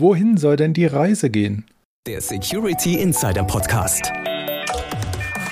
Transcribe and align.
Wohin 0.00 0.38
soll 0.38 0.56
denn 0.56 0.72
die 0.72 0.86
Reise 0.86 1.28
gehen? 1.28 1.66
Der 2.06 2.22
Security 2.22 2.94
Insider 2.94 3.44
Podcast. 3.44 4.10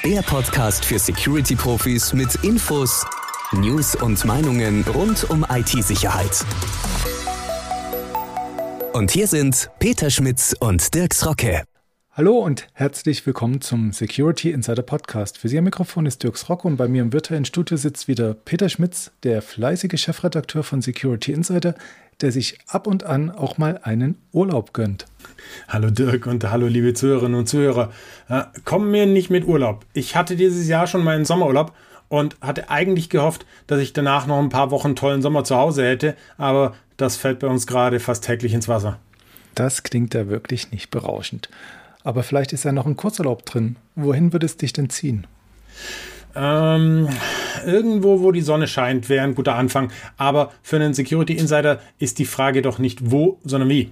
Der 0.02 0.22
Podcast 0.22 0.86
für 0.86 0.98
Security-Profis 0.98 2.14
mit 2.14 2.34
Infos, 2.36 3.05
News 3.53 3.95
und 3.95 4.25
Meinungen 4.25 4.87
rund 4.95 5.29
um 5.29 5.45
IT-Sicherheit. 5.50 6.47
Und 8.95 9.11
hier 9.11 9.27
sind 9.27 9.69
Peter 9.80 10.09
Schmitz 10.09 10.57
und 10.59 10.95
Dirks 10.95 11.27
Rocke. 11.27 11.65
Hallo 12.12 12.39
und 12.39 12.69
herzlich 12.73 13.27
willkommen 13.27 13.61
zum 13.61 13.93
Security 13.93 14.51
Insider 14.51 14.83
Podcast. 14.83 15.37
Für 15.37 15.51
Sie 15.51 15.59
am 15.59 15.65
Mikrofon 15.65 16.07
ist 16.07 16.23
Dirks 16.23 16.49
Rocke 16.49 16.67
und 16.67 16.79
bei 16.79 16.89
mir 16.89 17.03
im 17.03 17.12
virtuellen 17.12 17.45
Studio 17.45 17.77
sitzt 17.77 18.09
wieder 18.09 18.33
Peter 18.33 18.71
Schmitz, 18.71 19.11
der 19.25 19.43
fleißige 19.43 20.01
Chefredakteur 20.01 20.62
von 20.62 20.80
Security 20.80 21.33
Insider, 21.33 21.75
der 22.21 22.32
sich 22.32 22.59
ab 22.66 22.87
und 22.87 23.05
an 23.05 23.30
auch 23.30 23.59
mal 23.59 23.80
einen 23.82 24.16
Urlaub 24.32 24.73
gönnt. 24.73 25.07
Hallo 25.68 25.91
Dirk 25.91 26.27
und 26.27 26.50
hallo 26.50 26.67
liebe 26.67 26.94
Zuhörerinnen 26.94 27.39
und 27.39 27.49
Zuhörer. 27.49 27.93
Äh, 28.29 28.43
komm 28.64 28.91
mir 28.91 29.07
nicht 29.07 29.31
mit 29.31 29.46
Urlaub. 29.46 29.85
Ich 29.93 30.17
hatte 30.17 30.36
dieses 30.36 30.67
Jahr 30.67 30.86
schon 30.86 31.04
meinen 31.04 31.25
Sommerurlaub 31.25 31.72
und 32.08 32.36
hatte 32.41 32.70
eigentlich 32.70 33.10
gehofft, 33.10 33.46
dass 33.66 33.80
ich 33.80 33.92
danach 33.92 34.27
noch 34.27 34.38
ein 34.38 34.48
paar 34.48 34.70
Wochen 34.70 34.96
tollen 34.96 35.22
Sommer 35.22 35.44
zu 35.44 35.56
Hause 35.56 35.84
hätte, 35.84 36.16
aber 36.36 36.74
das 36.96 37.16
fällt 37.16 37.38
bei 37.38 37.46
uns 37.46 37.66
gerade 37.66 38.00
fast 38.00 38.24
täglich 38.24 38.55
ins 38.55 38.69
Wasser. 38.69 38.98
Das 39.55 39.82
klingt 39.82 40.14
ja 40.14 40.28
wirklich 40.28 40.70
nicht 40.72 40.91
berauschend. 40.91 41.48
Aber 42.05 42.22
vielleicht 42.22 42.52
ist 42.52 42.64
ja 42.64 42.72
noch 42.72 42.86
ein 42.86 42.96
Kurzurlaub 42.96 43.44
drin. 43.44 43.77
Wohin 43.94 44.32
würde 44.32 44.46
es 44.46 44.56
dich 44.56 44.72
denn 44.72 44.88
ziehen? 44.88 45.27
Ähm, 46.34 47.08
irgendwo, 47.66 48.20
wo 48.20 48.32
die 48.32 48.40
Sonne 48.40 48.66
scheint, 48.66 49.08
wäre 49.08 49.24
ein 49.24 49.34
guter 49.34 49.54
Anfang. 49.54 49.90
Aber 50.16 50.52
für 50.62 50.76
einen 50.76 50.94
Security 50.94 51.34
Insider 51.34 51.80
ist 51.98 52.18
die 52.18 52.24
Frage 52.24 52.62
doch 52.62 52.78
nicht 52.78 53.10
wo, 53.10 53.38
sondern 53.44 53.68
wie. 53.68 53.90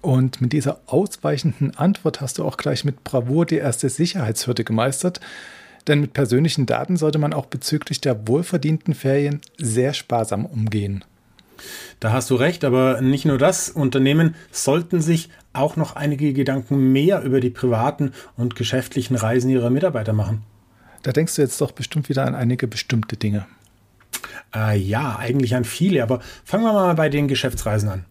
Und 0.00 0.40
mit 0.40 0.52
dieser 0.52 0.80
ausweichenden 0.86 1.76
Antwort 1.76 2.20
hast 2.20 2.38
du 2.38 2.44
auch 2.44 2.56
gleich 2.56 2.84
mit 2.84 3.02
Bravour 3.02 3.46
die 3.46 3.56
erste 3.56 3.88
Sicherheitshürde 3.88 4.62
gemeistert. 4.62 5.20
Denn 5.86 6.00
mit 6.00 6.12
persönlichen 6.12 6.66
Daten 6.66 6.96
sollte 6.96 7.18
man 7.18 7.32
auch 7.32 7.46
bezüglich 7.46 8.00
der 8.00 8.26
wohlverdienten 8.28 8.94
Ferien 8.94 9.40
sehr 9.56 9.94
sparsam 9.94 10.44
umgehen. 10.44 11.04
Da 12.00 12.12
hast 12.12 12.30
du 12.30 12.34
recht, 12.34 12.64
aber 12.64 13.00
nicht 13.00 13.24
nur 13.24 13.38
das. 13.38 13.70
Unternehmen 13.70 14.34
sollten 14.50 15.00
sich 15.00 15.30
auch 15.52 15.76
noch 15.76 15.96
einige 15.96 16.32
Gedanken 16.32 16.92
mehr 16.92 17.22
über 17.22 17.40
die 17.40 17.50
privaten 17.50 18.12
und 18.36 18.56
geschäftlichen 18.56 19.16
Reisen 19.16 19.50
ihrer 19.50 19.70
Mitarbeiter 19.70 20.12
machen. 20.12 20.42
Da 21.06 21.12
denkst 21.12 21.36
du 21.36 21.42
jetzt 21.42 21.60
doch 21.60 21.70
bestimmt 21.70 22.08
wieder 22.08 22.26
an 22.26 22.34
einige 22.34 22.66
bestimmte 22.66 23.16
Dinge. 23.16 23.46
Äh, 24.52 24.76
ja, 24.76 25.14
eigentlich 25.16 25.54
an 25.54 25.64
viele, 25.64 26.02
aber 26.02 26.18
fangen 26.44 26.64
wir 26.64 26.72
mal 26.72 26.94
bei 26.96 27.08
den 27.08 27.28
Geschäftsreisen 27.28 27.88
an. 27.88 28.04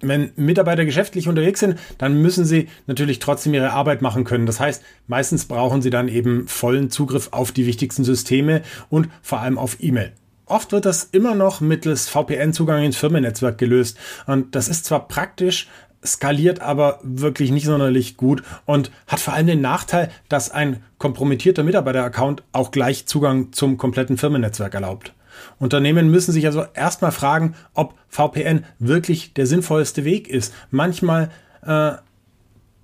Wenn 0.00 0.32
Mitarbeiter 0.34 0.84
geschäftlich 0.84 1.28
unterwegs 1.28 1.60
sind, 1.60 1.78
dann 1.98 2.20
müssen 2.20 2.44
sie 2.44 2.68
natürlich 2.88 3.20
trotzdem 3.20 3.54
ihre 3.54 3.70
Arbeit 3.70 4.02
machen 4.02 4.24
können. 4.24 4.46
Das 4.46 4.58
heißt, 4.58 4.82
meistens 5.06 5.44
brauchen 5.44 5.80
sie 5.80 5.90
dann 5.90 6.08
eben 6.08 6.48
vollen 6.48 6.90
Zugriff 6.90 7.28
auf 7.30 7.52
die 7.52 7.66
wichtigsten 7.66 8.02
Systeme 8.02 8.62
und 8.88 9.08
vor 9.22 9.38
allem 9.38 9.56
auf 9.56 9.76
E-Mail. 9.78 10.10
Oft 10.46 10.72
wird 10.72 10.86
das 10.86 11.04
immer 11.04 11.36
noch 11.36 11.60
mittels 11.60 12.08
VPN-Zugang 12.08 12.82
ins 12.82 12.96
Firmennetzwerk 12.96 13.58
gelöst. 13.58 13.96
Und 14.26 14.56
das 14.56 14.66
ist 14.66 14.86
zwar 14.86 15.06
praktisch, 15.06 15.68
skaliert 16.04 16.60
aber 16.60 16.98
wirklich 17.02 17.50
nicht 17.50 17.66
sonderlich 17.66 18.16
gut 18.16 18.42
und 18.64 18.90
hat 19.06 19.20
vor 19.20 19.34
allem 19.34 19.46
den 19.46 19.60
Nachteil, 19.60 20.10
dass 20.28 20.50
ein 20.50 20.82
kompromittierter 20.98 21.62
Mitarbeiter-Account 21.62 22.42
auch 22.52 22.70
gleich 22.70 23.06
Zugang 23.06 23.52
zum 23.52 23.76
kompletten 23.76 24.16
Firmennetzwerk 24.16 24.74
erlaubt. 24.74 25.12
Unternehmen 25.58 26.10
müssen 26.10 26.32
sich 26.32 26.46
also 26.46 26.64
erstmal 26.74 27.12
fragen, 27.12 27.54
ob 27.74 27.94
VPN 28.08 28.64
wirklich 28.78 29.34
der 29.34 29.46
sinnvollste 29.46 30.04
Weg 30.04 30.28
ist. 30.28 30.54
Manchmal 30.70 31.30
äh, 31.62 31.92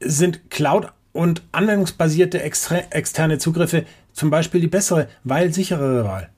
sind 0.00 0.50
Cloud- 0.50 0.92
und 1.12 1.42
anwendungsbasierte 1.52 2.42
externe 2.42 3.38
Zugriffe 3.38 3.84
zum 4.12 4.30
Beispiel 4.30 4.60
die 4.60 4.68
bessere, 4.68 5.08
weil 5.24 5.52
sicherere 5.52 6.04
Wahl. 6.04 6.30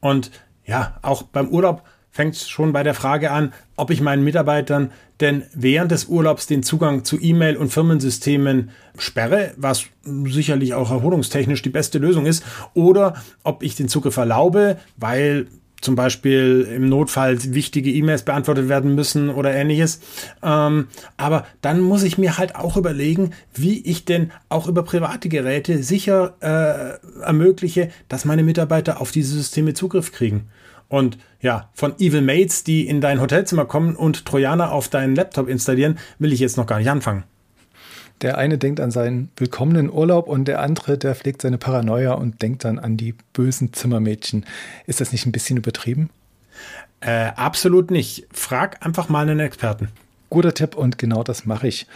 Und 0.00 0.30
ja, 0.64 0.98
auch 1.02 1.22
beim 1.22 1.48
Urlaub 1.48 1.82
fängt 2.16 2.34
es 2.34 2.48
schon 2.48 2.72
bei 2.72 2.82
der 2.82 2.94
Frage 2.94 3.30
an, 3.30 3.52
ob 3.76 3.90
ich 3.90 4.00
meinen 4.00 4.24
Mitarbeitern 4.24 4.90
denn 5.20 5.42
während 5.54 5.92
des 5.92 6.06
Urlaubs 6.06 6.46
den 6.46 6.62
Zugang 6.62 7.04
zu 7.04 7.20
E-Mail 7.20 7.56
und 7.56 7.72
Firmensystemen 7.72 8.70
sperre, 8.98 9.52
was 9.56 9.84
sicherlich 10.02 10.72
auch 10.72 10.90
erholungstechnisch 10.90 11.60
die 11.60 11.70
beste 11.70 11.98
Lösung 11.98 12.24
ist, 12.24 12.42
oder 12.72 13.22
ob 13.44 13.62
ich 13.62 13.76
den 13.76 13.88
Zugriff 13.88 14.16
erlaube, 14.16 14.78
weil 14.96 15.46
zum 15.82 15.94
Beispiel 15.94 16.66
im 16.74 16.88
Notfall 16.88 17.36
wichtige 17.54 17.90
E-Mails 17.90 18.22
beantwortet 18.22 18.70
werden 18.70 18.94
müssen 18.94 19.28
oder 19.28 19.54
ähnliches. 19.54 20.00
Ähm, 20.42 20.88
aber 21.18 21.46
dann 21.60 21.80
muss 21.80 22.02
ich 22.02 22.16
mir 22.16 22.38
halt 22.38 22.56
auch 22.56 22.78
überlegen, 22.78 23.32
wie 23.54 23.82
ich 23.82 24.06
denn 24.06 24.32
auch 24.48 24.68
über 24.68 24.84
private 24.84 25.28
Geräte 25.28 25.82
sicher 25.82 26.34
äh, 26.40 27.20
ermögliche, 27.22 27.90
dass 28.08 28.24
meine 28.24 28.42
Mitarbeiter 28.42 29.02
auf 29.02 29.10
diese 29.12 29.36
Systeme 29.36 29.74
Zugriff 29.74 30.12
kriegen. 30.12 30.48
Und 30.88 31.18
ja, 31.40 31.68
von 31.74 31.98
Evil 31.98 32.22
Mates, 32.22 32.64
die 32.64 32.86
in 32.86 33.00
dein 33.00 33.20
Hotelzimmer 33.20 33.64
kommen 33.64 33.96
und 33.96 34.24
Trojaner 34.24 34.72
auf 34.72 34.88
deinen 34.88 35.14
Laptop 35.14 35.48
installieren, 35.48 35.98
will 36.18 36.32
ich 36.32 36.40
jetzt 36.40 36.56
noch 36.56 36.66
gar 36.66 36.78
nicht 36.78 36.90
anfangen. 36.90 37.24
Der 38.22 38.38
eine 38.38 38.56
denkt 38.56 38.80
an 38.80 38.90
seinen 38.90 39.30
willkommenen 39.36 39.90
Urlaub 39.90 40.26
und 40.28 40.46
der 40.46 40.60
andere, 40.60 40.96
der 40.96 41.14
pflegt 41.14 41.42
seine 41.42 41.58
Paranoia 41.58 42.12
und 42.14 42.40
denkt 42.40 42.64
dann 42.64 42.78
an 42.78 42.96
die 42.96 43.14
bösen 43.34 43.72
Zimmermädchen. 43.74 44.46
Ist 44.86 45.00
das 45.00 45.12
nicht 45.12 45.26
ein 45.26 45.32
bisschen 45.32 45.58
übertrieben? 45.58 46.08
Äh, 47.00 47.32
absolut 47.36 47.90
nicht. 47.90 48.26
Frag 48.32 48.84
einfach 48.84 49.10
mal 49.10 49.20
einen 49.20 49.40
Experten. 49.40 49.88
Guter 50.30 50.54
Tipp 50.54 50.76
und 50.76 50.98
genau 50.98 51.22
das 51.22 51.44
mache 51.44 51.68
ich. 51.68 51.86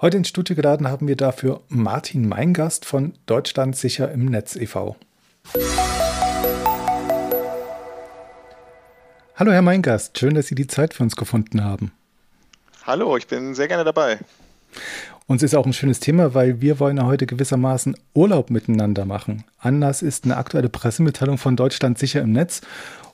Heute 0.00 0.18
ins 0.18 0.28
Studio 0.28 0.54
geladen 0.54 0.88
haben 0.88 1.08
wir 1.08 1.16
dafür 1.16 1.62
Martin 1.68 2.28
Meingast 2.28 2.84
von 2.84 3.14
Deutschland 3.26 3.74
sicher 3.76 4.12
im 4.12 4.26
Netz 4.26 4.56
e.V. 4.56 4.96
Hallo 9.40 9.52
Herr 9.52 9.62
Meingast, 9.62 10.18
schön, 10.18 10.34
dass 10.34 10.48
Sie 10.48 10.54
die 10.54 10.66
Zeit 10.66 10.92
für 10.92 11.02
uns 11.02 11.16
gefunden 11.16 11.64
haben. 11.64 11.92
Hallo, 12.84 13.16
ich 13.16 13.26
bin 13.26 13.54
sehr 13.54 13.68
gerne 13.68 13.84
dabei. 13.84 14.18
Uns 15.26 15.42
ist 15.42 15.54
auch 15.54 15.64
ein 15.64 15.72
schönes 15.72 15.98
Thema, 15.98 16.34
weil 16.34 16.60
wir 16.60 16.78
wollen 16.78 16.98
ja 16.98 17.06
heute 17.06 17.24
gewissermaßen 17.24 17.96
Urlaub 18.12 18.50
miteinander 18.50 19.06
machen. 19.06 19.44
Anlass 19.58 20.02
ist 20.02 20.24
eine 20.24 20.36
aktuelle 20.36 20.68
Pressemitteilung 20.68 21.38
von 21.38 21.56
Deutschland 21.56 21.98
sicher 21.98 22.20
im 22.20 22.32
Netz. 22.32 22.60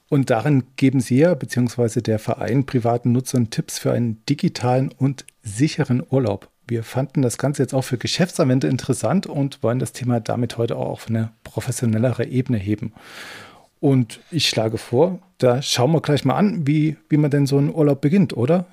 Und 0.08 0.28
darin 0.28 0.64
geben 0.74 0.98
Sie 0.98 1.18
ja, 1.18 1.34
beziehungsweise 1.34 2.02
der 2.02 2.18
Verein 2.18 2.66
privaten 2.66 3.12
Nutzern 3.12 3.50
Tipps 3.50 3.78
für 3.78 3.92
einen 3.92 4.20
digitalen 4.26 4.90
und 4.98 5.26
sicheren 5.44 6.02
Urlaub. 6.10 6.48
Wir 6.66 6.82
fanden 6.82 7.22
das 7.22 7.38
Ganze 7.38 7.62
jetzt 7.62 7.72
auch 7.72 7.84
für 7.84 7.98
Geschäftsanwender 7.98 8.68
interessant 8.68 9.28
und 9.28 9.62
wollen 9.62 9.78
das 9.78 9.92
Thema 9.92 10.18
damit 10.18 10.58
heute 10.58 10.74
auch 10.74 10.88
auf 10.88 11.08
eine 11.08 11.30
professionellere 11.44 12.26
Ebene 12.26 12.58
heben. 12.58 12.94
Und 13.80 14.20
ich 14.30 14.48
schlage 14.48 14.78
vor, 14.78 15.18
da 15.38 15.60
schauen 15.62 15.92
wir 15.92 16.00
gleich 16.00 16.24
mal 16.24 16.36
an, 16.36 16.66
wie, 16.66 16.96
wie 17.08 17.16
man 17.18 17.30
denn 17.30 17.46
so 17.46 17.58
einen 17.58 17.74
Urlaub 17.74 18.00
beginnt, 18.00 18.36
oder? 18.36 18.66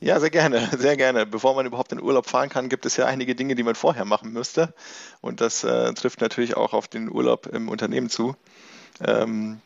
Ja, 0.00 0.20
sehr 0.20 0.30
gerne, 0.30 0.68
sehr 0.78 0.96
gerne. 0.96 1.26
Bevor 1.26 1.54
man 1.54 1.66
überhaupt 1.66 1.92
in 1.92 2.00
Urlaub 2.00 2.26
fahren 2.26 2.48
kann, 2.48 2.68
gibt 2.68 2.86
es 2.86 2.96
ja 2.96 3.06
einige 3.06 3.34
Dinge, 3.34 3.54
die 3.54 3.62
man 3.62 3.74
vorher 3.74 4.04
machen 4.04 4.32
müsste. 4.32 4.72
Und 5.20 5.40
das 5.40 5.64
äh, 5.64 5.92
trifft 5.94 6.20
natürlich 6.20 6.56
auch 6.56 6.72
auf 6.72 6.88
den 6.88 7.10
Urlaub 7.10 7.46
im 7.46 7.68
Unternehmen 7.68 8.08
zu. 8.08 8.36
Ähm, 9.04 9.54
äh, 9.54 9.65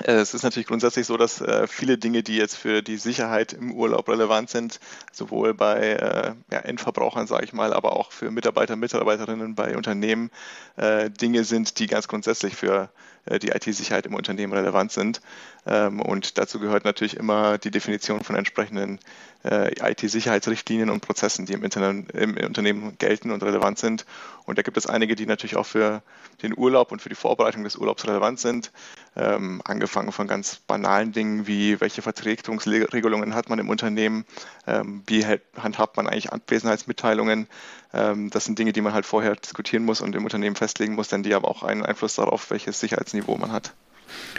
es 0.00 0.32
ist 0.32 0.42
natürlich 0.42 0.66
grundsätzlich 0.66 1.06
so, 1.06 1.18
dass 1.18 1.40
äh, 1.42 1.66
viele 1.66 1.98
Dinge, 1.98 2.22
die 2.22 2.36
jetzt 2.36 2.56
für 2.56 2.82
die 2.82 2.96
Sicherheit 2.96 3.52
im 3.52 3.72
Urlaub 3.72 4.08
relevant 4.08 4.48
sind, 4.48 4.80
sowohl 5.12 5.52
bei 5.52 6.34
äh, 6.50 6.54
Endverbrauchern, 6.54 7.26
sage 7.26 7.44
ich 7.44 7.52
mal, 7.52 7.74
aber 7.74 7.94
auch 7.94 8.10
für 8.10 8.30
Mitarbeiter, 8.30 8.74
Mitarbeiterinnen 8.76 9.54
bei 9.54 9.76
Unternehmen, 9.76 10.30
äh, 10.76 11.10
Dinge 11.10 11.44
sind, 11.44 11.78
die 11.78 11.88
ganz 11.88 12.08
grundsätzlich 12.08 12.56
für 12.56 12.88
äh, 13.26 13.38
die 13.38 13.50
IT-Sicherheit 13.50 14.06
im 14.06 14.14
Unternehmen 14.14 14.54
relevant 14.54 14.92
sind. 14.92 15.20
Ähm, 15.66 16.00
und 16.00 16.38
dazu 16.38 16.58
gehört 16.58 16.84
natürlich 16.84 17.16
immer 17.16 17.58
die 17.58 17.70
Definition 17.70 18.24
von 18.24 18.34
entsprechenden 18.34 18.96
äh, 18.96 19.00
IT-Sicherheitsrichtlinien 19.44 20.90
und 20.90 21.00
Prozessen, 21.00 21.46
die 21.46 21.52
im, 21.52 21.64
Internet, 21.64 22.10
im 22.12 22.36
Unternehmen 22.36 22.96
gelten 22.98 23.30
und 23.30 23.42
relevant 23.42 23.78
sind. 23.78 24.06
Und 24.44 24.58
da 24.58 24.62
gibt 24.62 24.76
es 24.76 24.86
einige, 24.86 25.14
die 25.14 25.26
natürlich 25.26 25.56
auch 25.56 25.66
für 25.66 26.02
den 26.42 26.56
Urlaub 26.56 26.92
und 26.92 27.02
für 27.02 27.08
die 27.08 27.14
Vorbereitung 27.14 27.64
des 27.64 27.76
Urlaubs 27.76 28.06
relevant 28.06 28.40
sind. 28.40 28.72
Ähm, 29.16 29.60
angefangen 29.64 30.12
von 30.12 30.26
ganz 30.26 30.56
banalen 30.56 31.12
Dingen 31.12 31.46
wie, 31.46 31.80
welche 31.80 32.02
Vertretungsregelungen 32.02 33.34
hat 33.34 33.48
man 33.48 33.58
im 33.58 33.68
Unternehmen, 33.68 34.24
ähm, 34.66 35.02
wie 35.06 35.24
handhabt 35.56 35.96
man 35.96 36.06
eigentlich 36.06 36.32
Abwesenheitsmitteilungen. 36.32 37.48
Ähm, 37.92 38.30
das 38.30 38.44
sind 38.44 38.58
Dinge, 38.58 38.72
die 38.72 38.80
man 38.80 38.94
halt 38.94 39.06
vorher 39.06 39.36
diskutieren 39.36 39.84
muss 39.84 40.00
und 40.00 40.14
im 40.14 40.24
Unternehmen 40.24 40.56
festlegen 40.56 40.94
muss, 40.94 41.08
denn 41.08 41.22
die 41.22 41.34
haben 41.34 41.44
auch 41.44 41.62
einen 41.62 41.84
Einfluss 41.84 42.14
darauf, 42.14 42.50
welches 42.50 42.80
Sicherheitsniveau 42.80 43.36
man 43.36 43.52
hat. 43.52 43.74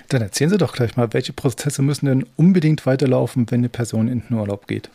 Dann 0.10 0.22
erzählen 0.22 0.50
Sie 0.50 0.58
doch 0.58 0.74
gleich 0.74 0.96
mal, 0.96 1.14
welche 1.14 1.34
Prozesse 1.34 1.82
müssen 1.82 2.06
denn 2.06 2.26
unbedingt 2.36 2.86
weiterlaufen, 2.86 3.50
wenn 3.50 3.62
eine 3.62 3.70
Person 3.70 4.08
in 4.08 4.22
den 4.22 4.38
Urlaub 4.38 4.68
geht? 4.68 4.90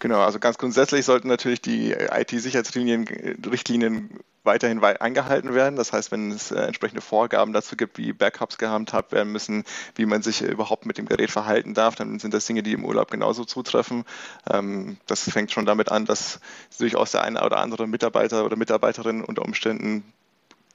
Genau, 0.00 0.20
also 0.20 0.38
ganz 0.38 0.58
grundsätzlich 0.58 1.04
sollten 1.04 1.28
natürlich 1.28 1.60
die 1.60 1.92
IT-Sicherheitsrichtlinien 1.92 4.10
weiterhin 4.44 4.82
eingehalten 4.82 5.54
werden. 5.54 5.76
Das 5.76 5.92
heißt, 5.92 6.10
wenn 6.10 6.30
es 6.30 6.50
äh, 6.50 6.60
entsprechende 6.60 7.02
Vorgaben 7.02 7.52
dazu 7.52 7.76
gibt, 7.76 7.98
wie 7.98 8.12
Backups 8.12 8.58
gehandhabt 8.58 9.12
werden 9.12 9.32
müssen, 9.32 9.64
wie 9.94 10.06
man 10.06 10.22
sich 10.22 10.42
überhaupt 10.42 10.86
mit 10.86 10.98
dem 10.98 11.06
Gerät 11.06 11.30
verhalten 11.30 11.74
darf, 11.74 11.96
dann 11.96 12.18
sind 12.18 12.32
das 12.32 12.46
Dinge, 12.46 12.62
die 12.62 12.72
im 12.72 12.84
Urlaub 12.84 13.10
genauso 13.10 13.44
zutreffen. 13.44 14.04
Ähm, 14.50 14.96
das 15.06 15.28
fängt 15.28 15.52
schon 15.52 15.66
damit 15.66 15.90
an, 15.90 16.06
dass 16.06 16.40
durchaus 16.78 17.12
der 17.12 17.22
eine 17.22 17.44
oder 17.44 17.58
andere 17.58 17.86
Mitarbeiter 17.86 18.44
oder 18.44 18.56
Mitarbeiterin 18.56 19.22
unter 19.22 19.44
Umständen 19.44 20.04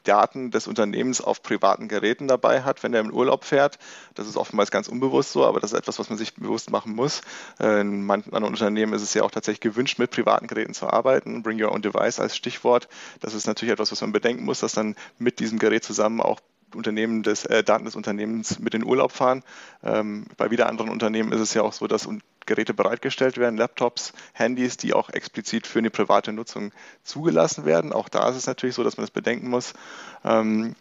Daten 0.03 0.51
des 0.51 0.67
Unternehmens 0.67 1.21
auf 1.21 1.41
privaten 1.41 1.88
Geräten 1.88 2.27
dabei 2.27 2.63
hat, 2.63 2.83
wenn 2.83 2.94
er 2.94 3.01
in 3.01 3.11
Urlaub 3.11 3.44
fährt. 3.44 3.79
Das 4.15 4.27
ist 4.27 4.38
oftmals 4.38 4.71
ganz 4.71 4.88
unbewusst 4.88 5.31
so, 5.31 5.45
aber 5.45 5.59
das 5.59 5.71
ist 5.71 5.79
etwas, 5.79 6.00
was 6.00 6.09
man 6.09 6.17
sich 6.17 6.35
bewusst 6.35 6.69
machen 6.71 6.94
muss. 6.94 7.21
In 7.59 8.05
manchen 8.05 8.33
anderen 8.33 8.53
Unternehmen 8.53 8.94
ist 8.94 9.01
es 9.01 9.13
ja 9.13 9.23
auch 9.23 9.31
tatsächlich 9.31 9.61
gewünscht, 9.61 10.00
mit 10.00 10.11
privaten 10.11 10.47
Geräten 10.47 10.73
zu 10.73 10.88
arbeiten. 10.88 11.44
Bring 11.44 11.61
your 11.61 11.71
own 11.71 11.81
device 11.81 12.19
als 12.19 12.35
Stichwort. 12.35 12.88
Das 13.21 13.33
ist 13.33 13.47
natürlich 13.47 13.73
etwas, 13.73 13.91
was 13.91 14.01
man 14.01 14.11
bedenken 14.11 14.45
muss, 14.45 14.59
dass 14.59 14.73
dann 14.73 14.95
mit 15.17 15.39
diesem 15.39 15.59
Gerät 15.59 15.83
zusammen 15.83 16.21
auch 16.21 16.39
Unternehmen 16.75 17.24
des, 17.24 17.46
äh, 17.46 17.64
Daten 17.64 17.86
des 17.86 17.96
Unternehmens 17.96 18.60
mit 18.60 18.74
in 18.74 18.84
Urlaub 18.84 19.12
fahren. 19.12 19.44
Ähm, 19.84 20.25
bei 20.38 20.52
wieder 20.52 20.68
anderen 20.68 20.90
Unternehmen 20.90 21.31
ist 21.31 21.42
es 21.42 21.54
ja 21.54 21.62
auch 21.62 21.74
so, 21.74 21.88
dass 21.88 22.08
Geräte 22.46 22.74
bereitgestellt 22.74 23.38
werden, 23.38 23.58
Laptops, 23.58 24.14
Handys, 24.34 24.78
die 24.78 24.94
auch 24.94 25.10
explizit 25.10 25.68
für 25.68 25.80
eine 25.80 25.90
private 25.90 26.34
Nutzung 26.34 26.72
zugelassen 27.04 27.66
werden. 27.66 27.94
Auch 27.94 28.10
da 28.10 28.30
ist 28.30 28.36
es 28.36 28.48
natürlich 28.48 28.75
so, 28.75 28.84
dass 28.84 28.98
man 28.98 29.04
das 29.04 29.12
bedenken 29.12 29.50
muss. 29.50 29.74
Ähm, 30.25 30.75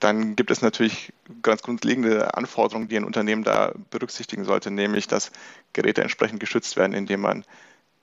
dann 0.00 0.36
gibt 0.36 0.50
es 0.50 0.60
natürlich 0.60 1.12
ganz 1.42 1.62
grundlegende 1.62 2.34
Anforderungen, 2.34 2.88
die 2.88 2.96
ein 2.96 3.04
Unternehmen 3.04 3.44
da 3.44 3.72
berücksichtigen 3.90 4.44
sollte, 4.44 4.70
nämlich 4.70 5.06
dass 5.06 5.32
Geräte 5.72 6.02
entsprechend 6.02 6.40
geschützt 6.40 6.76
werden, 6.76 6.92
indem 6.92 7.20
man 7.22 7.44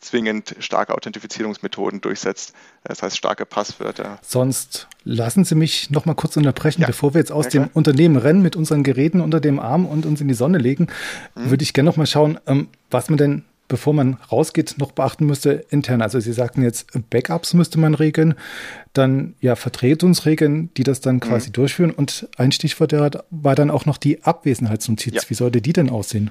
zwingend 0.04 0.56
starke 0.60 0.94
Authentifizierungsmethoden 0.94 2.02
durchsetzt, 2.02 2.54
das 2.84 3.02
heißt 3.02 3.18
starke 3.18 3.46
Passwörter. 3.46 4.20
Sonst 4.22 4.88
lassen 5.04 5.46
Sie 5.46 5.56
mich 5.56 5.90
noch 5.90 6.06
mal 6.06 6.14
kurz 6.14 6.38
unterbrechen, 6.38 6.82
ja. 6.82 6.88
bevor 6.88 7.14
wir 7.14 7.20
jetzt 7.20 7.32
aus 7.32 7.46
ja, 7.46 7.52
dem 7.52 7.70
Unternehmen 7.74 8.18
rennen 8.18 8.42
mit 8.42 8.56
unseren 8.56 8.84
Geräten 8.84 9.22
unter 9.22 9.40
dem 9.40 9.60
Arm 9.60 9.86
und 9.86 10.06
uns 10.06 10.22
in 10.22 10.28
die 10.28 10.34
Sonne 10.34 10.58
legen, 10.58 10.88
mhm. 11.36 11.50
würde 11.50 11.64
ich 11.64 11.74
gerne 11.74 11.90
noch 11.90 11.98
mal 11.98 12.08
schauen, 12.08 12.40
ähm, 12.48 12.68
was 12.90 13.10
man 13.10 13.18
denn 13.18 13.44
bevor 13.68 13.94
man 13.94 14.18
rausgeht, 14.32 14.76
noch 14.78 14.92
beachten 14.92 15.26
müsste 15.26 15.66
intern. 15.70 16.04
Also 16.04 16.20
Sie 16.20 16.34
sagten 16.34 16.62
jetzt, 16.62 16.88
Backups 17.10 17.56
müsste 17.56 17.80
man 17.80 17.96
regeln, 17.96 18.36
dann 18.94 19.34
ja 19.42 19.56
Vertretungsregeln, 19.56 20.70
die 20.78 20.84
das 20.84 21.02
dann 21.02 21.20
quasi 21.20 21.48
mhm. 21.48 21.54
durchführen. 21.54 21.92
Und 21.92 22.28
ein 22.38 22.52
Stichwort 22.52 22.94
war 23.32 23.56
dann 23.56 23.72
auch 23.72 23.88
noch 23.88 23.98
die 23.98 24.24
Abwesenheitsnotiz. 24.24 25.14
Ja. 25.16 25.22
Wie 25.28 25.34
sollte 25.34 25.62
die 25.62 25.74
denn 25.74 25.90
aussehen? 25.90 26.30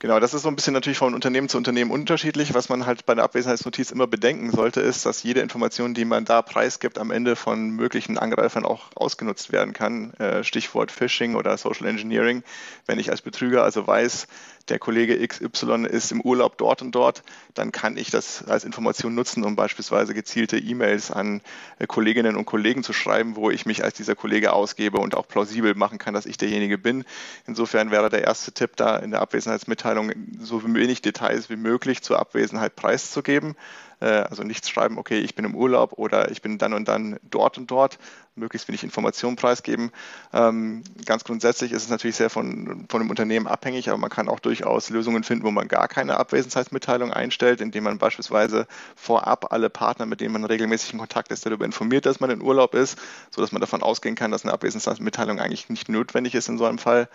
Genau, 0.00 0.20
das 0.20 0.32
ist 0.32 0.42
so 0.42 0.48
ein 0.48 0.54
bisschen 0.54 0.74
natürlich 0.74 0.98
von 0.98 1.12
Unternehmen 1.12 1.48
zu 1.48 1.56
Unternehmen 1.58 1.90
unterschiedlich. 1.90 2.54
Was 2.54 2.68
man 2.68 2.86
halt 2.86 3.04
bei 3.04 3.16
der 3.16 3.24
Abwesenheitsnotiz 3.24 3.90
immer 3.90 4.06
bedenken 4.06 4.52
sollte, 4.52 4.80
ist, 4.80 5.04
dass 5.04 5.24
jede 5.24 5.40
Information, 5.40 5.92
die 5.92 6.04
man 6.04 6.24
da 6.24 6.40
preisgibt, 6.40 6.98
am 6.98 7.10
Ende 7.10 7.34
von 7.34 7.70
möglichen 7.70 8.16
Angreifern 8.16 8.64
auch 8.64 8.90
ausgenutzt 8.94 9.50
werden 9.50 9.72
kann. 9.72 10.14
Äh, 10.14 10.44
Stichwort 10.44 10.92
Phishing 10.92 11.34
oder 11.34 11.56
Social 11.58 11.88
Engineering. 11.88 12.44
Wenn 12.86 13.00
ich 13.00 13.10
als 13.10 13.22
Betrüger 13.22 13.64
also 13.64 13.88
weiß, 13.88 14.28
der 14.68 14.78
Kollege 14.78 15.26
XY 15.26 15.86
ist 15.86 16.12
im 16.12 16.20
Urlaub 16.20 16.58
dort 16.58 16.82
und 16.82 16.92
dort, 16.92 17.22
dann 17.54 17.72
kann 17.72 17.96
ich 17.96 18.10
das 18.10 18.44
als 18.46 18.64
Information 18.64 19.14
nutzen, 19.14 19.44
um 19.44 19.56
beispielsweise 19.56 20.14
gezielte 20.14 20.58
E-Mails 20.58 21.10
an 21.10 21.40
äh, 21.78 21.86
Kolleginnen 21.86 22.36
und 22.36 22.44
Kollegen 22.44 22.82
zu 22.82 22.92
schreiben, 22.92 23.36
wo 23.36 23.50
ich 23.50 23.66
mich 23.66 23.84
als 23.84 23.94
dieser 23.94 24.14
Kollege 24.14 24.52
ausgebe 24.52 24.98
und 24.98 25.16
auch 25.16 25.26
plausibel 25.26 25.74
machen 25.74 25.98
kann, 25.98 26.14
dass 26.14 26.26
ich 26.26 26.36
derjenige 26.36 26.78
bin. 26.78 27.04
Insofern 27.46 27.90
wäre 27.90 28.10
der 28.10 28.24
erste 28.24 28.52
Tipp 28.52 28.76
da 28.76 28.96
in 28.96 29.10
der 29.10 29.20
Abwesenheitsmitteilung, 29.20 30.12
so 30.40 30.62
wenig 30.62 31.02
Details 31.02 31.50
wie 31.50 31.56
möglich 31.56 32.02
zur 32.02 32.18
Abwesenheit 32.18 32.76
preiszugeben. 32.76 33.56
Äh, 34.00 34.06
also 34.06 34.42
nichts 34.42 34.68
schreiben, 34.68 34.98
okay, 34.98 35.18
ich 35.18 35.34
bin 35.34 35.44
im 35.44 35.54
Urlaub 35.54 35.92
oder 35.94 36.30
ich 36.30 36.42
bin 36.42 36.58
dann 36.58 36.72
und 36.72 36.88
dann 36.88 37.18
dort 37.22 37.58
und 37.58 37.70
dort, 37.70 37.98
möglichst 38.36 38.68
wenig 38.68 38.84
Informationen 38.84 39.36
preisgeben. 39.36 39.90
Ähm, 40.32 40.84
ganz 41.04 41.24
grundsätzlich 41.24 41.72
ist 41.72 41.82
es 41.82 41.88
natürlich 41.88 42.16
sehr 42.16 42.30
von, 42.30 42.86
von 42.88 43.00
dem 43.00 43.10
Unternehmen 43.10 43.48
abhängig, 43.48 43.88
aber 43.88 43.98
man 43.98 44.10
kann 44.10 44.28
auch 44.28 44.38
durchaus 44.38 44.90
Lösungen 44.90 45.24
finden, 45.24 45.44
wo 45.44 45.50
man 45.50 45.66
gar 45.66 45.88
keine 45.88 46.16
Abwesenheitsmitteilung 46.18 47.12
einstellt, 47.12 47.60
indem 47.60 47.84
man 47.84 47.98
beispielsweise 47.98 48.68
vorab 48.94 49.52
alle 49.52 49.70
Partner, 49.70 50.06
mit 50.06 50.20
denen 50.20 50.32
man 50.32 50.44
regelmäßig 50.44 50.92
in 50.92 51.00
Kontakt 51.00 51.32
ist, 51.32 51.44
darüber 51.44 51.64
informiert, 51.64 52.06
dass 52.06 52.20
man 52.20 52.30
in 52.30 52.40
Urlaub 52.42 52.74
ist, 52.74 52.96
sodass 53.30 53.50
man 53.50 53.60
davon 53.60 53.82
ausgehen 53.82 54.14
kann, 54.14 54.30
dass 54.30 54.44
eine 54.44 54.52
Abwesenheitsmitteilung 54.52 55.40
eigentlich 55.40 55.68
nicht 55.68 55.88
notwendig 55.88 56.34
ist 56.34 56.48
in 56.48 56.58
so 56.58 56.64
einem 56.64 56.78
Fall. 56.78 57.08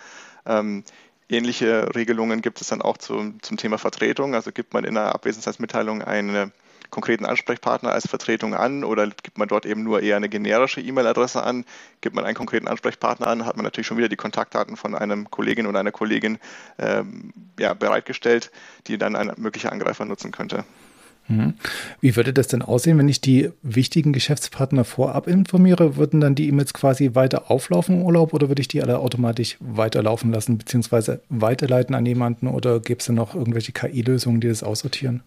Ähm, 0.45 0.83
Ähnliche 1.30 1.95
Regelungen 1.95 2.41
gibt 2.41 2.59
es 2.59 2.68
dann 2.68 2.81
auch 2.81 2.97
zum, 2.97 3.41
zum 3.41 3.56
Thema 3.57 3.77
Vertretung. 3.77 4.35
Also 4.35 4.51
gibt 4.51 4.74
man 4.74 4.83
in 4.83 4.97
einer 4.97 5.15
Abwesenheitsmitteilung 5.15 6.01
eine 6.01 6.51
konkreten 6.89 7.25
Ansprechpartner 7.25 7.91
als 7.91 8.07
Vertretung 8.07 8.53
an 8.53 8.83
oder 8.83 9.07
gibt 9.07 9.38
man 9.38 9.47
dort 9.47 9.65
eben 9.65 9.83
nur 9.83 10.01
eher 10.01 10.18
eine 10.18 10.30
generische 10.30 10.81
E-Mail-Adresse 10.81 11.44
an? 11.44 11.65
Gibt 12.01 12.15
man 12.15 12.25
einen 12.25 12.35
konkreten 12.35 12.68
Ansprechpartner 12.68 13.27
an, 13.27 13.45
hat 13.45 13.56
man 13.56 13.63
natürlich 13.63 13.88
schon 13.88 13.97
wieder 13.97 14.09
die 14.09 14.15
Kontaktdaten 14.15 14.77
von 14.77 14.95
einem 14.95 15.30
Kollegin 15.30 15.68
oder 15.68 15.80
einer 15.80 15.91
Kollegin 15.91 16.39
ähm, 16.80 17.33
ja, 17.59 17.74
bereitgestellt, 17.74 18.51
die 18.88 18.97
dann 18.97 19.15
ein 19.15 19.31
möglicher 19.38 19.71
Angreifer 19.71 20.06
nutzen 20.06 20.31
könnte. 20.31 20.65
Mhm. 21.27 21.53
Wie 22.01 22.15
würde 22.15 22.33
das 22.33 22.47
denn 22.47 22.62
aussehen, 22.62 22.97
wenn 22.97 23.07
ich 23.07 23.21
die 23.21 23.50
wichtigen 23.62 24.13
Geschäftspartner 24.13 24.83
vorab 24.83 25.27
informiere? 25.27 25.95
Würden 25.95 26.19
dann 26.19 26.35
die 26.35 26.47
E-Mails 26.47 26.74
quasi 26.74 27.15
weiter 27.15 27.50
auflaufen 27.50 27.95
im 27.95 28.01
Urlaub 28.03 28.33
oder 28.33 28.50
würde 28.50 28.62
ich 28.62 28.68
die 28.68 28.81
alle 28.81 29.00
automatisch 29.00 29.57
weiterlaufen 29.59 30.31
lassen, 30.31 30.57
beziehungsweise 30.57 31.21
weiterleiten 31.30 31.95
an 31.95 32.06
jemanden 32.06 32.47
oder 32.47 32.80
gäbe 32.80 33.00
es 33.00 33.06
dann 33.06 33.15
noch 33.15 33.35
irgendwelche 33.35 33.71
KI-Lösungen, 33.71 34.41
die 34.41 34.50
das 34.50 34.63
aussortieren? 34.63 35.24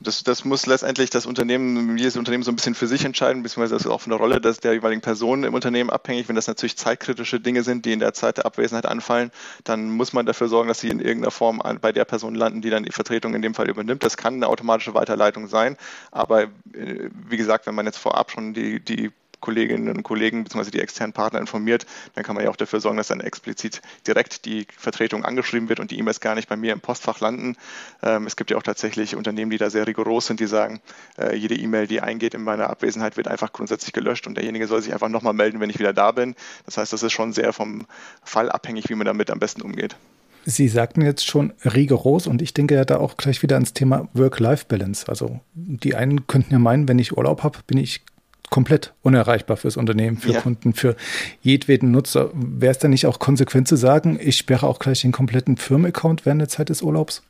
Das, 0.00 0.22
das 0.22 0.44
muss 0.44 0.66
letztendlich 0.66 1.10
das 1.10 1.24
Unternehmen, 1.24 1.96
jedes 1.96 2.16
Unternehmen 2.16 2.42
so 2.42 2.50
ein 2.50 2.56
bisschen 2.56 2.74
für 2.74 2.86
sich 2.86 3.04
entscheiden, 3.04 3.42
beziehungsweise 3.42 3.74
das 3.74 3.84
ist 3.84 3.90
auch 3.90 4.00
von 4.00 4.10
der 4.10 4.18
Rolle 4.18 4.40
des, 4.40 4.58
der 4.58 4.74
jeweiligen 4.74 5.00
Person 5.00 5.44
im 5.44 5.54
Unternehmen 5.54 5.88
abhängig. 5.88 6.28
Wenn 6.28 6.36
das 6.36 6.46
natürlich 6.46 6.76
zeitkritische 6.76 7.40
Dinge 7.40 7.62
sind, 7.62 7.86
die 7.86 7.92
in 7.92 8.00
der 8.00 8.12
Zeit 8.12 8.36
der 8.36 8.46
Abwesenheit 8.46 8.86
anfallen, 8.86 9.30
dann 9.62 9.90
muss 9.90 10.12
man 10.12 10.26
dafür 10.26 10.48
sorgen, 10.48 10.68
dass 10.68 10.80
sie 10.80 10.88
in 10.88 11.00
irgendeiner 11.00 11.30
Form 11.30 11.62
bei 11.80 11.92
der 11.92 12.04
Person 12.04 12.34
landen, 12.34 12.60
die 12.60 12.70
dann 12.70 12.82
die 12.82 12.92
Vertretung 12.92 13.34
in 13.34 13.42
dem 13.42 13.54
Fall 13.54 13.70
übernimmt. 13.70 14.02
Das 14.02 14.16
kann 14.16 14.34
eine 14.34 14.48
automatische 14.48 14.94
Weiterleitung 14.94 15.46
sein, 15.46 15.76
aber 16.10 16.42
äh, 16.42 16.48
wie 17.28 17.36
gesagt, 17.36 17.66
wenn 17.66 17.74
man 17.74 17.86
jetzt 17.86 17.98
vorab 17.98 18.30
schon 18.30 18.52
die, 18.52 18.80
die 18.80 19.10
Kolleginnen 19.44 19.94
und 19.94 20.02
Kollegen 20.02 20.42
bzw. 20.42 20.70
die 20.70 20.80
externen 20.80 21.12
Partner 21.12 21.38
informiert, 21.38 21.84
dann 22.14 22.24
kann 22.24 22.34
man 22.34 22.44
ja 22.44 22.50
auch 22.50 22.56
dafür 22.56 22.80
sorgen, 22.80 22.96
dass 22.96 23.08
dann 23.08 23.20
explizit 23.20 23.82
direkt 24.06 24.46
die 24.46 24.66
Vertretung 24.74 25.22
angeschrieben 25.22 25.68
wird 25.68 25.80
und 25.80 25.90
die 25.90 25.98
E-Mails 25.98 26.20
gar 26.20 26.34
nicht 26.34 26.48
bei 26.48 26.56
mir 26.56 26.72
im 26.72 26.80
Postfach 26.80 27.20
landen. 27.20 27.56
Ähm, 28.02 28.26
es 28.26 28.36
gibt 28.36 28.50
ja 28.50 28.56
auch 28.56 28.62
tatsächlich 28.62 29.14
Unternehmen, 29.16 29.50
die 29.50 29.58
da 29.58 29.68
sehr 29.68 29.86
rigoros 29.86 30.26
sind, 30.26 30.40
die 30.40 30.46
sagen, 30.46 30.80
äh, 31.18 31.36
jede 31.36 31.56
E-Mail, 31.56 31.86
die 31.86 32.00
eingeht 32.00 32.32
in 32.32 32.42
meiner 32.42 32.70
Abwesenheit, 32.70 33.18
wird 33.18 33.28
einfach 33.28 33.52
grundsätzlich 33.52 33.92
gelöscht 33.92 34.26
und 34.26 34.36
derjenige 34.36 34.66
soll 34.66 34.80
sich 34.80 34.94
einfach 34.94 35.10
nochmal 35.10 35.34
melden, 35.34 35.60
wenn 35.60 35.68
ich 35.68 35.78
wieder 35.78 35.92
da 35.92 36.10
bin. 36.12 36.34
Das 36.64 36.78
heißt, 36.78 36.94
das 36.94 37.02
ist 37.02 37.12
schon 37.12 37.34
sehr 37.34 37.52
vom 37.52 37.86
Fall 38.24 38.50
abhängig, 38.50 38.88
wie 38.88 38.94
man 38.94 39.04
damit 39.04 39.30
am 39.30 39.38
besten 39.38 39.60
umgeht. 39.60 39.96
Sie 40.46 40.68
sagten 40.68 41.00
jetzt 41.00 41.26
schon 41.26 41.52
rigoros 41.64 42.26
und 42.26 42.42
ich 42.42 42.52
denke 42.52 42.74
ja 42.74 42.84
da 42.84 42.98
auch 42.98 43.16
gleich 43.16 43.42
wieder 43.42 43.56
ans 43.56 43.72
Thema 43.72 44.08
Work-Life-Balance. 44.12 45.08
Also 45.08 45.40
die 45.54 45.94
einen 45.94 46.26
könnten 46.26 46.52
ja 46.52 46.58
meinen, 46.58 46.86
wenn 46.86 46.98
ich 46.98 47.16
Urlaub 47.16 47.42
habe, 47.42 47.60
bin 47.66 47.78
ich 47.78 48.02
komplett 48.54 48.94
unerreichbar 49.02 49.56
fürs 49.56 49.76
Unternehmen, 49.76 50.16
für 50.16 50.30
ja. 50.30 50.40
Kunden, 50.40 50.74
für 50.74 50.94
jedweden 51.42 51.90
Nutzer. 51.90 52.30
Wäre 52.34 52.70
es 52.70 52.78
dann 52.78 52.92
nicht 52.92 53.04
auch 53.06 53.18
konsequent 53.18 53.66
zu 53.66 53.74
sagen, 53.74 54.16
ich 54.22 54.36
sperre 54.36 54.68
auch 54.68 54.78
gleich 54.78 55.00
den 55.00 55.10
kompletten 55.10 55.56
Firmenaccount 55.56 56.24
während 56.24 56.40
der 56.40 56.48
Zeit 56.48 56.68
des 56.68 56.80
Urlaubs? 56.80 57.24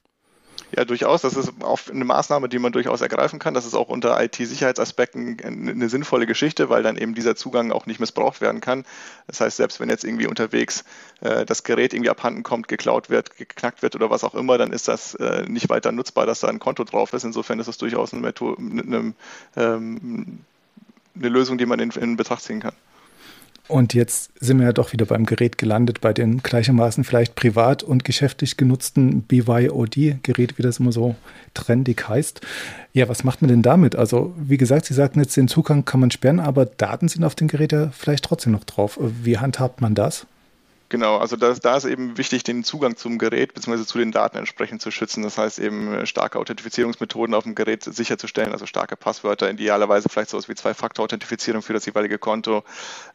Ja, 0.76 0.84
durchaus. 0.84 1.22
Das 1.22 1.34
ist 1.34 1.50
auch 1.62 1.80
eine 1.90 2.04
Maßnahme, 2.04 2.50
die 2.50 2.58
man 2.58 2.72
durchaus 2.72 3.00
ergreifen 3.00 3.38
kann. 3.38 3.54
Das 3.54 3.64
ist 3.64 3.72
auch 3.72 3.88
unter 3.88 4.22
IT-Sicherheitsaspekten 4.22 5.38
eine 5.42 5.88
sinnvolle 5.88 6.26
Geschichte, 6.26 6.68
weil 6.68 6.82
dann 6.82 6.98
eben 6.98 7.14
dieser 7.14 7.36
Zugang 7.36 7.72
auch 7.72 7.86
nicht 7.86 8.00
missbraucht 8.00 8.42
werden 8.42 8.60
kann. 8.60 8.84
Das 9.26 9.40
heißt, 9.40 9.56
selbst 9.56 9.80
wenn 9.80 9.88
jetzt 9.88 10.04
irgendwie 10.04 10.26
unterwegs 10.26 10.84
äh, 11.22 11.46
das 11.46 11.62
Gerät 11.62 11.94
irgendwie 11.94 12.10
abhanden 12.10 12.42
kommt, 12.42 12.68
geklaut 12.68 13.08
wird, 13.08 13.34
geknackt 13.38 13.80
wird 13.80 13.94
oder 13.94 14.10
was 14.10 14.24
auch 14.24 14.34
immer, 14.34 14.58
dann 14.58 14.72
ist 14.72 14.88
das 14.88 15.14
äh, 15.14 15.46
nicht 15.48 15.70
weiter 15.70 15.90
nutzbar, 15.90 16.26
dass 16.26 16.40
da 16.40 16.48
ein 16.48 16.58
Konto 16.58 16.84
drauf 16.84 17.14
ist. 17.14 17.24
Insofern 17.24 17.60
ist 17.60 17.68
es 17.68 17.78
durchaus 17.78 18.12
eine, 18.12 18.20
Methode, 18.20 18.60
eine, 18.60 19.14
ähm, 19.56 20.40
eine 21.14 21.28
Lösung, 21.28 21.58
die 21.58 21.66
man 21.66 21.78
in, 21.80 21.90
in 21.90 22.16
Betracht 22.16 22.42
ziehen 22.42 22.60
kann. 22.60 22.74
Und 23.66 23.94
jetzt 23.94 24.30
sind 24.40 24.58
wir 24.58 24.66
ja 24.66 24.72
doch 24.74 24.92
wieder 24.92 25.06
beim 25.06 25.24
Gerät 25.24 25.56
gelandet, 25.56 26.02
bei 26.02 26.12
den 26.12 26.42
gleichermaßen 26.42 27.02
vielleicht 27.02 27.34
privat 27.34 27.82
und 27.82 28.04
geschäftlich 28.04 28.58
genutzten 28.58 29.22
BYOD-Gerät, 29.22 30.58
wie 30.58 30.62
das 30.62 30.80
immer 30.80 30.92
so 30.92 31.14
trendig 31.54 32.06
heißt. 32.06 32.42
Ja, 32.92 33.08
was 33.08 33.24
macht 33.24 33.40
man 33.40 33.48
denn 33.48 33.62
damit? 33.62 33.96
Also, 33.96 34.34
wie 34.36 34.58
gesagt, 34.58 34.84
Sie 34.84 34.92
sagten 34.92 35.20
jetzt, 35.20 35.34
den 35.38 35.48
Zugang 35.48 35.86
kann 35.86 36.00
man 36.00 36.10
sperren, 36.10 36.40
aber 36.40 36.66
Daten 36.66 37.08
sind 37.08 37.24
auf 37.24 37.36
dem 37.36 37.48
Gerät 37.48 37.72
ja 37.72 37.88
vielleicht 37.88 38.24
trotzdem 38.24 38.52
noch 38.52 38.64
drauf. 38.64 38.98
Wie 39.00 39.38
handhabt 39.38 39.80
man 39.80 39.94
das? 39.94 40.26
Genau, 40.90 41.16
also 41.16 41.36
da, 41.36 41.52
da 41.54 41.76
ist 41.76 41.86
eben 41.86 42.18
wichtig, 42.18 42.44
den 42.44 42.62
Zugang 42.62 42.96
zum 42.96 43.18
Gerät 43.18 43.54
bzw. 43.54 43.84
zu 43.84 43.98
den 43.98 44.12
Daten 44.12 44.36
entsprechend 44.36 44.82
zu 44.82 44.90
schützen. 44.90 45.22
Das 45.22 45.38
heißt 45.38 45.58
eben 45.58 45.92
äh, 45.92 46.06
starke 46.06 46.38
Authentifizierungsmethoden 46.38 47.34
auf 47.34 47.44
dem 47.44 47.54
Gerät 47.54 47.84
sicherzustellen, 47.84 48.52
also 48.52 48.66
starke 48.66 48.96
Passwörter, 48.96 49.50
idealerweise 49.50 50.08
vielleicht 50.08 50.30
sowas 50.30 50.48
wie 50.48 50.54
Zwei-Faktor-Authentifizierung 50.54 51.62
für 51.62 51.72
das 51.72 51.86
jeweilige 51.86 52.18
Konto. 52.18 52.64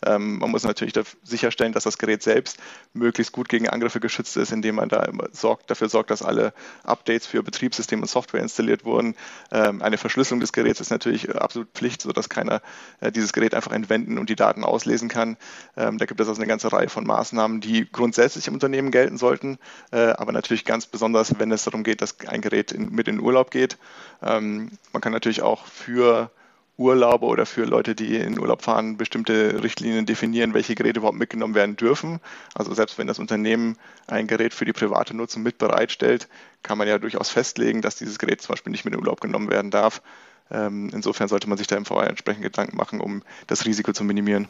Ähm, 0.06 0.40
man 0.40 0.50
muss 0.50 0.64
natürlich 0.64 0.94
sicherstellen, 1.24 1.72
dass 1.72 1.84
das 1.84 1.98
Gerät 2.00 2.24
selbst 2.24 2.58
möglichst 2.94 3.32
gut 3.32 3.48
gegen 3.50 3.70
Angriffe 3.70 4.00
geschützt 4.00 4.36
ist, 4.36 4.52
indem 4.52 4.76
man 4.76 4.90
da 4.90 5.08
sorgt, 5.32 5.70
dafür 5.70 5.90
sorgt, 5.90 6.10
dass 6.10 6.24
alle 6.24 6.54
Updates 6.84 7.28
für 7.28 7.44
Betriebssystem 7.44 8.02
und 8.02 8.08
Software 8.08 8.42
installiert 8.42 8.84
wurden. 8.84 9.16
Ähm, 9.52 9.82
eine 9.84 9.98
Verschlüsselung 9.98 10.40
des 10.40 10.54
Geräts 10.54 10.82
ist 10.82 10.90
natürlich 10.90 11.34
absolut 11.34 11.70
Pflicht, 11.74 12.02
sodass 12.02 12.30
keiner 12.30 12.62
äh, 13.00 13.12
dieses 13.12 13.32
Gerät 13.32 13.54
einfach 13.54 13.72
entwenden 13.72 14.18
und 14.18 14.30
die 14.30 14.36
Daten 14.36 14.64
auslesen 14.64 15.08
kann. 15.08 15.38
Ähm, 15.78 15.98
da 15.98 16.06
gibt 16.06 16.20
es 16.20 16.28
also 16.28 16.42
eine 16.42 16.48
ganze 16.48 16.74
Reihe 16.74 16.90
von 16.90 17.06
Maßnahmen, 17.06 17.62
die 17.62 17.69
die 17.70 17.90
grundsätzlich 17.90 18.48
im 18.48 18.56
Unternehmen 18.56 18.92
gelten 18.92 19.18
sollten, 19.18 19.60
äh, 19.92 19.98
aber 19.98 20.32
natürlich 20.32 20.66
ganz 20.66 20.88
besonders, 20.88 21.40
wenn 21.40 21.52
es 21.52 21.64
darum 21.64 21.84
geht, 21.84 22.02
dass 22.02 22.20
ein 22.28 22.42
Gerät 22.42 22.72
in, 22.72 22.92
mit 22.92 23.08
in 23.08 23.20
Urlaub 23.20 23.52
geht. 23.52 23.78
Ähm, 24.24 24.72
man 24.92 25.02
kann 25.02 25.14
natürlich 25.14 25.44
auch 25.44 25.66
für 25.68 26.32
Urlaube 26.78 27.26
oder 27.26 27.46
für 27.46 27.66
Leute, 27.66 27.94
die 27.94 28.16
in 28.16 28.40
Urlaub 28.40 28.64
fahren, 28.64 28.98
bestimmte 28.98 29.62
Richtlinien 29.62 30.06
definieren, 30.06 30.54
welche 30.54 30.76
Geräte 30.76 31.00
überhaupt 31.00 31.20
mitgenommen 31.20 31.54
werden 31.54 31.76
dürfen. 31.76 32.22
Also 32.56 32.74
selbst 32.74 32.98
wenn 32.98 33.06
das 33.06 33.20
Unternehmen 33.20 33.78
ein 34.08 34.28
Gerät 34.28 34.54
für 34.54 34.66
die 34.66 34.74
private 34.74 35.16
Nutzung 35.16 35.44
mit 35.44 35.58
bereitstellt, 35.58 36.28
kann 36.64 36.78
man 36.78 36.88
ja 36.88 36.98
durchaus 36.98 37.30
festlegen, 37.30 37.82
dass 37.82 37.98
dieses 37.98 38.18
Gerät 38.18 38.42
zum 38.42 38.54
Beispiel 38.54 38.72
nicht 38.72 38.86
mit 38.86 38.94
in 38.94 39.00
Urlaub 39.00 39.22
genommen 39.22 39.50
werden 39.50 39.72
darf. 39.72 40.02
Ähm, 40.50 40.90
insofern 40.94 41.28
sollte 41.28 41.48
man 41.48 41.58
sich 41.58 41.68
da 41.68 41.76
im 41.76 41.86
vorher 41.86 42.10
entsprechend 42.10 42.44
Gedanken 42.44 42.78
machen, 42.78 43.02
um 43.02 43.22
das 43.46 43.66
Risiko 43.66 43.92
zu 43.92 44.04
minimieren. 44.04 44.48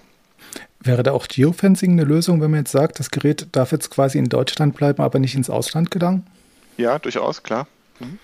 Wäre 0.82 1.04
da 1.04 1.12
auch 1.12 1.28
Geofencing 1.28 1.92
eine 1.92 2.04
Lösung, 2.04 2.42
wenn 2.42 2.52
man 2.52 2.62
jetzt 2.62 2.72
sagt, 2.72 3.00
das 3.00 3.12
Gerät 3.12 3.48
darf 3.52 3.72
jetzt 3.72 3.90
quasi 3.90 4.18
in 4.18 4.30
Deutschland 4.30 4.76
bleiben, 4.76 5.04
aber 5.04 5.20
nicht 5.20 5.36
ins 5.36 5.50
Ausland 5.50 5.92
gelangen? 5.92 6.26
Ja, 6.78 7.00
durchaus, 7.00 7.44
klar. 7.44 7.68
Mhm. 8.00 8.18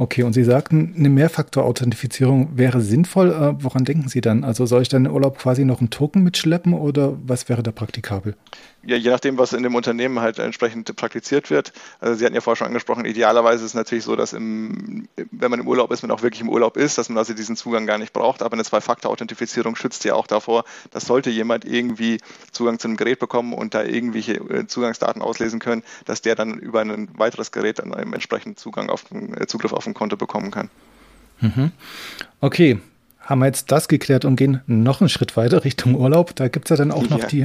Okay, 0.00 0.22
und 0.22 0.32
Sie 0.32 0.44
sagten, 0.44 0.94
eine 0.96 1.08
Mehrfaktor-Authentifizierung 1.08 2.56
wäre 2.56 2.80
sinnvoll. 2.80 3.32
Äh, 3.32 3.64
woran 3.64 3.84
denken 3.84 4.08
Sie 4.08 4.20
dann? 4.20 4.44
Also 4.44 4.64
soll 4.64 4.82
ich 4.82 4.88
dann 4.88 5.06
im 5.06 5.12
Urlaub 5.12 5.36
quasi 5.38 5.64
noch 5.64 5.80
einen 5.80 5.90
Token 5.90 6.22
mitschleppen 6.22 6.72
oder 6.72 7.18
was 7.26 7.48
wäre 7.48 7.64
da 7.64 7.72
praktikabel? 7.72 8.36
Ja, 8.84 8.96
je 8.96 9.10
nachdem, 9.10 9.38
was 9.38 9.52
in 9.52 9.64
dem 9.64 9.74
Unternehmen 9.74 10.20
halt 10.20 10.38
entsprechend 10.38 10.94
praktiziert 10.94 11.50
wird. 11.50 11.72
Also 11.98 12.14
Sie 12.14 12.24
hatten 12.24 12.36
ja 12.36 12.40
vorher 12.40 12.56
schon 12.56 12.68
angesprochen, 12.68 13.06
idealerweise 13.06 13.64
ist 13.64 13.70
es 13.70 13.74
natürlich 13.74 14.04
so, 14.04 14.14
dass 14.14 14.32
im, 14.32 15.08
wenn 15.32 15.50
man 15.50 15.58
im 15.58 15.66
Urlaub 15.66 15.90
ist, 15.90 16.02
man 16.02 16.12
auch 16.12 16.22
wirklich 16.22 16.42
im 16.42 16.48
Urlaub 16.48 16.76
ist, 16.76 16.96
dass 16.96 17.08
man 17.08 17.18
also 17.18 17.34
diesen 17.34 17.56
Zugang 17.56 17.84
gar 17.84 17.98
nicht 17.98 18.12
braucht. 18.12 18.40
Aber 18.40 18.52
eine 18.52 18.62
Zwei-Faktor-Authentifizierung 18.62 19.74
schützt 19.74 20.04
ja 20.04 20.14
auch 20.14 20.28
davor, 20.28 20.64
dass 20.92 21.06
sollte 21.06 21.28
jemand 21.28 21.64
irgendwie 21.64 22.18
Zugang 22.52 22.78
zu 22.78 22.86
einem 22.86 22.96
Gerät 22.96 23.18
bekommen 23.18 23.52
und 23.52 23.74
da 23.74 23.82
irgendwelche 23.82 24.34
äh, 24.34 24.68
Zugangsdaten 24.68 25.22
auslesen 25.22 25.58
können, 25.58 25.82
dass 26.04 26.22
der 26.22 26.36
dann 26.36 26.54
über 26.54 26.80
ein 26.80 27.08
weiteres 27.18 27.50
Gerät 27.50 27.80
dann 27.80 27.92
entsprechend 27.92 28.60
Zugang 28.60 28.90
auf 28.90 29.02
den, 29.02 29.36
äh, 29.36 29.48
Zugriff 29.48 29.72
auf 29.72 29.87
ein 29.88 29.94
Konto 29.94 30.16
bekommen 30.16 30.50
kann. 30.50 30.70
Mhm. 31.40 31.72
Okay, 32.40 32.78
haben 33.28 33.40
wir 33.40 33.46
jetzt 33.46 33.70
das 33.70 33.88
geklärt 33.88 34.24
und 34.24 34.36
gehen 34.36 34.62
noch 34.66 35.02
einen 35.02 35.10
Schritt 35.10 35.36
weiter 35.36 35.62
Richtung 35.62 35.94
Urlaub. 35.94 36.34
Da 36.34 36.48
gibt 36.48 36.64
es 36.64 36.70
ja 36.70 36.76
dann 36.76 36.90
auch 36.90 37.10
noch 37.10 37.24
die, 37.24 37.44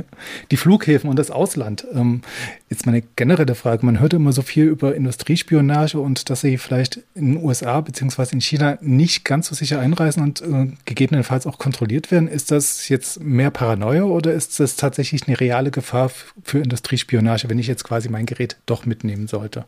die 0.49 0.55
Flughäfen 0.55 1.09
und 1.09 1.19
das 1.19 1.29
Ausland. 1.29 1.85
Ähm, 1.93 2.21
jetzt 2.69 2.85
meine 2.85 3.01
generelle 3.17 3.53
Frage. 3.53 3.85
Man 3.85 3.99
hört 3.99 4.13
immer 4.13 4.31
so 4.31 4.43
viel 4.43 4.63
über 4.63 4.95
Industriespionage 4.95 5.99
und 5.99 6.29
dass 6.29 6.39
sie 6.39 6.57
vielleicht 6.57 7.01
in 7.15 7.33
den 7.33 7.43
USA 7.43 7.81
bzw. 7.81 8.27
in 8.31 8.39
China 8.39 8.77
nicht 8.79 9.25
ganz 9.25 9.47
so 9.47 9.55
sicher 9.55 9.81
einreisen 9.81 10.23
und 10.23 10.41
äh, 10.41 10.71
gegebenenfalls 10.85 11.45
auch 11.45 11.57
kontrolliert 11.57 12.11
werden. 12.11 12.29
Ist 12.29 12.51
das 12.51 12.87
jetzt 12.87 13.19
mehr 13.19 13.51
Paranoia 13.51 14.03
oder 14.03 14.31
ist 14.31 14.61
das 14.61 14.77
tatsächlich 14.77 15.27
eine 15.27 15.37
reale 15.37 15.69
Gefahr 15.69 16.09
für 16.43 16.59
Industriespionage, 16.59 17.49
wenn 17.49 17.59
ich 17.59 17.67
jetzt 17.67 17.83
quasi 17.83 18.07
mein 18.07 18.25
Gerät 18.25 18.55
doch 18.67 18.85
mitnehmen 18.85 19.27
sollte? 19.27 19.65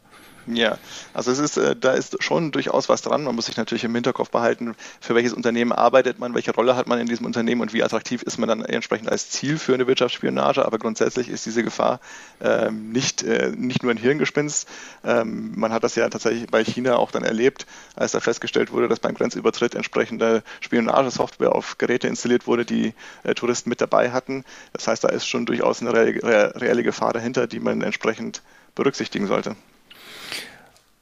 Ja, 0.47 0.77
also 1.13 1.31
es 1.31 1.39
ist, 1.39 1.57
äh, 1.57 1.75
da 1.75 1.93
ist 1.93 2.23
schon 2.23 2.51
durchaus 2.51 2.87
was 2.87 3.01
dran. 3.01 3.23
Man 3.23 3.33
muss 3.33 3.47
sich 3.47 3.57
natürlich 3.57 3.83
im 3.83 3.95
Hinterkopf 3.95 4.29
behalten, 4.29 4.75
für 5.01 5.15
welches 5.15 5.33
Unternehmen 5.33 5.71
arbeitet 5.71 6.19
man, 6.19 6.35
welche 6.35 6.53
Rolle 6.53 6.75
hat 6.75 6.85
man 6.87 6.99
in 6.99 7.07
diesem 7.07 7.25
Unternehmen 7.25 7.61
und 7.61 7.73
wie 7.73 7.81
attraktiv 7.81 8.21
ist 8.21 8.37
man 8.37 8.47
dann 8.47 8.63
entsprechend 8.63 9.09
als 9.09 9.31
Ziel 9.31 9.57
für 9.57 9.73
eine 9.73 9.87
Wirtschaftsspionage. 9.87 10.63
Aber 10.63 10.77
grundsätzlich 10.77 11.29
ist 11.29 11.47
diese 11.47 11.63
Gefahr 11.63 11.99
ähm, 12.41 12.91
nicht, 12.91 13.23
äh, 13.23 13.53
nicht 13.55 13.81
nur 13.81 13.91
ein 13.91 13.97
Hirngespinst. 13.97 14.67
Ähm, 15.03 15.53
man 15.55 15.71
hat 15.71 15.83
das 15.83 15.95
ja 15.95 16.07
tatsächlich 16.09 16.45
bei 16.47 16.63
China 16.63 16.97
auch 16.97 17.09
dann 17.09 17.23
erlebt, 17.23 17.65
als 17.95 18.11
da 18.11 18.19
festgestellt 18.19 18.71
wurde, 18.71 18.87
dass 18.87 18.99
beim 18.99 19.15
Grenzübertritt 19.15 19.73
entsprechende 19.73 20.43
Spionagesoftware 20.61 21.55
auf 21.55 21.79
Geräte 21.79 22.07
installiert 22.07 22.45
wurde, 22.45 22.65
die 22.65 22.93
äh, 23.23 23.33
Touristen 23.33 23.69
mit 23.69 23.81
dabei 23.81 24.11
hatten. 24.11 24.45
Das 24.73 24.87
heißt, 24.87 25.03
da 25.03 25.09
ist 25.09 25.25
schon 25.25 25.47
durchaus 25.47 25.81
eine 25.81 25.91
reelle 25.93 26.83
Gefahr 26.83 27.13
dahinter, 27.13 27.47
die 27.47 27.59
man 27.59 27.81
entsprechend 27.81 28.43
berücksichtigen 28.75 29.25
sollte. 29.25 29.55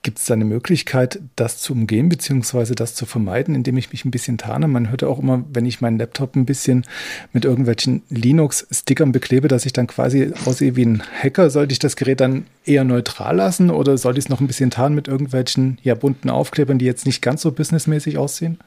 Gibt 0.04 0.20
es 0.20 0.26
da 0.26 0.34
eine 0.34 0.44
Möglichkeit, 0.44 1.22
das 1.38 1.60
zu 1.60 1.72
umgehen, 1.72 2.10
beziehungsweise 2.10 2.76
das 2.76 2.94
zu 2.94 3.06
vermeiden, 3.06 3.56
indem 3.56 3.78
ich 3.78 3.94
mich 3.94 4.04
ein 4.04 4.12
bisschen 4.12 4.38
tarne? 4.38 4.68
Man 4.68 4.90
hört 4.90 5.02
auch 5.06 5.20
immer, 5.20 5.46
wenn 5.54 5.66
ich 5.66 5.80
meinen 5.80 5.98
Laptop 5.98 6.36
ein 6.36 6.46
bisschen 6.46 6.86
mit 7.32 7.46
irgendwelchen 7.46 8.04
Linux-Stickern 8.10 9.14
beklebe, 9.14 9.48
dass 9.48 9.66
ich 9.66 9.72
dann 9.72 9.88
quasi 9.88 10.34
aussehe 10.44 10.76
wie 10.76 10.86
ein 10.86 11.04
Hacker. 11.22 11.50
Sollte 11.50 11.72
ich 11.72 11.80
das 11.80 11.96
Gerät 11.96 12.20
dann 12.20 12.46
eher 12.66 12.84
neutral 12.84 13.38
lassen 13.38 13.70
oder 13.70 13.98
sollte 13.98 14.20
ich 14.20 14.26
es 14.26 14.30
noch 14.30 14.42
ein 14.42 14.48
bisschen 14.48 14.72
tarnen 14.72 14.94
mit 14.94 15.08
irgendwelchen 15.08 15.78
ja, 15.84 15.96
bunten 15.96 16.30
Aufklebern, 16.30 16.80
die 16.80 16.86
jetzt 16.86 17.06
nicht 17.06 17.22
ganz 17.22 17.42
so 17.42 17.54
businessmäßig 17.54 18.18
aussehen? 18.18 18.58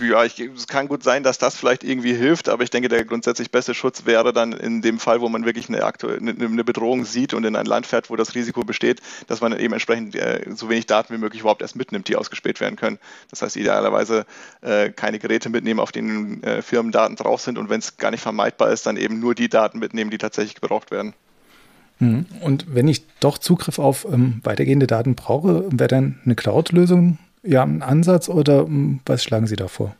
Ja, 0.00 0.24
ich, 0.24 0.38
es 0.38 0.66
kann 0.66 0.88
gut 0.88 1.02
sein, 1.02 1.22
dass 1.22 1.38
das 1.38 1.56
vielleicht 1.56 1.84
irgendwie 1.84 2.14
hilft, 2.14 2.48
aber 2.48 2.62
ich 2.62 2.70
denke, 2.70 2.88
der 2.88 3.04
grundsätzlich 3.04 3.50
beste 3.50 3.74
Schutz 3.74 4.06
wäre 4.06 4.32
dann 4.32 4.52
in 4.52 4.82
dem 4.82 4.98
Fall, 4.98 5.20
wo 5.20 5.28
man 5.28 5.44
wirklich 5.44 5.68
eine, 5.68 5.84
eine 5.84 6.64
Bedrohung 6.64 7.04
sieht 7.04 7.34
und 7.34 7.44
in 7.44 7.56
ein 7.56 7.66
Land 7.66 7.86
fährt, 7.86 8.10
wo 8.10 8.16
das 8.16 8.34
Risiko 8.34 8.64
besteht, 8.64 9.00
dass 9.26 9.40
man 9.40 9.58
eben 9.58 9.72
entsprechend 9.72 10.14
äh, 10.14 10.44
so 10.54 10.68
wenig 10.68 10.86
Daten 10.86 11.14
wie 11.14 11.18
möglich 11.18 11.40
überhaupt 11.40 11.62
erst 11.62 11.76
mitnimmt, 11.76 12.08
die 12.08 12.16
ausgespäht 12.16 12.60
werden 12.60 12.76
können. 12.76 12.98
Das 13.30 13.42
heißt, 13.42 13.56
idealerweise 13.56 14.26
äh, 14.60 14.90
keine 14.90 15.18
Geräte 15.18 15.48
mitnehmen, 15.48 15.80
auf 15.80 15.92
denen 15.92 16.42
äh, 16.42 16.62
Firmendaten 16.62 17.16
drauf 17.16 17.40
sind 17.40 17.58
und 17.58 17.70
wenn 17.70 17.80
es 17.80 17.96
gar 17.96 18.10
nicht 18.10 18.22
vermeidbar 18.22 18.70
ist, 18.70 18.86
dann 18.86 18.96
eben 18.96 19.20
nur 19.20 19.34
die 19.34 19.48
Daten 19.48 19.78
mitnehmen, 19.78 20.10
die 20.10 20.18
tatsächlich 20.18 20.60
gebraucht 20.60 20.90
werden. 20.90 21.14
Hm. 21.98 22.26
Und 22.40 22.74
wenn 22.74 22.88
ich 22.88 23.06
doch 23.20 23.38
Zugriff 23.38 23.78
auf 23.78 24.06
ähm, 24.10 24.40
weitergehende 24.42 24.86
Daten 24.86 25.14
brauche, 25.14 25.66
wäre 25.70 25.88
dann 25.88 26.18
eine 26.24 26.34
Cloud-Lösung 26.34 27.18
ja 27.42 27.62
ein 27.62 27.82
Ansatz 27.82 28.28
oder 28.28 28.64
hm, 28.64 29.00
was 29.06 29.22
schlagen 29.22 29.46
Sie 29.46 29.56
da 29.56 29.68
vor? 29.68 29.94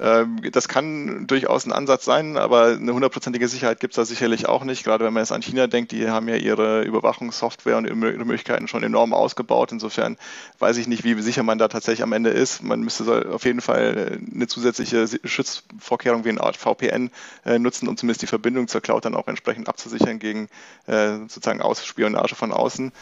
Ähm, 0.00 0.40
das 0.50 0.66
kann 0.66 1.26
durchaus 1.26 1.66
ein 1.66 1.72
Ansatz 1.72 2.06
sein, 2.06 2.38
aber 2.38 2.68
eine 2.68 2.94
hundertprozentige 2.94 3.48
Sicherheit 3.48 3.80
gibt 3.80 3.92
es 3.92 3.96
da 3.96 4.06
sicherlich 4.06 4.48
auch 4.48 4.64
nicht. 4.64 4.82
Gerade 4.82 5.04
wenn 5.04 5.12
man 5.12 5.22
jetzt 5.22 5.32
an 5.32 5.42
China 5.42 5.66
denkt, 5.66 5.92
die 5.92 6.08
haben 6.08 6.26
ja 6.26 6.36
ihre 6.36 6.82
Überwachungssoftware 6.82 7.76
und 7.76 7.84
ihre 7.84 7.94
Möglichkeiten 7.96 8.66
schon 8.66 8.82
enorm 8.82 9.12
ausgebaut. 9.12 9.72
Insofern 9.72 10.16
weiß 10.58 10.78
ich 10.78 10.88
nicht, 10.88 11.04
wie 11.04 11.20
sicher 11.20 11.42
man 11.42 11.58
da 11.58 11.68
tatsächlich 11.68 12.02
am 12.02 12.12
Ende 12.12 12.30
ist. 12.30 12.62
Man 12.62 12.80
müsste 12.80 13.30
auf 13.30 13.44
jeden 13.44 13.60
Fall 13.60 14.20
eine 14.34 14.46
zusätzliche 14.46 15.06
Schutzvorkehrung 15.24 16.24
wie 16.24 16.30
eine 16.30 16.40
Art 16.40 16.56
VPN 16.56 17.10
äh, 17.44 17.58
nutzen, 17.58 17.86
um 17.86 17.98
zumindest 17.98 18.22
die 18.22 18.26
Verbindung 18.26 18.68
zur 18.68 18.80
Cloud 18.80 19.04
dann 19.04 19.14
auch 19.14 19.28
entsprechend 19.28 19.68
abzusichern 19.68 20.18
gegen 20.18 20.48
äh, 20.86 21.18
sozusagen 21.28 21.60
Ausspionage 21.60 22.34
von 22.34 22.52
außen. 22.52 22.92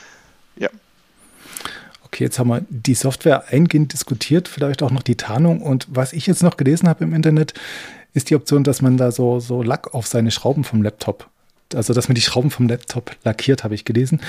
Ja. 0.56 0.68
Okay, 2.08 2.24
jetzt 2.24 2.38
haben 2.38 2.48
wir 2.48 2.62
die 2.70 2.94
Software 2.94 3.44
eingehend 3.48 3.92
diskutiert, 3.92 4.48
vielleicht 4.48 4.82
auch 4.82 4.90
noch 4.90 5.02
die 5.02 5.16
Tarnung. 5.16 5.60
Und 5.60 5.86
was 5.90 6.12
ich 6.12 6.26
jetzt 6.26 6.42
noch 6.42 6.56
gelesen 6.56 6.88
habe 6.88 7.04
im 7.04 7.14
Internet, 7.14 7.54
ist 8.14 8.30
die 8.30 8.34
Option, 8.34 8.64
dass 8.64 8.82
man 8.82 8.96
da 8.96 9.12
so, 9.12 9.40
so 9.40 9.62
Lack 9.62 9.94
auf 9.94 10.06
seine 10.06 10.30
Schrauben 10.30 10.64
vom 10.64 10.82
Laptop, 10.82 11.28
also 11.74 11.92
dass 11.92 12.08
man 12.08 12.14
die 12.14 12.22
Schrauben 12.22 12.50
vom 12.50 12.66
Laptop 12.66 13.14
lackiert, 13.24 13.62
habe 13.62 13.74
ich 13.74 13.84
gelesen, 13.84 14.20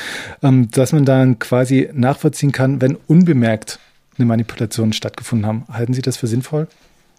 ähm, 0.43 0.69
dass 0.71 0.91
man 0.91 1.05
dann 1.05 1.39
quasi 1.39 1.89
nachvollziehen 1.93 2.51
kann, 2.51 2.81
wenn 2.81 2.95
unbemerkt 2.95 3.79
eine 4.17 4.25
Manipulation 4.25 4.91
stattgefunden 4.91 5.47
haben. 5.47 5.65
Halten 5.71 5.93
Sie 5.93 6.01
das 6.01 6.17
für 6.17 6.27
sinnvoll? 6.27 6.67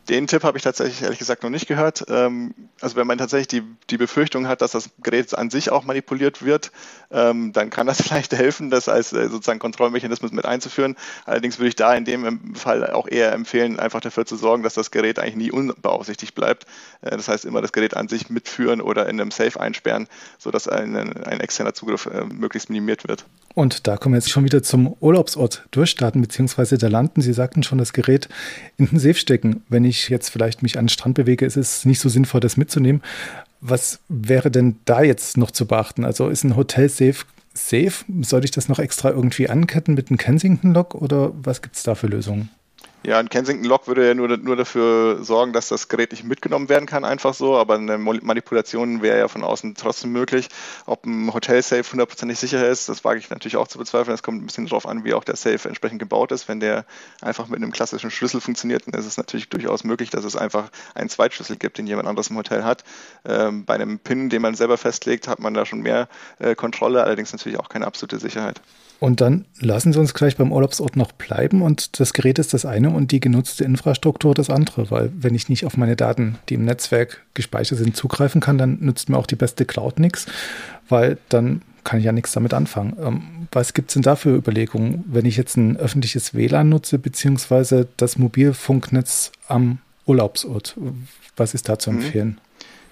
Den 0.08 0.26
Tipp 0.26 0.42
habe 0.42 0.58
ich 0.58 0.64
tatsächlich 0.64 1.02
ehrlich 1.02 1.18
gesagt 1.18 1.42
noch 1.42 1.50
nicht 1.50 1.68
gehört. 1.68 2.04
Ähm, 2.08 2.54
also 2.80 2.96
wenn 2.96 3.06
man 3.06 3.18
tatsächlich 3.18 3.48
die, 3.48 3.62
die 3.90 3.96
Befürchtung 3.96 4.48
hat, 4.48 4.62
dass 4.62 4.72
das 4.72 4.90
Gerät 5.02 5.36
an 5.36 5.50
sich 5.50 5.70
auch 5.70 5.84
manipuliert 5.84 6.44
wird, 6.44 6.72
ähm, 7.10 7.52
dann 7.52 7.70
kann 7.70 7.86
das 7.86 8.02
vielleicht 8.02 8.32
helfen, 8.32 8.70
das 8.70 8.88
als 8.88 9.12
äh, 9.12 9.28
sozusagen 9.28 9.58
Kontrollmechanismus 9.58 10.32
mit 10.32 10.46
einzuführen. 10.46 10.96
Allerdings 11.26 11.58
würde 11.58 11.68
ich 11.68 11.76
da 11.76 11.94
in 11.94 12.04
dem 12.04 12.54
Fall 12.54 12.90
auch 12.90 13.06
eher 13.08 13.32
empfehlen, 13.32 13.78
einfach 13.78 14.00
dafür 14.00 14.26
zu 14.26 14.36
sorgen, 14.36 14.62
dass 14.62 14.74
das 14.74 14.90
Gerät 14.90 15.18
eigentlich 15.18 15.36
nie 15.36 15.52
unbeaufsichtigt 15.52 16.34
bleibt. 16.34 16.64
Äh, 17.02 17.10
das 17.10 17.28
heißt, 17.28 17.44
immer 17.44 17.60
das 17.60 17.72
Gerät 17.72 17.96
an 17.96 18.08
sich 18.08 18.30
mitführen 18.30 18.80
oder 18.80 19.08
in 19.08 19.20
einem 19.20 19.30
Safe 19.30 19.60
einsperren, 19.60 20.08
sodass 20.38 20.66
ein, 20.66 20.96
ein 20.96 21.40
externer 21.40 21.74
Zugriff 21.74 22.06
äh, 22.06 22.24
möglichst 22.24 22.70
minimiert 22.70 23.06
wird. 23.06 23.26
Und 23.54 23.86
da 23.86 23.96
kommen 23.96 24.14
wir 24.14 24.18
jetzt 24.18 24.30
schon 24.30 24.44
wieder 24.44 24.62
zum 24.62 24.96
Urlaubsort 25.00 25.66
durchstarten, 25.72 26.20
beziehungsweise 26.22 26.78
da 26.78 26.88
landen. 26.88 27.20
Sie 27.20 27.32
sagten 27.32 27.62
schon, 27.62 27.78
das 27.78 27.92
Gerät 27.92 28.28
in 28.76 28.86
den 28.86 28.98
Safe 28.98 29.14
stecken. 29.14 29.64
Wenn 29.68 29.84
ich 29.84 29.89
jetzt 29.90 30.28
vielleicht 30.30 30.62
mich 30.62 30.78
an 30.78 30.86
den 30.86 30.90
Strand 30.90 31.14
bewege, 31.14 31.44
ist 31.44 31.56
es 31.56 31.84
nicht 31.84 32.00
so 32.00 32.08
sinnvoll, 32.08 32.40
das 32.40 32.56
mitzunehmen. 32.56 33.02
Was 33.60 34.00
wäre 34.08 34.50
denn 34.50 34.76
da 34.84 35.02
jetzt 35.02 35.36
noch 35.36 35.50
zu 35.50 35.66
beachten? 35.66 36.04
Also 36.04 36.28
ist 36.28 36.44
ein 36.44 36.56
Hotel 36.56 36.88
safe? 36.88 37.24
Safe? 37.52 38.04
Sollte 38.22 38.44
ich 38.44 38.52
das 38.52 38.68
noch 38.68 38.78
extra 38.78 39.10
irgendwie 39.10 39.48
anketten 39.48 39.94
mit 39.94 40.08
einem 40.08 40.18
Kensington-Lock 40.18 40.94
oder 40.94 41.32
was 41.34 41.62
gibt 41.62 41.76
es 41.76 41.82
da 41.82 41.94
für 41.94 42.06
Lösungen? 42.06 42.48
Ja, 43.02 43.18
ein 43.18 43.30
Kensington-Lock 43.30 43.88
würde 43.88 44.06
ja 44.06 44.12
nur, 44.12 44.28
nur 44.36 44.56
dafür 44.56 45.24
sorgen, 45.24 45.54
dass 45.54 45.68
das 45.68 45.88
Gerät 45.88 46.10
nicht 46.12 46.24
mitgenommen 46.24 46.68
werden 46.68 46.84
kann, 46.84 47.06
einfach 47.06 47.32
so, 47.32 47.56
aber 47.56 47.76
eine 47.76 47.96
Manipulation 47.96 49.00
wäre 49.00 49.18
ja 49.18 49.28
von 49.28 49.42
außen 49.42 49.74
trotzdem 49.74 50.12
möglich. 50.12 50.48
Ob 50.84 51.06
ein 51.06 51.32
Hotel-Safe 51.32 51.90
hundertprozentig 51.90 52.38
sicher 52.38 52.68
ist, 52.68 52.90
das 52.90 53.02
wage 53.02 53.18
ich 53.18 53.30
natürlich 53.30 53.56
auch 53.56 53.68
zu 53.68 53.78
bezweifeln. 53.78 54.14
Es 54.14 54.22
kommt 54.22 54.42
ein 54.42 54.44
bisschen 54.44 54.66
darauf 54.66 54.86
an, 54.86 55.04
wie 55.04 55.14
auch 55.14 55.24
der 55.24 55.36
Safe 55.36 55.66
entsprechend 55.66 55.98
gebaut 55.98 56.30
ist. 56.30 56.46
Wenn 56.46 56.60
der 56.60 56.84
einfach 57.22 57.48
mit 57.48 57.56
einem 57.56 57.72
klassischen 57.72 58.10
Schlüssel 58.10 58.42
funktioniert, 58.42 58.86
dann 58.86 59.00
ist 59.00 59.06
es 59.06 59.16
natürlich 59.16 59.48
durchaus 59.48 59.82
möglich, 59.82 60.10
dass 60.10 60.24
es 60.24 60.36
einfach 60.36 60.68
einen 60.94 61.08
Zweitschlüssel 61.08 61.56
gibt, 61.56 61.78
den 61.78 61.86
jemand 61.86 62.06
anderes 62.06 62.28
im 62.28 62.36
Hotel 62.36 62.64
hat. 62.64 62.84
Ähm, 63.24 63.64
bei 63.64 63.76
einem 63.76 63.98
PIN, 63.98 64.28
den 64.28 64.42
man 64.42 64.54
selber 64.54 64.76
festlegt, 64.76 65.26
hat 65.26 65.38
man 65.38 65.54
da 65.54 65.64
schon 65.64 65.80
mehr 65.80 66.06
äh, 66.38 66.54
Kontrolle, 66.54 67.02
allerdings 67.02 67.32
natürlich 67.32 67.58
auch 67.58 67.70
keine 67.70 67.86
absolute 67.86 68.18
Sicherheit. 68.18 68.60
Und 69.00 69.22
dann 69.22 69.46
lassen 69.58 69.94
Sie 69.94 69.98
uns 69.98 70.12
gleich 70.12 70.36
beim 70.36 70.52
Urlaubsort 70.52 70.94
noch 70.94 71.12
bleiben 71.12 71.62
und 71.62 71.98
das 71.98 72.12
Gerät 72.12 72.38
ist 72.38 72.52
das 72.52 72.66
eine 72.66 72.90
und 72.90 73.12
die 73.12 73.20
genutzte 73.20 73.64
Infrastruktur 73.64 74.34
das 74.34 74.50
andere, 74.50 74.90
weil 74.90 75.10
wenn 75.18 75.34
ich 75.34 75.48
nicht 75.48 75.64
auf 75.64 75.78
meine 75.78 75.96
Daten, 75.96 76.38
die 76.50 76.54
im 76.54 76.66
Netzwerk 76.66 77.22
gespeichert 77.32 77.78
sind, 77.78 77.96
zugreifen 77.96 78.42
kann, 78.42 78.58
dann 78.58 78.78
nützt 78.80 79.08
mir 79.08 79.16
auch 79.16 79.26
die 79.26 79.36
beste 79.36 79.64
Cloud 79.64 79.98
nichts, 79.98 80.26
weil 80.90 81.16
dann 81.30 81.62
kann 81.82 81.98
ich 81.98 82.04
ja 82.04 82.12
nichts 82.12 82.32
damit 82.32 82.52
anfangen. 82.52 82.94
Ähm, 83.02 83.22
was 83.52 83.72
gibt 83.72 83.88
es 83.88 83.94
denn 83.94 84.02
da 84.02 84.16
für 84.16 84.36
Überlegungen, 84.36 85.02
wenn 85.06 85.24
ich 85.24 85.38
jetzt 85.38 85.56
ein 85.56 85.78
öffentliches 85.78 86.34
WLAN 86.34 86.68
nutze, 86.68 86.98
beziehungsweise 86.98 87.88
das 87.96 88.18
Mobilfunknetz 88.18 89.32
am 89.48 89.78
Urlaubsort? 90.04 90.76
Was 91.36 91.54
ist 91.54 91.70
da 91.70 91.78
zu 91.78 91.90
mhm. 91.90 92.00
empfehlen? 92.00 92.40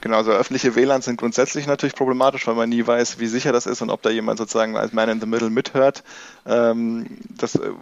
Genau, 0.01 0.19
also 0.19 0.31
öffentliche 0.31 0.77
WLANs 0.77 1.07
sind 1.07 1.17
grundsätzlich 1.17 1.67
natürlich 1.67 1.97
problematisch, 1.97 2.47
weil 2.47 2.55
man 2.55 2.69
nie 2.69 2.87
weiß, 2.87 3.19
wie 3.19 3.27
sicher 3.27 3.51
das 3.53 3.67
ist 3.67 3.83
und 3.83 3.91
ob 3.91 4.01
da 4.03 4.11
jemand 4.11 4.39
sozusagen 4.39 4.77
als 4.77 4.93
Man 4.93 5.09
in 5.09 5.21
the 5.21 5.27
Middle 5.27 5.51
mithört. 5.51 6.05
Ähm, 6.47 7.19
das 7.37 7.57
äh, 7.57 7.73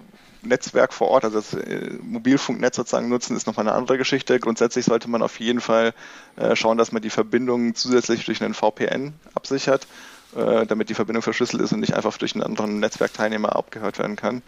Netzwerk 0.41 0.95
vor 0.95 1.09
Ort, 1.09 1.25
also 1.25 1.41
das 1.41 1.53
äh, 1.53 1.91
Mobilfunknetz 2.01 2.77
sozusagen 2.77 3.11
nutzen, 3.11 3.37
ist 3.37 3.47
nochmal 3.47 3.69
eine 3.69 3.77
andere 3.77 3.99
Geschichte. 3.99 4.41
Grundsätzlich 4.41 4.87
sollte 4.87 5.11
man 5.11 5.21
auf 5.21 5.39
jeden 5.41 5.61
Fall 5.61 5.93
äh, 6.37 6.57
schauen, 6.57 6.79
dass 6.79 6.91
man 6.91 7.03
die 7.03 7.11
Verbindung 7.11 7.75
zusätzlich 7.75 8.25
durch 8.25 8.43
einen 8.43 8.55
VPN 8.55 9.13
absichert, 9.35 9.87
damit 10.35 10.91
die 10.91 10.95
Verbindung 10.95 11.23
verschlüsselt 11.23 11.63
ist 11.63 11.73
und 11.73 11.81
nicht 11.81 11.95
einfach 11.95 12.19
durch 12.19 12.35
einen 12.35 12.43
anderen 12.43 12.79
Netzwerkteilnehmer 12.81 13.57
abgehört 13.57 13.99
werden 13.99 14.17
kann. 14.17 14.43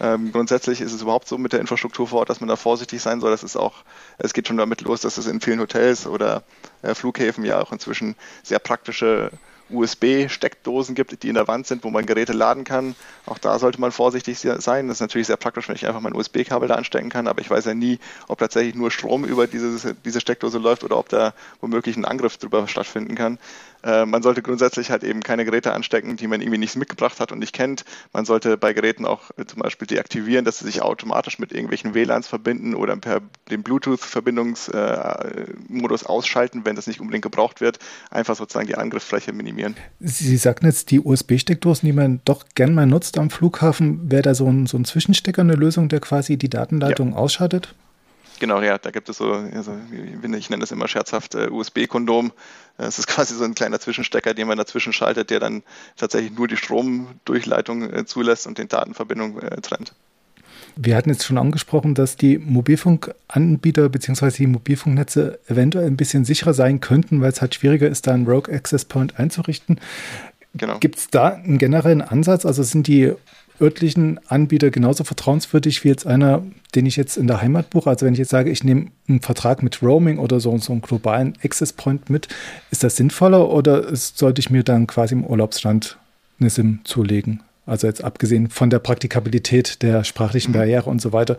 Ähm, 0.00 0.32
grundsätzlich 0.32 0.80
ist 0.80 0.92
es 0.92 1.02
überhaupt 1.02 1.26
so 1.26 1.38
mit 1.38 1.52
der 1.52 1.60
Infrastruktur 1.60 2.06
vor 2.06 2.20
Ort, 2.20 2.30
dass 2.30 2.40
man 2.40 2.48
da 2.48 2.56
vorsichtig 2.56 3.00
sein 3.00 3.20
soll. 3.20 3.30
Das 3.30 3.42
ist 3.42 3.56
auch, 3.56 3.84
es 4.18 4.34
geht 4.34 4.48
schon 4.48 4.56
damit 4.56 4.82
los, 4.82 5.00
dass 5.00 5.16
es 5.16 5.26
in 5.26 5.40
vielen 5.40 5.60
Hotels 5.60 6.06
oder 6.06 6.42
äh, 6.82 6.94
Flughäfen 6.94 7.44
ja 7.44 7.60
auch 7.60 7.72
inzwischen 7.72 8.14
sehr 8.42 8.58
praktische 8.58 9.30
USB-Steckdosen 9.70 10.94
gibt, 10.94 11.22
die 11.22 11.28
in 11.28 11.34
der 11.34 11.48
Wand 11.48 11.66
sind, 11.66 11.82
wo 11.84 11.90
man 11.90 12.06
Geräte 12.06 12.32
laden 12.32 12.64
kann. 12.64 12.94
Auch 13.26 13.38
da 13.38 13.58
sollte 13.58 13.80
man 13.80 13.90
vorsichtig 13.90 14.38
sein. 14.38 14.88
Das 14.88 14.98
ist 14.98 15.00
natürlich 15.00 15.26
sehr 15.26 15.36
praktisch, 15.36 15.68
wenn 15.68 15.74
ich 15.74 15.86
einfach 15.86 16.00
mein 16.00 16.14
USB-Kabel 16.14 16.68
da 16.68 16.76
anstecken 16.76 17.10
kann, 17.10 17.26
aber 17.26 17.40
ich 17.40 17.50
weiß 17.50 17.64
ja 17.64 17.74
nie, 17.74 17.98
ob 18.28 18.38
tatsächlich 18.38 18.74
nur 18.74 18.90
Strom 18.90 19.24
über 19.24 19.46
dieses, 19.46 19.86
diese 20.04 20.20
Steckdose 20.20 20.58
läuft 20.58 20.84
oder 20.84 20.98
ob 20.98 21.08
da 21.08 21.34
womöglich 21.60 21.96
ein 21.96 22.04
Angriff 22.04 22.36
drüber 22.36 22.68
stattfinden 22.68 23.14
kann. 23.16 23.38
Äh, 23.86 24.04
man 24.04 24.22
sollte 24.22 24.42
grundsätzlich 24.42 24.90
halt 24.90 25.04
eben 25.04 25.22
keine 25.22 25.44
Geräte 25.44 25.72
anstecken, 25.72 26.16
die 26.16 26.26
man 26.26 26.40
irgendwie 26.40 26.58
nicht 26.58 26.74
mitgebracht 26.74 27.20
hat 27.20 27.30
und 27.30 27.38
nicht 27.38 27.52
kennt. 27.52 27.84
Man 28.12 28.24
sollte 28.24 28.56
bei 28.56 28.72
Geräten 28.72 29.06
auch 29.06 29.30
äh, 29.36 29.44
zum 29.46 29.60
Beispiel 29.60 29.86
deaktivieren, 29.86 30.44
dass 30.44 30.58
sie 30.58 30.64
sich 30.64 30.82
automatisch 30.82 31.38
mit 31.38 31.52
irgendwelchen 31.52 31.94
WLANs 31.94 32.26
verbinden 32.26 32.74
oder 32.74 32.96
per 32.96 33.20
den 33.48 33.62
Bluetooth-Verbindungsmodus 33.62 36.02
äh, 36.02 36.06
ausschalten, 36.06 36.64
wenn 36.64 36.74
das 36.74 36.88
nicht 36.88 37.00
unbedingt 37.00 37.22
gebraucht 37.22 37.60
wird. 37.60 37.78
Einfach 38.10 38.34
sozusagen 38.34 38.66
die 38.66 38.74
Angriffsfläche 38.74 39.32
minimieren. 39.32 39.76
Sie 40.00 40.36
sagten 40.36 40.66
jetzt, 40.66 40.90
die 40.90 40.98
USB-Steckdosen, 41.00 41.86
die 41.86 41.92
man 41.92 42.20
doch 42.24 42.44
gern 42.56 42.74
mal 42.74 42.86
nutzt 42.86 43.18
am 43.18 43.30
Flughafen, 43.30 44.10
wäre 44.10 44.22
da 44.22 44.34
so 44.34 44.48
ein, 44.48 44.66
so 44.66 44.76
ein 44.76 44.84
Zwischenstecker 44.84 45.42
eine 45.42 45.54
Lösung, 45.54 45.88
der 45.88 46.00
quasi 46.00 46.36
die 46.36 46.50
Datenleitung 46.50 47.12
ja. 47.12 47.18
ausschaltet? 47.18 47.76
Genau, 48.38 48.60
ja, 48.60 48.78
da 48.78 48.90
gibt 48.90 49.08
es 49.08 49.18
so, 49.18 49.32
also 49.32 49.76
ich 49.92 50.50
nenne 50.50 50.60
das 50.60 50.72
immer 50.72 50.88
scherzhaft 50.88 51.34
äh, 51.34 51.48
USB-Kondom. 51.48 52.32
Es 52.78 52.98
ist 52.98 53.06
quasi 53.08 53.34
so 53.34 53.44
ein 53.44 53.54
kleiner 53.54 53.80
Zwischenstecker, 53.80 54.34
den 54.34 54.48
man 54.48 54.58
dazwischen 54.58 54.92
schaltet, 54.92 55.30
der 55.30 55.40
dann 55.40 55.62
tatsächlich 55.96 56.36
nur 56.36 56.48
die 56.48 56.56
Stromdurchleitung 56.56 57.92
äh, 57.92 58.06
zulässt 58.06 58.46
und 58.46 58.58
den 58.58 58.68
Datenverbindung 58.68 59.38
äh, 59.40 59.60
trennt. 59.60 59.92
Wir 60.78 60.94
hatten 60.94 61.08
jetzt 61.08 61.24
schon 61.24 61.38
angesprochen, 61.38 61.94
dass 61.94 62.16
die 62.16 62.36
Mobilfunkanbieter 62.36 63.88
bzw. 63.88 64.30
die 64.30 64.46
Mobilfunknetze 64.46 65.38
eventuell 65.48 65.86
ein 65.86 65.96
bisschen 65.96 66.26
sicherer 66.26 66.52
sein 66.52 66.80
könnten, 66.80 67.22
weil 67.22 67.32
es 67.32 67.40
halt 67.40 67.54
schwieriger 67.54 67.88
ist, 67.88 68.06
da 68.06 68.12
einen 68.12 68.26
Rogue 68.26 68.54
Access 68.54 68.84
Point 68.84 69.18
einzurichten. 69.18 69.80
Genau. 70.54 70.78
Gibt 70.78 70.96
es 70.96 71.08
da 71.08 71.28
einen 71.28 71.58
generellen 71.58 72.02
Ansatz? 72.02 72.44
Also 72.44 72.62
sind 72.62 72.86
die 72.88 73.14
örtlichen 73.60 74.20
Anbieter 74.28 74.70
genauso 74.70 75.04
vertrauenswürdig 75.04 75.84
wie 75.84 75.88
jetzt 75.88 76.06
einer, 76.06 76.42
den 76.74 76.86
ich 76.86 76.96
jetzt 76.96 77.16
in 77.16 77.26
der 77.26 77.40
Heimat 77.40 77.70
buche? 77.70 77.90
Also 77.90 78.06
wenn 78.06 78.12
ich 78.12 78.18
jetzt 78.18 78.30
sage, 78.30 78.50
ich 78.50 78.64
nehme 78.64 78.86
einen 79.08 79.20
Vertrag 79.20 79.62
mit 79.62 79.82
Roaming 79.82 80.18
oder 80.18 80.40
so, 80.40 80.56
so 80.58 80.72
einen 80.72 80.82
globalen 80.82 81.34
Access 81.42 81.72
Point 81.72 82.10
mit, 82.10 82.28
ist 82.70 82.84
das 82.84 82.96
sinnvoller 82.96 83.50
oder 83.50 83.94
sollte 83.94 84.40
ich 84.40 84.50
mir 84.50 84.62
dann 84.62 84.86
quasi 84.86 85.14
im 85.14 85.24
Urlaubsstand 85.24 85.98
eine 86.40 86.50
SIM 86.50 86.80
zulegen? 86.84 87.42
Also 87.66 87.86
jetzt 87.86 88.04
abgesehen 88.04 88.48
von 88.48 88.70
der 88.70 88.78
Praktikabilität 88.78 89.82
der 89.82 90.04
sprachlichen 90.04 90.52
mhm. 90.52 90.56
Barriere 90.56 90.88
und 90.88 91.00
so 91.00 91.12
weiter, 91.12 91.36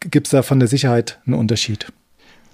gibt 0.00 0.26
es 0.28 0.30
da 0.30 0.42
von 0.42 0.58
der 0.58 0.68
Sicherheit 0.68 1.18
einen 1.26 1.34
Unterschied? 1.34 1.86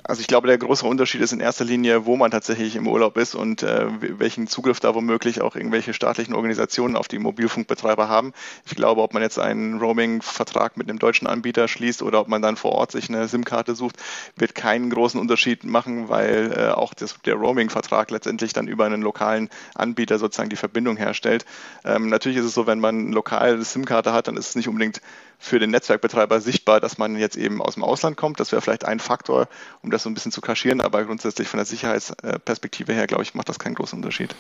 Also 0.06 0.20
ich 0.20 0.26
glaube, 0.26 0.49
der 0.49 0.58
große 0.58 0.87
Unterschied 0.87 1.23
ist 1.23 1.32
in 1.32 1.40
erster 1.40 1.64
Linie, 1.64 2.04
wo 2.04 2.14
man 2.17 2.30
tatsächlich 2.30 2.76
im 2.76 2.86
Urlaub 2.86 3.17
ist 3.17 3.34
und 3.34 3.62
äh, 3.62 3.86
welchen 4.19 4.47
Zugriff 4.47 4.78
da 4.78 4.95
womöglich 4.95 5.40
auch 5.40 5.56
irgendwelche 5.56 5.95
staatlichen 5.95 6.34
Organisationen 6.34 6.95
auf 6.95 7.08
die 7.08 7.19
Mobilfunkbetreiber 7.19 8.06
haben. 8.06 8.34
Ich 8.67 8.75
glaube, 8.75 9.00
ob 9.00 9.14
man 9.14 9.23
jetzt 9.23 9.38
einen 9.38 9.78
Roaming-Vertrag 9.78 10.76
mit 10.76 10.90
einem 10.90 10.99
deutschen 10.99 11.26
Anbieter 11.26 11.69
schließt 11.69 12.02
oder 12.02 12.21
ob 12.21 12.28
man 12.28 12.43
dann 12.43 12.56
vor 12.56 12.73
Ort 12.73 12.93
sich 12.93 13.08
eine 13.08 13.28
SIM-Karte 13.28 13.75
sucht, 13.75 13.97
wird 14.36 14.54
keinen 14.54 14.90
großen 14.90 15.19
Unterschied 15.19 15.64
machen, 15.64 16.10
weil 16.10 16.52
äh, 16.54 16.69
auch 16.73 16.93
das, 16.93 17.19
der 17.25 17.36
Roaming-Vertrag 17.36 18.10
letztendlich 18.10 18.52
dann 18.52 18.69
über 18.69 18.84
einen 18.84 19.00
lokalen 19.00 19.49
Anbieter 19.75 20.19
sozusagen 20.19 20.50
die 20.50 20.56
Verbindung 20.56 20.99
herstellt. 20.99 21.47
Ähm, 21.82 22.10
natürlich 22.10 22.36
ist 22.36 22.45
es 22.45 22.52
so, 22.52 22.67
wenn 22.67 22.78
man 22.78 23.17
eine 23.17 23.64
SIM-Karte 23.64 24.12
hat, 24.12 24.28
dann 24.28 24.36
ist 24.36 24.50
es 24.50 24.54
nicht 24.54 24.69
unbedingt 24.69 25.00
für 25.38 25.58
den 25.58 25.70
Netzwerkbetreiber 25.70 26.40
sichtbar, 26.40 26.80
dass 26.80 26.99
man 26.99 27.16
jetzt 27.16 27.36
eben 27.36 27.60
aus 27.60 27.75
dem 27.75 27.84
Ausland 27.84 28.16
kommt. 28.16 28.40
Das 28.40 28.52
wäre 28.52 28.62
vielleicht 28.62 28.84
ein 28.84 29.00
Faktor, 29.00 29.49
um 29.82 29.90
das 29.90 30.02
so 30.02 30.10
ein 30.10 30.14
bisschen 30.14 30.32
zu 30.32 30.40
kaschieren, 30.40 30.80
aber 30.80 31.04
grundsätzlich 31.04 31.49
von 31.49 31.58
der 31.58 31.66
Sicherheitsperspektive 31.66 32.92
her, 32.92 33.06
glaube 33.06 33.23
ich, 33.23 33.34
macht 33.34 33.49
das 33.49 33.58
keinen 33.58 33.75
großen 33.75 33.97
Unterschied. 33.97 34.34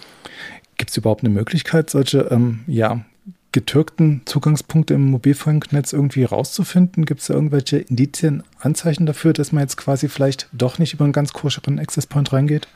Gibt 0.76 0.90
es 0.90 0.96
überhaupt 0.96 1.22
eine 1.22 1.32
Möglichkeit, 1.32 1.90
solche 1.90 2.28
ähm, 2.30 2.64
ja, 2.66 3.04
getürkten 3.52 4.22
Zugangspunkte 4.24 4.94
im 4.94 5.10
Mobilfunknetz 5.10 5.92
irgendwie 5.92 6.24
rauszufinden? 6.24 7.04
Gibt 7.04 7.20
es 7.20 7.28
da 7.28 7.34
irgendwelche 7.34 7.78
Indizien, 7.78 8.42
Anzeichen 8.58 9.06
dafür, 9.06 9.32
dass 9.32 9.52
man 9.52 9.62
jetzt 9.62 9.76
quasi 9.76 10.08
vielleicht 10.08 10.48
doch 10.52 10.78
nicht 10.78 10.92
über 10.94 11.04
einen 11.04 11.12
ganz 11.12 11.32
koscheren 11.32 11.78
Access 11.78 12.06
Point 12.06 12.32
reingeht? 12.32 12.66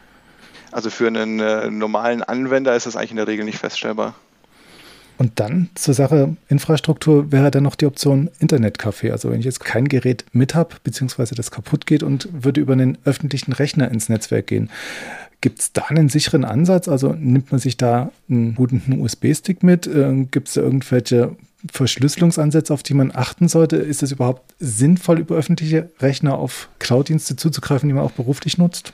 Also 0.71 0.91
für 0.91 1.07
einen 1.07 1.41
äh, 1.41 1.71
normalen 1.71 2.23
Anwender 2.23 2.77
ist 2.77 2.87
das 2.87 2.95
eigentlich 2.95 3.11
in 3.11 3.17
der 3.17 3.27
Regel 3.27 3.45
nicht 3.45 3.59
feststellbar. 3.59 4.15
Und 5.19 5.41
dann 5.41 5.69
zur 5.75 5.95
Sache 5.95 6.37
Infrastruktur 6.49 7.33
wäre 7.33 7.51
dann 7.51 7.65
noch 7.65 7.75
die 7.75 7.87
Option 7.87 8.31
Internetcafé. 8.41 9.11
Also 9.11 9.31
wenn 9.31 9.41
ich 9.41 9.45
jetzt 9.45 9.61
kein 9.61 9.89
Gerät 9.89 10.25
mit 10.33 10.55
habe, 10.55 10.77
beziehungsweise 10.85 11.35
das 11.35 11.51
kaputt 11.51 11.87
geht 11.87 12.05
und 12.05 12.29
würde 12.33 12.61
über 12.61 12.73
einen 12.73 12.99
öffentlichen 13.05 13.53
Rechner 13.53 13.91
ins 13.91 14.09
Netzwerk 14.09 14.47
gehen. 14.47 14.71
Gibt 15.41 15.61
es 15.61 15.73
da 15.73 15.87
einen 15.87 16.09
sicheren 16.09 16.45
Ansatz? 16.45 16.89
Also 16.89 17.13
nimmt 17.13 17.51
man 17.51 17.61
sich 17.61 17.77
da 17.77 18.13
einen 18.29 18.55
guten 18.55 19.01
USB-Stick 19.01 19.63
mit? 19.63 19.87
Äh, 19.89 20.27
Gibt 20.31 20.49
es 20.49 20.55
da 20.55 20.63
irgendwelche 20.63 21.37
Verschlüsselungsansätze, 21.71 22.73
auf 22.73 22.85
die 22.85 22.95
man 22.95 23.13
achten 23.13 23.49
sollte? 23.49 23.77
Ist 23.77 24.05
es 24.05 24.13
überhaupt 24.13 24.55
sinnvoll, 24.61 25.19
über 25.19 25.35
öffentliche 25.37 25.91
Rechner 26.01 26.39
auf 26.39 26.69
Cloud-Dienste 26.79 27.37
zuzugreifen, 27.37 27.89
die 27.89 27.95
man 27.95 28.05
auch 28.05 28.13
beruflich 28.13 28.59
nutzt? 28.59 28.93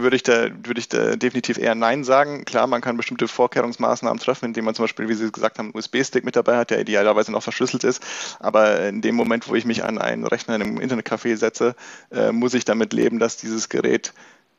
Würde 0.00 0.16
ich 0.16 0.22
da, 0.22 0.48
würde 0.64 0.80
ich 0.80 0.88
da 0.88 1.16
definitiv 1.16 1.58
eher 1.58 1.74
Nein 1.74 2.04
sagen. 2.04 2.46
Klar, 2.46 2.66
man 2.66 2.80
kann 2.80 2.96
bestimmte 2.96 3.28
Vorkehrungsmaßnahmen 3.28 4.18
treffen, 4.18 4.46
indem 4.46 4.64
man 4.64 4.74
zum 4.74 4.84
Beispiel, 4.84 5.08
wie 5.08 5.14
Sie 5.14 5.30
gesagt 5.30 5.58
haben, 5.58 5.66
einen 5.66 5.76
USB-Stick 5.76 6.24
mit 6.24 6.36
dabei 6.36 6.56
hat, 6.56 6.70
der 6.70 6.80
idealerweise 6.80 7.30
noch 7.30 7.42
verschlüsselt 7.42 7.84
ist. 7.84 8.02
Aber 8.40 8.88
in 8.88 9.02
dem 9.02 9.14
Moment, 9.14 9.48
wo 9.48 9.54
ich 9.54 9.66
mich 9.66 9.84
an 9.84 9.98
einen 9.98 10.26
Rechner 10.26 10.54
in 10.54 10.62
einem 10.62 10.78
Internetcafé 10.78 11.36
setze, 11.36 11.74
äh, 12.10 12.32
muss 12.32 12.54
ich 12.54 12.64
damit 12.64 12.94
leben, 12.94 13.18
dass 13.18 13.36
dieses 13.36 13.68
Gerät 13.68 14.14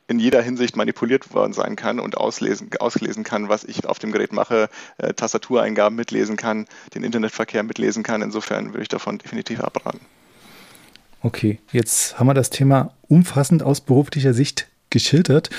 in 0.06 0.18
jeder 0.18 0.42
Hinsicht 0.42 0.76
manipuliert 0.76 1.32
worden 1.32 1.52
sein 1.52 1.76
kann 1.76 1.98
und 1.98 2.18
auslesen, 2.18 2.70
auslesen 2.78 3.24
kann, 3.24 3.48
was 3.48 3.64
ich 3.64 3.86
auf 3.86 3.98
dem 3.98 4.12
Gerät 4.12 4.32
mache, 4.32 4.68
äh, 4.98 5.14
Tastatureingaben 5.14 5.96
mitlesen 5.96 6.36
kann, 6.36 6.66
den 6.94 7.02
Internetverkehr 7.02 7.62
mitlesen 7.62 8.02
kann. 8.02 8.22
Insofern 8.22 8.68
würde 8.68 8.82
ich 8.82 8.88
davon 8.88 9.18
definitiv 9.18 9.60
abraten. 9.60 10.00
Okay, 11.22 11.58
jetzt 11.72 12.18
haben 12.18 12.26
wir 12.26 12.34
das 12.34 12.50
Thema 12.50 12.92
umfassend 13.08 13.62
aus 13.62 13.80
beruflicher 13.80 14.34
Sicht 14.34 14.68
geschildert. 14.94 15.50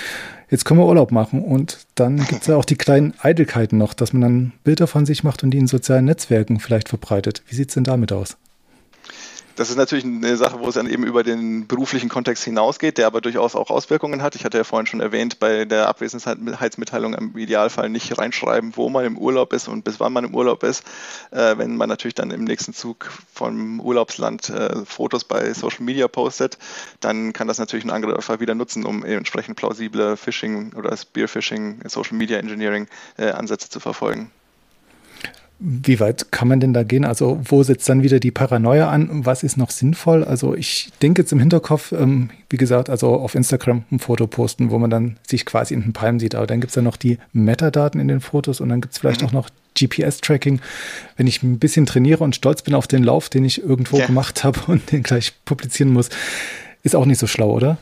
Jetzt 0.50 0.65
können 0.65 0.80
wir 0.80 0.88
Urlaub 0.88 1.12
machen 1.12 1.43
und 1.43 1.86
dann 1.93 2.17
gibt 2.17 2.41
es 2.41 2.48
ja 2.48 2.56
auch 2.56 2.65
die 2.65 2.76
kleinen 2.76 3.13
Eitelkeiten 3.19 3.78
noch, 3.78 3.93
dass 3.93 4.13
man 4.13 4.21
dann 4.21 4.52
Bilder 4.63 4.88
von 4.88 5.06
sich 5.06 5.24
macht 5.24 5.43
und 5.43 5.52
die 5.52 5.58
in 5.58 5.67
sozialen 5.67 6.06
Netzwerken 6.06 6.60
vielleicht 6.60 6.89
verbreitet. 6.89 7.43
Wie 7.48 7.56
sieht 7.56 7.69
es 7.69 7.76
denn 7.76 7.84
damit 7.84 8.12
aus? 8.12 8.38
Das 9.56 9.70
ist 9.70 9.78
natürlich 9.78 10.06
eine 10.06 10.38
Sache, 10.38 10.60
wo 10.60 10.68
es 10.68 10.76
dann 10.76 10.89
eben 10.89 11.04
über 11.06 11.24
den 11.24 11.68
beruflichen 11.68 12.10
Kontext 12.10 12.44
hinausgeht, 12.44 12.98
der 12.98 13.08
aber 13.08 13.22
durchaus 13.22 13.56
auch 13.56 13.70
Auswirkungen 13.70 14.22
hat. 14.22 14.36
Ich 14.36 14.46
hatte 14.46 14.58
ja 14.58 14.63
vorhin 14.63 14.88
schon 14.88 15.00
erwähnt, 15.00 15.39
bei 15.39 15.65
der 15.65 15.88
Abwesenheitsmitteilung 15.88 17.13
im 17.13 17.38
Idealfall 17.38 17.89
nicht 17.89 18.18
reinschreiben, 18.18 18.76
wo 18.76 18.89
man 18.89 19.06
im 19.06 19.18
Urlaub 19.18 19.54
ist 19.54 19.68
und 19.68 19.84
bis 19.84 20.00
wann 20.00 20.13
man 20.13 20.26
im 20.26 20.36
Urlaub 20.36 20.63
ist. 20.63 20.84
Äh, 21.32 21.58
wenn 21.58 21.78
man 21.78 21.89
natürlich 21.89 22.15
dann 22.15 22.32
im 22.32 22.44
nächsten 22.44 22.74
Zug 22.74 23.12
vom 23.34 23.80
Urlaubsland 23.80 24.50
äh, 24.50 24.86
Fotos 24.86 25.24
bei 25.24 25.54
Social 25.54 25.84
Media 25.84 26.08
postet, 26.08 26.58
dann 27.00 27.34
kann 27.34 27.48
das 27.48 27.58
natürlich 27.58 27.86
ein 27.86 27.91
Angreifer 27.91 28.39
wieder 28.39 28.56
nutzen, 28.56 28.86
um 28.86 29.04
entsprechend 29.06 29.56
plausible 29.56 30.18
Phishing 30.18 30.74
oder 30.74 30.96
Spearphishing, 30.96 31.82
Social 31.88 32.18
Media 32.18 32.38
Engineering 32.38 32.88
äh, 33.18 33.30
Ansätze 33.32 33.70
zu 33.70 33.80
verfolgen. 33.80 34.32
Wie 35.60 36.00
weit 36.00 36.32
kann 36.32 36.48
man 36.48 36.60
denn 36.60 36.74
da 36.74 36.84
gehen? 36.84 37.06
Also 37.06 37.39
wo 37.44 37.63
setzt 37.63 37.88
dann 37.88 38.04
wieder 38.04 38.20
die 38.20 38.32
Paranoia 38.32 38.89
an? 38.89 39.26
Was 39.26 39.41
ist 39.41 39.58
noch 39.58 39.70
sinnvoll? 39.70 40.24
Also 40.24 40.54
ich 40.54 40.91
denke 41.02 41.22
jetzt 41.22 41.32
im 41.32 41.39
Hinterkopf, 41.39 41.94
ähm, 41.94 42.30
wie 42.50 42.58
gesagt, 42.58 42.89
also 42.89 43.15
auf 43.15 43.36
Instagram 43.36 43.84
ein 43.89 44.00
Foto 44.00 44.28
posten, 44.28 44.70
wo 44.70 44.80
man 44.80 44.89
dann 44.89 45.18
sich 45.26 45.46
quasi 45.46 45.74
in 45.74 45.82
den 45.82 45.94
Palm 45.94 46.20
sieht. 46.20 46.36
Aber 46.36 46.46
dann 46.46 46.60
gibt 46.60 46.72
es 46.72 46.76
ja 46.76 46.82
noch 46.82 46.98
die 46.98 47.20
Metadaten 47.32 48.02
in 48.02 48.10
den 48.10 48.20
Fotos 48.20 48.60
und 48.60 48.70
dann 48.70 48.82
gibt 48.82 48.94
es 48.94 49.00
vielleicht 49.00 49.22
mhm. 49.22 49.28
auch 49.28 49.32
noch 49.32 49.50
GPS-Tracking. 49.78 50.60
Wenn 51.15 51.28
ich 51.28 51.41
ein 51.41 51.60
bisschen 51.60 51.86
trainiere 51.86 52.24
und 52.24 52.36
stolz 52.36 52.62
bin 52.62 52.74
auf 52.74 52.88
den 52.88 53.04
Lauf, 53.04 53.30
den 53.30 53.46
ich 53.46 53.63
irgendwo 53.63 53.98
ja. 53.98 54.08
gemacht 54.08 54.44
habe 54.44 54.60
und 54.68 54.91
den 54.91 55.04
gleich 55.04 55.34
publizieren 55.46 55.94
muss, 55.94 56.10
ist 56.84 56.96
auch 56.96 57.06
nicht 57.06 57.20
so 57.20 57.28
schlau, 57.28 57.52
oder? 57.52 57.78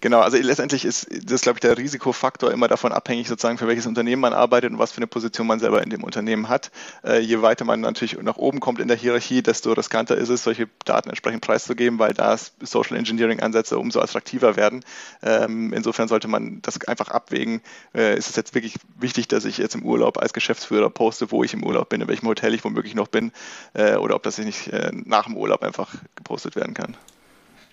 Genau, 0.00 0.20
also 0.20 0.36
letztendlich 0.36 0.84
ist 0.84 1.08
das, 1.24 1.42
glaube 1.42 1.56
ich, 1.56 1.60
der 1.60 1.76
Risikofaktor 1.76 2.52
immer 2.52 2.68
davon 2.68 2.92
abhängig, 2.92 3.28
sozusagen, 3.28 3.58
für 3.58 3.68
welches 3.68 3.86
Unternehmen 3.86 4.20
man 4.20 4.32
arbeitet 4.32 4.72
und 4.72 4.78
was 4.78 4.92
für 4.92 4.98
eine 4.98 5.06
Position 5.06 5.46
man 5.46 5.60
selber 5.60 5.82
in 5.82 5.90
dem 5.90 6.04
Unternehmen 6.04 6.48
hat. 6.48 6.70
Äh, 7.04 7.20
je 7.20 7.42
weiter 7.42 7.64
man 7.64 7.80
natürlich 7.80 8.20
nach 8.22 8.36
oben 8.36 8.60
kommt 8.60 8.80
in 8.80 8.88
der 8.88 8.96
Hierarchie, 8.96 9.42
desto 9.42 9.72
riskanter 9.72 10.16
ist 10.16 10.28
es, 10.28 10.42
solche 10.42 10.68
Daten 10.84 11.08
entsprechend 11.08 11.42
preiszugeben, 11.42 11.98
weil 11.98 12.14
da 12.14 12.36
Social 12.62 12.96
Engineering-Ansätze 12.96 13.78
umso 13.78 14.00
attraktiver 14.00 14.56
werden. 14.56 14.84
Ähm, 15.22 15.72
insofern 15.72 16.08
sollte 16.08 16.28
man 16.28 16.60
das 16.62 16.80
einfach 16.86 17.08
abwägen. 17.08 17.60
Äh, 17.94 18.16
ist 18.16 18.30
es 18.30 18.36
jetzt 18.36 18.54
wirklich 18.54 18.74
wichtig, 18.98 19.28
dass 19.28 19.44
ich 19.44 19.58
jetzt 19.58 19.74
im 19.74 19.82
Urlaub 19.82 20.18
als 20.18 20.32
Geschäftsführer 20.32 20.90
poste, 20.90 21.30
wo 21.30 21.44
ich 21.44 21.54
im 21.54 21.64
Urlaub 21.64 21.88
bin, 21.88 22.00
in 22.00 22.08
welchem 22.08 22.28
Hotel 22.28 22.54
ich 22.54 22.64
womöglich 22.64 22.94
noch 22.94 23.08
bin, 23.08 23.32
äh, 23.74 23.96
oder 23.96 24.14
ob 24.16 24.22
das 24.22 24.38
nicht 24.38 24.68
äh, 24.68 24.90
nach 24.92 25.24
dem 25.24 25.36
Urlaub 25.36 25.62
einfach 25.62 25.94
gepostet 26.14 26.56
werden 26.56 26.74
kann. 26.74 26.96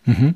Mhm. 0.08 0.36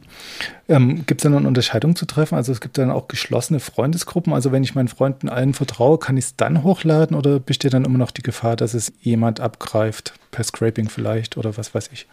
Ähm, 0.68 1.06
gibt 1.08 1.22
es 1.22 1.24
da 1.24 1.30
noch 1.30 1.38
eine 1.38 1.48
Unterscheidung 1.48 1.96
zu 1.96 2.06
treffen? 2.06 2.36
Also 2.36 2.52
es 2.52 2.60
gibt 2.60 2.78
dann 2.78 2.92
auch 2.92 3.08
geschlossene 3.08 3.62
Freundesgruppen. 3.62 4.34
Also 4.34 4.52
wenn 4.52 4.64
ich 4.64 4.76
meinen 4.76 4.90
Freunden 4.90 5.30
allen 5.30 5.54
vertraue, 5.54 5.98
kann 5.98 6.18
ich 6.18 6.26
es 6.26 6.36
dann 6.36 6.64
hochladen 6.64 7.16
oder 7.16 7.40
besteht 7.40 7.74
dann 7.74 7.86
immer 7.86 7.98
noch 7.98 8.12
die 8.12 8.22
Gefahr, 8.22 8.58
dass 8.58 8.74
es 8.74 8.92
jemand 9.02 9.40
abgreift, 9.40 10.14
per 10.30 10.44
Scraping 10.44 10.90
vielleicht 10.90 11.38
oder 11.38 11.58
was 11.58 11.74
weiß 11.74 11.90
ich? 11.94 12.08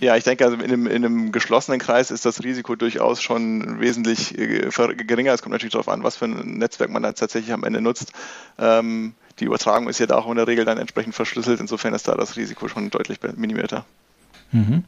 Ja, 0.00 0.16
ich 0.16 0.24
denke, 0.24 0.44
also 0.44 0.56
in 0.56 0.62
einem, 0.62 0.86
in 0.86 1.04
einem, 1.04 1.30
geschlossenen 1.30 1.78
Kreis 1.78 2.10
ist 2.10 2.24
das 2.24 2.42
Risiko 2.42 2.74
durchaus 2.74 3.22
schon 3.22 3.80
wesentlich 3.80 4.36
äh, 4.36 4.68
geringer. 5.06 5.32
Es 5.32 5.42
kommt 5.42 5.52
natürlich 5.52 5.72
darauf 5.72 5.88
an, 5.88 6.02
was 6.02 6.16
für 6.16 6.24
ein 6.24 6.58
Netzwerk 6.58 6.90
man 6.90 7.02
da 7.02 7.12
tatsächlich 7.12 7.52
am 7.52 7.64
Ende 7.64 7.80
nutzt. 7.80 8.12
Ähm, 8.58 9.14
die 9.40 9.44
Übertragung 9.44 9.88
ist 9.88 10.00
ja 10.00 10.06
da 10.06 10.16
auch 10.16 10.28
in 10.28 10.36
der 10.36 10.46
Regel 10.46 10.64
dann 10.64 10.78
entsprechend 10.78 11.14
verschlüsselt. 11.14 11.60
Insofern 11.60 11.94
ist 11.94 12.08
da 12.08 12.16
das 12.16 12.36
Risiko 12.36 12.66
schon 12.68 12.90
deutlich 12.90 13.18
minimierter. 13.36 13.84
Mhm. 14.52 14.84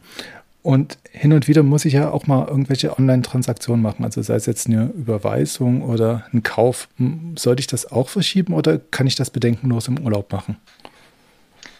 Und 0.66 0.98
hin 1.12 1.32
und 1.32 1.46
wieder 1.46 1.62
muss 1.62 1.84
ich 1.84 1.92
ja 1.92 2.10
auch 2.10 2.26
mal 2.26 2.48
irgendwelche 2.48 2.98
Online-Transaktionen 2.98 3.80
machen, 3.80 4.04
also 4.04 4.20
sei 4.20 4.34
es 4.34 4.46
jetzt 4.46 4.66
eine 4.66 4.86
Überweisung 4.96 5.80
oder 5.82 6.26
ein 6.32 6.42
Kauf. 6.42 6.88
Sollte 7.36 7.60
ich 7.60 7.68
das 7.68 7.92
auch 7.92 8.08
verschieben 8.08 8.52
oder 8.52 8.76
kann 8.76 9.06
ich 9.06 9.14
das 9.14 9.30
bedenkenlos 9.30 9.86
im 9.86 10.00
Urlaub 10.00 10.32
machen? 10.32 10.56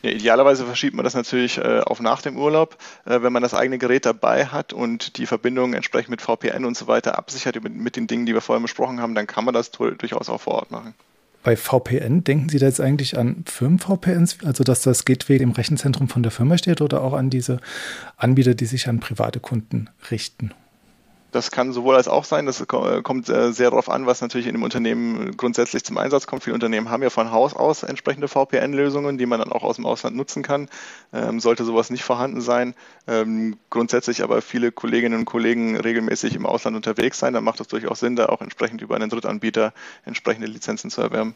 Ja, 0.03 0.13
idealerweise 0.13 0.65
verschiebt 0.67 0.95
man 0.95 1.03
das 1.03 1.15
natürlich 1.15 1.59
äh, 1.59 1.81
auf 1.81 1.99
nach 1.99 2.23
dem 2.23 2.37
Urlaub, 2.37 2.77
äh, 3.07 3.23
wenn 3.23 3.33
man 3.33 3.43
das 3.43 3.55
eigene 3.55 3.79
Gerät 3.79 4.07
dabei 4.07 4.47
hat 4.47 4.73
und 4.73 5.17
die 5.17 5.27
Verbindung 5.27 5.75
entsprechend 5.75 6.11
mit 6.11 6.23
VPN 6.23 6.65
und 6.65 6.77
so 6.77 6.87
weiter 6.87 7.19
absichert 7.19 7.61
mit, 7.61 7.75
mit 7.75 7.97
den 7.97 8.07
Dingen, 8.07 8.25
die 8.25 8.35
wir 8.35 8.41
vorhin 8.41 8.63
besprochen 8.63 9.01
haben, 9.01 9.17
dann 9.17 9.27
kann 9.27 9.45
man 9.45 9.53
das 9.53 9.73
durchaus 9.73 10.29
auch 10.29 10.41
vor 10.41 10.55
Ort 10.55 10.71
machen 10.71 10.95
bei 11.47 11.55
VPN, 11.55 12.25
denken 12.25 12.49
Sie 12.49 12.59
da 12.59 12.67
jetzt 12.67 12.81
eigentlich 12.81 13.17
an 13.17 13.45
Firmen-VPNs, 13.47 14.39
also 14.45 14.65
dass 14.65 14.83
das 14.83 15.05
Gateway 15.05 15.37
im 15.37 15.53
Rechenzentrum 15.53 16.09
von 16.09 16.25
der 16.25 16.33
Firma 16.33 16.59
steht 16.59 16.81
oder 16.81 17.03
auch 17.03 17.13
an 17.13 17.31
diese 17.31 17.61
Anbieter, 18.17 18.57
die 18.57 18.67
sich 18.67 18.89
an 18.89 18.99
private 18.99 19.39
Kunden 19.39 19.89
richten? 20.11 20.51
Das 21.33 21.51
kann 21.51 21.73
sowohl 21.73 21.97
als 21.97 22.09
auch 22.09 22.25
sein. 22.25 22.47
Das 22.47 22.65
kommt 22.67 23.29
äh, 23.29 23.53
sehr 23.53 23.71
darauf 23.71 23.91
an, 23.91 24.07
was 24.07 24.21
natürlich 24.21 24.47
in 24.47 24.55
dem 24.55 24.63
Unternehmen 24.63 25.37
grundsätzlich 25.37 25.85
zum 25.85 25.99
Einsatz 25.99 26.27
kommt. 26.27 26.45
Viele 26.45 26.55
Unternehmen 26.55 26.89
haben 26.89 27.03
ja 27.03 27.11
von 27.11 27.31
Haus 27.31 27.55
aus 27.55 27.83
entsprechende 27.83 28.29
VPN-Lösungen, 28.29 29.19
die 29.19 29.27
man 29.27 29.41
dann 29.41 29.53
auch 29.53 29.63
aus 29.63 29.77
dem 29.77 29.87
Ausland 29.87 30.17
nutzen 30.17 30.43
kann. 30.43 30.69
Ähm, 31.13 31.41
sollte 31.41 31.65
sowas 31.65 31.91
nicht 31.91 32.05
vorhanden 32.05 32.41
sein, 32.41 32.75
ähm, 33.07 33.59
grundsätzlich 33.71 34.23
aber 34.23 34.41
viele 34.41 34.73
Kolleginnen 34.73 35.21
und 35.21 35.25
Kollegen 35.25 35.77
regelmäßig 35.77 36.35
im 36.35 36.47
Ausland 36.47 36.77
unterwegs 36.77 37.19
sein, 37.19 37.35
dann 37.35 37.45
macht 37.45 37.61
es 37.61 37.69
durchaus 37.69 38.01
Sinn, 38.01 38.17
da 38.17 38.27
auch 38.27 38.41
entsprechend 38.41 38.81
über 38.81 38.95
einen 38.95 39.11
Drittanbieter 39.11 39.73
entsprechende 40.05 40.47
Lizenzen 40.47 40.91
zu 40.91 41.01
erwerben. 41.01 41.35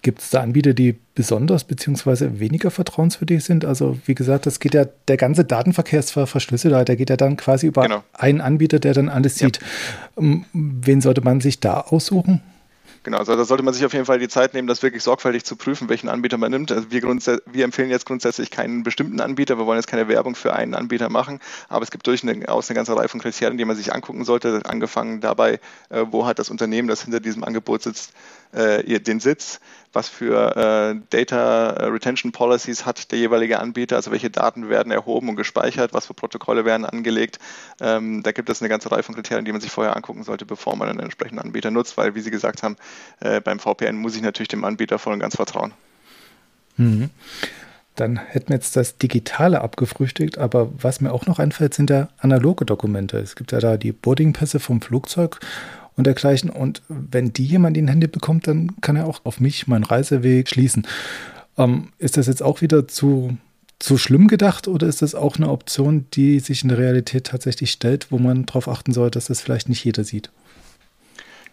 Gibt 0.00 0.20
es 0.20 0.30
da 0.30 0.42
Anbieter, 0.42 0.74
die 0.74 0.96
besonders 1.14 1.64
bzw. 1.64 2.38
weniger 2.38 2.70
vertrauenswürdig 2.70 3.42
sind? 3.42 3.64
Also 3.64 3.98
wie 4.06 4.14
gesagt, 4.14 4.46
das 4.46 4.60
geht 4.60 4.74
ja, 4.74 4.84
der 5.08 5.16
ganze 5.16 5.44
Datenverkehr 5.44 5.98
ist 5.98 6.12
verschlüsselt, 6.12 6.88
der 6.88 6.96
geht 6.96 7.10
ja 7.10 7.16
dann 7.16 7.36
quasi 7.36 7.66
über 7.66 7.82
genau. 7.82 8.04
einen 8.12 8.40
Anbieter, 8.40 8.78
der 8.78 8.94
dann 8.94 9.08
alles 9.08 9.36
sieht. 9.36 9.58
Ja. 9.58 10.22
Ähm, 10.22 10.44
wen 10.52 11.00
sollte 11.00 11.20
man 11.22 11.40
sich 11.40 11.58
da 11.58 11.80
aussuchen? 11.80 12.42
Genau, 13.08 13.20
also 13.20 13.34
da 13.36 13.46
sollte 13.46 13.62
man 13.62 13.72
sich 13.72 13.86
auf 13.86 13.94
jeden 13.94 14.04
Fall 14.04 14.18
die 14.18 14.28
Zeit 14.28 14.52
nehmen, 14.52 14.68
das 14.68 14.82
wirklich 14.82 15.02
sorgfältig 15.02 15.42
zu 15.42 15.56
prüfen, 15.56 15.88
welchen 15.88 16.10
Anbieter 16.10 16.36
man 16.36 16.50
nimmt. 16.50 16.70
Also 16.70 16.90
wir, 16.90 17.02
wir 17.02 17.64
empfehlen 17.64 17.88
jetzt 17.88 18.04
grundsätzlich 18.04 18.50
keinen 18.50 18.82
bestimmten 18.82 19.18
Anbieter, 19.22 19.56
wir 19.56 19.64
wollen 19.64 19.78
jetzt 19.78 19.86
keine 19.86 20.08
Werbung 20.08 20.34
für 20.34 20.52
einen 20.52 20.74
Anbieter 20.74 21.08
machen, 21.08 21.40
aber 21.70 21.82
es 21.82 21.90
gibt 21.90 22.06
durchaus 22.06 22.68
eine 22.68 22.74
ganze 22.74 22.94
Reihe 22.94 23.08
von 23.08 23.18
Kriterien, 23.18 23.56
die 23.56 23.64
man 23.64 23.76
sich 23.76 23.94
angucken 23.94 24.26
sollte, 24.26 24.60
angefangen 24.64 25.22
dabei, 25.22 25.58
äh, 25.88 26.04
wo 26.10 26.26
hat 26.26 26.38
das 26.38 26.50
Unternehmen, 26.50 26.86
das 26.86 27.02
hinter 27.02 27.20
diesem 27.20 27.44
Angebot 27.44 27.80
sitzt, 27.80 28.12
äh, 28.52 29.00
den 29.00 29.20
Sitz, 29.20 29.60
was 29.92 30.08
für 30.08 30.56
äh, 30.56 31.00
Data 31.10 31.70
Retention 31.88 32.32
Policies 32.32 32.84
hat 32.86 33.10
der 33.10 33.18
jeweilige 33.18 33.58
Anbieter, 33.58 33.96
also 33.96 34.10
welche 34.10 34.30
Daten 34.30 34.68
werden 34.68 34.92
erhoben 34.92 35.28
und 35.30 35.36
gespeichert, 35.36 35.92
was 35.92 36.06
für 36.06 36.14
Protokolle 36.14 36.64
werden 36.64 36.84
angelegt. 36.84 37.38
Ähm, 37.80 38.22
da 38.22 38.32
gibt 38.32 38.50
es 38.50 38.60
eine 38.60 38.68
ganze 38.68 38.90
Reihe 38.90 39.02
von 39.02 39.14
Kriterien, 39.14 39.44
die 39.44 39.52
man 39.52 39.60
sich 39.60 39.70
vorher 39.70 39.96
angucken 39.96 40.24
sollte, 40.24 40.46
bevor 40.46 40.76
man 40.76 40.88
einen 40.88 41.00
entsprechenden 41.00 41.40
Anbieter 41.40 41.70
nutzt, 41.70 41.96
weil, 41.96 42.14
wie 42.14 42.20
Sie 42.20 42.30
gesagt 42.30 42.62
haben, 42.62 42.76
äh, 43.20 43.40
beim 43.40 43.58
VPN 43.58 43.96
muss 43.96 44.16
ich 44.16 44.22
natürlich 44.22 44.48
dem 44.48 44.64
Anbieter 44.64 44.98
voll 44.98 45.12
und 45.12 45.20
ganz 45.20 45.36
vertrauen. 45.36 45.72
Mhm. 46.76 47.10
Dann 47.96 48.16
hätten 48.16 48.50
wir 48.50 48.56
jetzt 48.56 48.76
das 48.76 48.96
Digitale 48.98 49.60
abgefrühstückt, 49.60 50.38
aber 50.38 50.70
was 50.80 51.00
mir 51.00 51.12
auch 51.12 51.26
noch 51.26 51.40
einfällt, 51.40 51.74
sind 51.74 51.90
ja 51.90 52.08
analoge 52.18 52.64
Dokumente. 52.64 53.18
Es 53.18 53.34
gibt 53.34 53.50
ja 53.50 53.58
da 53.58 53.76
die 53.76 53.90
Boardingpässe 53.90 54.60
vom 54.60 54.80
Flugzeug 54.80 55.40
und 55.96 56.06
dergleichen. 56.06 56.48
Und 56.48 56.80
wenn 56.88 57.32
die 57.32 57.44
jemand 57.44 57.76
in 57.76 57.86
die 57.86 57.92
Hände 57.92 58.08
bekommt, 58.08 58.46
dann 58.46 58.80
kann 58.80 58.94
er 58.94 59.06
auch 59.06 59.20
auf 59.24 59.40
mich 59.40 59.66
meinen 59.66 59.82
Reiseweg 59.82 60.48
schließen. 60.48 60.86
Ähm, 61.58 61.88
ist 61.98 62.16
das 62.16 62.28
jetzt 62.28 62.42
auch 62.42 62.60
wieder 62.62 62.86
zu, 62.86 63.36
zu 63.80 63.98
schlimm 63.98 64.28
gedacht 64.28 64.68
oder 64.68 64.86
ist 64.86 65.02
das 65.02 65.16
auch 65.16 65.36
eine 65.36 65.50
Option, 65.50 66.06
die 66.14 66.38
sich 66.38 66.62
in 66.62 66.68
der 66.68 66.78
Realität 66.78 67.26
tatsächlich 67.26 67.72
stellt, 67.72 68.12
wo 68.12 68.18
man 68.18 68.46
darauf 68.46 68.68
achten 68.68 68.92
soll, 68.92 69.10
dass 69.10 69.26
das 69.26 69.40
vielleicht 69.40 69.68
nicht 69.68 69.84
jeder 69.84 70.04
sieht? 70.04 70.30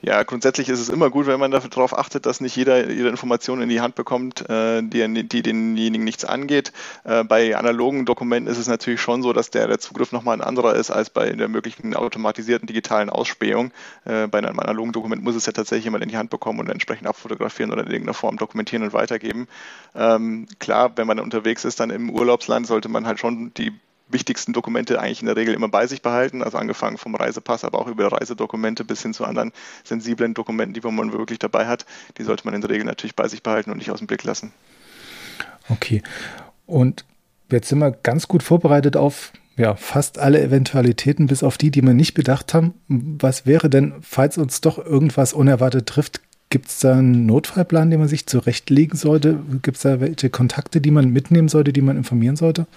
Ja, 0.05 0.21
grundsätzlich 0.21 0.69
ist 0.69 0.79
es 0.79 0.89
immer 0.89 1.09
gut, 1.09 1.25
wenn 1.25 1.39
man 1.39 1.49
darauf 1.49 1.97
achtet, 1.97 2.27
dass 2.27 2.39
nicht 2.39 2.55
jeder 2.55 2.87
ihre 2.87 3.09
Informationen 3.09 3.63
in 3.63 3.69
die 3.69 3.81
Hand 3.81 3.95
bekommt, 3.95 4.47
äh, 4.47 4.83
die, 4.83 5.27
die 5.27 5.41
denjenigen 5.41 6.03
nichts 6.03 6.23
angeht. 6.23 6.73
Äh, 7.05 7.23
bei 7.23 7.57
analogen 7.57 8.05
Dokumenten 8.05 8.47
ist 8.47 8.59
es 8.59 8.67
natürlich 8.67 9.01
schon 9.01 9.23
so, 9.23 9.33
dass 9.33 9.49
der, 9.49 9.67
der 9.67 9.79
Zugriff 9.79 10.11
nochmal 10.11 10.37
ein 10.37 10.41
anderer 10.41 10.75
ist 10.75 10.91
als 10.91 11.09
bei 11.09 11.31
der 11.31 11.47
möglichen 11.47 11.95
automatisierten 11.95 12.67
digitalen 12.67 13.09
Ausspähung. 13.09 13.71
Äh, 14.03 14.27
bei 14.27 14.37
einem 14.37 14.59
analogen 14.59 14.91
Dokument 14.91 15.23
muss 15.23 15.33
es 15.33 15.47
ja 15.47 15.53
tatsächlich 15.53 15.85
jemand 15.85 16.03
in 16.03 16.09
die 16.11 16.17
Hand 16.17 16.29
bekommen 16.29 16.59
und 16.59 16.69
entsprechend 16.69 17.07
abfotografieren 17.07 17.71
oder 17.71 17.81
in 17.81 17.87
irgendeiner 17.87 18.13
Form 18.13 18.37
dokumentieren 18.37 18.83
und 18.83 18.93
weitergeben. 18.93 19.47
Ähm, 19.95 20.45
klar, 20.59 20.91
wenn 20.97 21.07
man 21.07 21.19
unterwegs 21.19 21.65
ist, 21.65 21.79
dann 21.79 21.89
im 21.89 22.11
Urlaubsland 22.11 22.67
sollte 22.67 22.89
man 22.89 23.07
halt 23.07 23.19
schon 23.19 23.55
die 23.55 23.73
wichtigsten 24.07 24.53
Dokumente 24.53 24.99
eigentlich 24.99 25.21
in 25.21 25.25
der 25.25 25.35
Regel 25.35 25.53
immer 25.53 25.67
bei 25.67 25.87
sich 25.87 26.01
behalten, 26.01 26.43
also 26.43 26.57
angefangen 26.57 26.97
vom 26.97 27.15
Reisepass, 27.15 27.65
aber 27.65 27.79
auch 27.79 27.87
über 27.87 28.11
Reisedokumente 28.11 28.83
bis 28.83 29.01
hin 29.01 29.13
zu 29.13 29.25
anderen 29.25 29.51
sensiblen 29.83 30.33
Dokumenten, 30.33 30.73
die 30.73 30.87
man 30.87 31.11
wirklich 31.11 31.39
dabei 31.39 31.65
hat, 31.65 31.85
die 32.17 32.23
sollte 32.23 32.45
man 32.45 32.53
in 32.53 32.61
der 32.61 32.69
Regel 32.69 32.85
natürlich 32.85 33.15
bei 33.15 33.27
sich 33.27 33.43
behalten 33.43 33.71
und 33.71 33.77
nicht 33.77 33.91
aus 33.91 33.99
dem 33.99 34.07
Blick 34.07 34.23
lassen. 34.23 34.51
Okay. 35.69 36.03
Und 36.65 37.05
jetzt 37.51 37.69
sind 37.69 37.79
wir 37.79 37.91
ganz 37.91 38.27
gut 38.27 38.43
vorbereitet 38.43 38.95
auf 38.95 39.31
ja, 39.57 39.75
fast 39.75 40.19
alle 40.19 40.41
Eventualitäten, 40.41 41.27
bis 41.27 41.41
auf 41.41 41.57
die, 41.57 41.71
die 41.71 41.81
wir 41.81 41.93
nicht 41.93 42.13
bedacht 42.13 42.53
haben. 42.53 42.73
Was 42.89 43.45
wäre 43.45 43.69
denn, 43.69 43.93
falls 44.01 44.37
uns 44.37 44.59
doch 44.59 44.77
irgendwas 44.77 45.31
unerwartet 45.31 45.87
trifft, 45.87 46.19
Gibt 46.49 46.67
es 46.67 46.79
da 46.79 46.93
einen 46.93 47.25
Notfallplan, 47.25 47.89
den 47.89 47.99
man 47.99 48.07
sich 48.07 48.27
zurechtlegen 48.27 48.97
sollte? 48.97 49.39
Gibt 49.61 49.77
es 49.77 49.83
da 49.83 49.99
welche 49.99 50.29
Kontakte, 50.29 50.79
die 50.79 50.91
man 50.91 51.11
mitnehmen 51.11 51.49
sollte, 51.49 51.73
die 51.73 51.81
man 51.81 51.97
informieren 51.97 52.35
sollte? 52.35 52.67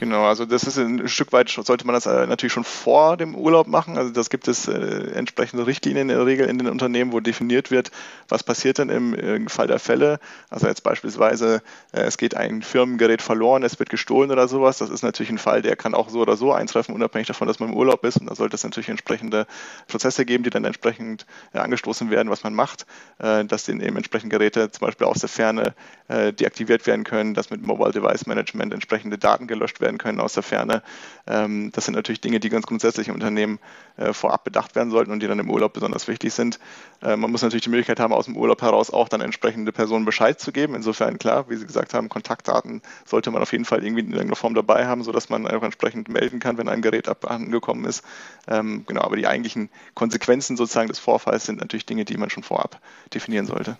Genau, 0.00 0.26
also 0.26 0.44
das 0.44 0.62
ist 0.62 0.78
ein 0.78 1.08
Stück 1.08 1.32
weit, 1.32 1.48
sollte 1.48 1.84
man 1.84 1.92
das 1.92 2.06
äh, 2.06 2.24
natürlich 2.28 2.52
schon 2.52 2.62
vor 2.62 3.16
dem 3.16 3.34
Urlaub 3.34 3.66
machen. 3.66 3.98
Also 3.98 4.12
das 4.12 4.30
gibt 4.30 4.46
es 4.46 4.68
äh, 4.68 5.10
entsprechende 5.10 5.66
Richtlinien 5.66 6.08
in 6.08 6.16
der 6.16 6.24
Regel 6.24 6.46
in 6.46 6.56
den 6.56 6.68
Unternehmen, 6.68 7.10
wo 7.12 7.18
definiert 7.18 7.72
wird, 7.72 7.90
was 8.28 8.44
passiert 8.44 8.78
denn 8.78 8.90
im, 8.90 9.12
im 9.12 9.48
Fall 9.48 9.66
der 9.66 9.80
Fälle. 9.80 10.20
Also 10.50 10.68
jetzt 10.68 10.84
beispielsweise, 10.84 11.62
äh, 11.90 12.02
es 12.02 12.16
geht 12.16 12.36
ein 12.36 12.62
Firmengerät 12.62 13.22
verloren, 13.22 13.64
es 13.64 13.80
wird 13.80 13.90
gestohlen 13.90 14.30
oder 14.30 14.46
sowas. 14.46 14.78
Das 14.78 14.88
ist 14.88 15.02
natürlich 15.02 15.30
ein 15.30 15.38
Fall, 15.38 15.62
der 15.62 15.74
kann 15.74 15.94
auch 15.94 16.10
so 16.10 16.20
oder 16.20 16.36
so 16.36 16.52
eintreffen, 16.52 16.94
unabhängig 16.94 17.26
davon, 17.26 17.48
dass 17.48 17.58
man 17.58 17.70
im 17.70 17.74
Urlaub 17.74 18.04
ist. 18.04 18.18
Und 18.18 18.30
da 18.30 18.36
sollte 18.36 18.54
es 18.54 18.62
natürlich 18.62 18.90
entsprechende 18.90 19.48
Prozesse 19.88 20.24
geben, 20.24 20.44
die 20.44 20.50
dann 20.50 20.64
entsprechend 20.64 21.26
äh, 21.52 21.58
angestoßen 21.58 22.08
werden, 22.08 22.30
was 22.30 22.44
man 22.44 22.54
macht, 22.54 22.86
äh, 23.18 23.44
dass 23.44 23.64
den 23.64 23.80
eben 23.80 23.96
entsprechend 23.96 24.30
Geräte 24.30 24.70
zum 24.70 24.86
Beispiel 24.86 25.08
aus 25.08 25.18
der 25.18 25.28
Ferne 25.28 25.74
äh, 26.06 26.32
deaktiviert 26.32 26.86
werden 26.86 27.02
können, 27.02 27.34
dass 27.34 27.50
mit 27.50 27.66
Mobile 27.66 27.90
Device 27.90 28.26
Management 28.26 28.72
entsprechende 28.72 29.18
Daten 29.18 29.48
gelöscht 29.48 29.80
werden 29.80 29.87
werden 29.88 29.98
können 29.98 30.20
aus 30.20 30.34
der 30.34 30.42
Ferne. 30.42 30.82
Ähm, 31.26 31.72
das 31.72 31.86
sind 31.86 31.94
natürlich 31.94 32.20
Dinge, 32.20 32.40
die 32.40 32.50
ganz 32.50 32.66
grundsätzlich 32.66 33.08
im 33.08 33.14
Unternehmen 33.14 33.58
äh, 33.96 34.12
vorab 34.12 34.44
bedacht 34.44 34.76
werden 34.76 34.90
sollten 34.90 35.10
und 35.10 35.20
die 35.20 35.26
dann 35.26 35.38
im 35.38 35.50
Urlaub 35.50 35.72
besonders 35.72 36.06
wichtig 36.08 36.34
sind. 36.34 36.58
Äh, 37.02 37.16
man 37.16 37.30
muss 37.30 37.42
natürlich 37.42 37.64
die 37.64 37.70
Möglichkeit 37.70 38.00
haben, 38.00 38.12
aus 38.12 38.26
dem 38.26 38.36
Urlaub 38.36 38.60
heraus 38.60 38.90
auch 38.90 39.08
dann 39.08 39.22
entsprechende 39.22 39.72
Personen 39.72 40.04
Bescheid 40.04 40.38
zu 40.38 40.52
geben. 40.52 40.74
Insofern 40.74 41.18
klar, 41.18 41.48
wie 41.48 41.56
Sie 41.56 41.66
gesagt 41.66 41.94
haben, 41.94 42.08
Kontaktdaten 42.08 42.82
sollte 43.06 43.30
man 43.30 43.40
auf 43.40 43.52
jeden 43.52 43.64
Fall 43.64 43.82
irgendwie 43.82 44.02
in 44.02 44.12
irgendeiner 44.12 44.36
Form 44.36 44.54
dabei 44.54 44.86
haben, 44.86 45.02
sodass 45.02 45.30
man 45.30 45.46
auch 45.46 45.62
entsprechend 45.62 46.08
melden 46.08 46.38
kann, 46.38 46.58
wenn 46.58 46.68
ein 46.68 46.82
Gerät 46.82 47.08
angekommen 47.24 47.86
ist. 47.86 48.04
Ähm, 48.46 48.84
genau, 48.86 49.02
aber 49.02 49.16
die 49.16 49.26
eigentlichen 49.26 49.70
Konsequenzen 49.94 50.56
sozusagen 50.56 50.88
des 50.88 50.98
Vorfalls 50.98 51.46
sind 51.46 51.60
natürlich 51.60 51.86
Dinge, 51.86 52.04
die 52.04 52.18
man 52.18 52.30
schon 52.30 52.42
vorab 52.42 52.80
definieren 53.14 53.46
sollte. 53.46 53.78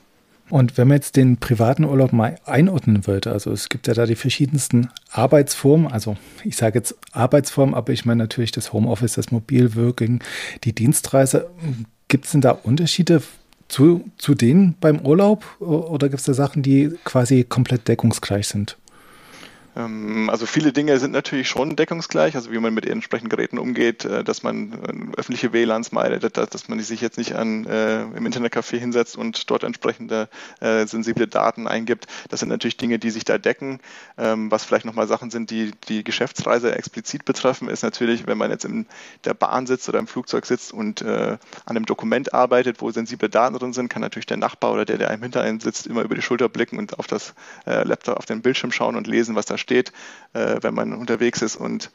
Und 0.51 0.79
wenn 0.79 0.89
man 0.89 0.97
jetzt 0.97 1.17
den 1.17 1.37
privaten 1.37 1.85
Urlaub 1.85 2.13
mal 2.13 2.37
einordnen 2.47 3.07
wollte, 3.07 3.33
also 3.33 3.53
es 3.53 3.69
gibt 3.69 3.87
ja 3.87 3.95
da 3.95 4.07
die 4.07 4.15
verschiedensten 4.15 4.89
Arbeitsformen, 5.11 5.87
also 5.87 6.17
ich 6.43 6.57
sage 6.57 6.79
jetzt 6.79 6.97
Arbeitsformen, 7.13 7.75
aber 7.75 7.93
ich 7.93 8.07
meine 8.07 8.23
natürlich 8.23 8.53
das 8.53 8.73
Homeoffice, 8.73 9.15
das 9.15 9.31
Mobilworking, 9.31 10.21
die 10.65 10.75
Dienstreise. 10.75 11.51
Gibt 12.09 12.25
es 12.25 12.33
denn 12.33 12.41
da 12.41 12.53
Unterschiede 12.53 13.23
zu, 13.69 14.11
zu 14.17 14.35
denen 14.35 14.75
beim 14.81 15.01
Urlaub 15.01 15.45
oder 15.61 16.09
gibt 16.09 16.21
es 16.21 16.27
da 16.27 16.33
Sachen, 16.33 16.63
die 16.63 16.93
quasi 17.05 17.45
komplett 17.45 17.87
deckungsgleich 17.87 18.49
sind? 18.49 18.78
Ähm, 19.79 20.29
also 20.29 20.45
viele 20.45 20.73
Dinge 20.73 20.99
sind 20.99 21.13
natürlich 21.13 21.49
schon 21.49 21.77
deckungsgleich, 21.77 22.35
also 22.35 22.51
wie 22.51 22.59
man 22.59 22.75
mit 22.75 22.85
entsprechenden 22.85 23.29
Geräten 23.29 23.59
umgeht, 23.59 24.05
äh, 24.05 24.25
dass 24.25 24.43
man 24.43 24.73
äh, 24.73 25.17
öffentliche 25.17 25.53
WLANs 25.53 25.93
meidet, 25.93 26.37
dass 26.37 26.69
man 26.69 26.81
sich 26.81 27.01
jetzt 27.01 27.17
nicht 27.17 27.37
an, 27.37 27.65
äh, 27.67 28.03
im 28.03 28.27
Internetcafé 28.27 28.79
hinsetzt 28.79 29.17
und 29.17 29.49
dort 29.51 29.63
entsprechende 29.63 30.29
äh, 30.61 30.87
sensible 30.87 31.29
Daten 31.29 31.69
eingibt. 31.69 32.07
Das 32.29 32.41
sind 32.41 32.49
natürlich 32.49 32.77
Dinge, 32.77 32.99
die 32.99 33.11
sich 33.11 33.25
da 33.25 33.39
decken. 33.39 33.79
Ähm, 34.17 34.51
was 34.51 34.65
vielleicht 34.65 34.85
nochmal 34.85 35.07
Sachen 35.07 35.31
sind, 35.31 35.51
die 35.51 35.71
die 35.89 36.03
Geschäftsreise 36.03 36.75
explizit 36.75 37.25
betreffen, 37.25 37.69
ist 37.69 37.83
natürlich, 37.83 38.27
wenn 38.27 38.39
man 38.39 38.51
jetzt 38.51 38.65
in 38.65 38.87
der 39.25 39.35
Bahn 39.35 39.67
sitzt 39.67 39.89
oder 39.89 40.01
im 40.01 40.09
Flugzeug 40.09 40.47
sitzt 40.47 40.73
und 40.73 41.03
äh, 41.03 41.39
an 41.67 41.77
einem 41.77 41.87
Dokument 41.87 42.35
arbeitet, 42.35 42.81
wo 42.81 42.91
sensible 42.91 43.29
Daten 43.29 43.57
drin 43.57 43.73
sind, 43.73 43.89
kann 43.89 44.03
natürlich 44.03 44.27
der 44.27 44.37
Nachbar 44.37 44.73
oder 44.73 44.85
der, 44.85 44.99
der 44.99 45.11
einem 45.11 45.23
hinter 45.23 45.43
einem 45.43 45.61
sitzt, 45.61 45.87
immer 45.87 46.03
über 46.03 46.17
die 46.17 46.23
Schulter 46.23 46.49
blicken 46.49 46.79
und 46.79 46.99
auf 46.99 47.07
das 47.07 47.35
äh, 47.67 47.85
Laptop, 47.85 48.17
auf 48.17 48.27
den 48.27 48.43
Bildschirm 48.43 48.73
schauen 48.73 48.97
und 48.97 49.07
lesen, 49.07 49.37
was 49.37 49.47
da 49.47 49.57
steht 49.57 49.68
steht, 49.69 49.93
äh, 50.33 50.57
wenn 50.63 50.75
man 50.75 50.95
unterwegs 50.95 51.43
ist 51.43 51.57
und 51.57 51.91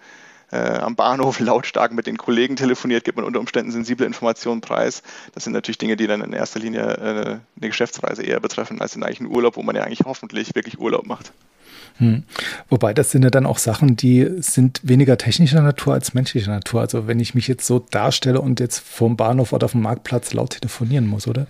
äh, 0.52 0.58
am 0.58 0.96
Bahnhof 0.96 1.40
lautstark 1.40 1.92
mit 1.94 2.06
den 2.06 2.18
Kollegen 2.18 2.56
telefoniert, 2.56 3.04
gibt 3.04 3.18
man 3.18 3.26
unter 3.26 3.40
Umständen 3.40 3.72
sensible 3.72 4.06
Informationen 4.06 4.62
preis. 4.62 5.02
Das 5.34 5.44
sind 5.44 5.54
natürlich 5.54 5.80
Dinge, 5.80 5.96
die 5.96 6.06
dann 6.06 6.22
in 6.22 6.34
erster 6.34 6.60
Linie 6.60 6.82
äh, 6.82 7.00
eine 7.02 7.42
Geschäftsreise 7.60 8.22
eher 8.22 8.40
betreffen 8.40 8.80
als 8.80 8.94
den 8.94 9.04
eigentlichen 9.04 9.36
Urlaub, 9.36 9.58
wo 9.58 9.64
man 9.64 9.76
ja 9.76 9.84
eigentlich 9.84 10.06
hoffentlich 10.06 10.54
wirklich 10.54 10.80
Urlaub 10.80 11.08
macht. 11.08 11.34
Hm. 11.98 12.24
Wobei 12.70 12.94
das 12.94 13.12
sind 13.12 13.24
ja 13.24 13.30
dann 13.30 13.46
auch 13.46 13.60
Sachen, 13.60 13.96
die 13.96 14.28
sind 14.40 14.80
weniger 14.84 15.18
technischer 15.18 15.62
Natur 15.62 15.94
als 15.94 16.14
menschlicher 16.14 16.52
Natur. 16.52 16.82
Also 16.82 17.08
wenn 17.08 17.20
ich 17.20 17.36
mich 17.36 17.48
jetzt 17.48 17.68
so 17.68 17.80
darstelle 17.80 18.42
und 18.42 18.60
jetzt 18.60 18.80
vom 18.80 19.16
Bahnhof 19.16 19.54
oder 19.54 19.66
auf 19.66 19.74
dem 19.74 19.82
Marktplatz 19.82 20.34
laut 20.34 20.52
telefonieren 20.52 21.06
muss, 21.08 21.28
oder? 21.28 21.46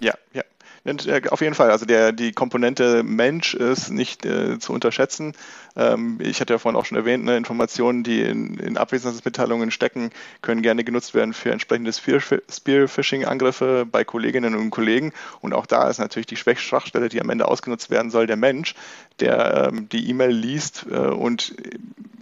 Ja, 0.00 0.14
ja. 0.34 0.42
Äh, 0.88 1.22
auf 1.30 1.40
jeden 1.40 1.54
Fall. 1.54 1.70
Also 1.70 1.84
der, 1.86 2.12
die 2.12 2.32
Komponente 2.32 3.02
Mensch 3.02 3.54
ist 3.54 3.90
nicht 3.90 4.24
äh, 4.24 4.58
zu 4.58 4.72
unterschätzen. 4.72 5.34
Ähm, 5.76 6.18
ich 6.20 6.40
hatte 6.40 6.54
ja 6.54 6.58
vorhin 6.58 6.78
auch 6.78 6.86
schon 6.86 6.96
erwähnt, 6.96 7.24
ne, 7.24 7.36
Informationen, 7.36 8.02
die 8.02 8.22
in, 8.22 8.58
in 8.58 8.78
Abwesenheitsmitteilungen 8.78 9.70
stecken, 9.70 10.10
können 10.40 10.62
gerne 10.62 10.84
genutzt 10.84 11.14
werden 11.14 11.34
für 11.34 11.52
entsprechende 11.52 11.92
Spearphishing-Angriffe 11.92 13.86
bei 13.90 14.04
Kolleginnen 14.04 14.54
und 14.54 14.70
Kollegen. 14.70 15.12
Und 15.40 15.52
auch 15.52 15.66
da 15.66 15.90
ist 15.90 15.98
natürlich 15.98 16.26
die 16.26 16.36
Schwachstelle, 16.36 17.08
die 17.08 17.20
am 17.20 17.30
Ende 17.30 17.46
ausgenutzt 17.46 17.90
werden 17.90 18.10
soll, 18.10 18.26
der 18.26 18.36
Mensch, 18.36 18.74
der 19.20 19.68
ähm, 19.68 19.88
die 19.90 20.08
E-Mail 20.08 20.30
liest 20.30 20.86
äh, 20.90 20.96
und 20.96 21.54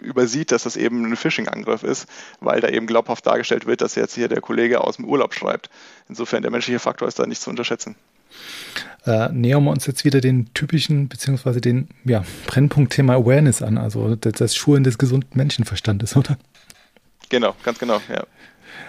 übersieht, 0.01 0.53
dass 0.53 0.65
das 0.65 0.77
eben 0.77 1.05
ein 1.05 1.17
Phishing-Angriff 1.17 1.83
ist, 1.83 2.09
weil 2.41 2.61
da 2.61 2.69
eben 2.69 2.87
glaubhaft 2.87 3.27
dargestellt 3.27 3.67
wird, 3.67 3.81
dass 3.81 3.95
jetzt 3.95 4.15
hier 4.15 4.29
der 4.29 4.41
Kollege 4.41 4.83
aus 4.83 4.97
dem 4.97 5.05
Urlaub 5.05 5.35
schreibt. 5.35 5.71
Insofern 6.09 6.43
der 6.43 6.51
menschliche 6.51 6.79
Faktor 6.79 7.09
ist 7.09 7.19
da 7.19 7.27
nicht 7.27 7.41
zu 7.41 7.51
unterschätzen. 7.51 7.97
Äh, 9.07 9.29
nähern 9.33 9.65
wir 9.65 9.71
uns 9.71 9.87
jetzt 9.87 10.05
wieder 10.05 10.21
den 10.21 10.53
typischen, 10.53 11.09
beziehungsweise 11.09 11.61
den 11.61 11.89
ja, 12.05 12.25
Brennpunkt-Thema 12.47 13.15
Awareness 13.15 13.63
an, 13.63 13.79
also 13.79 14.17
das, 14.17 14.33
das 14.35 14.57
Schulen 14.57 14.83
des 14.83 14.99
gesunden 14.99 15.37
Menschenverstandes, 15.37 16.17
oder? 16.17 16.37
Genau, 17.29 17.55
ganz 17.63 17.79
genau, 17.79 18.01
ja. 18.09 18.25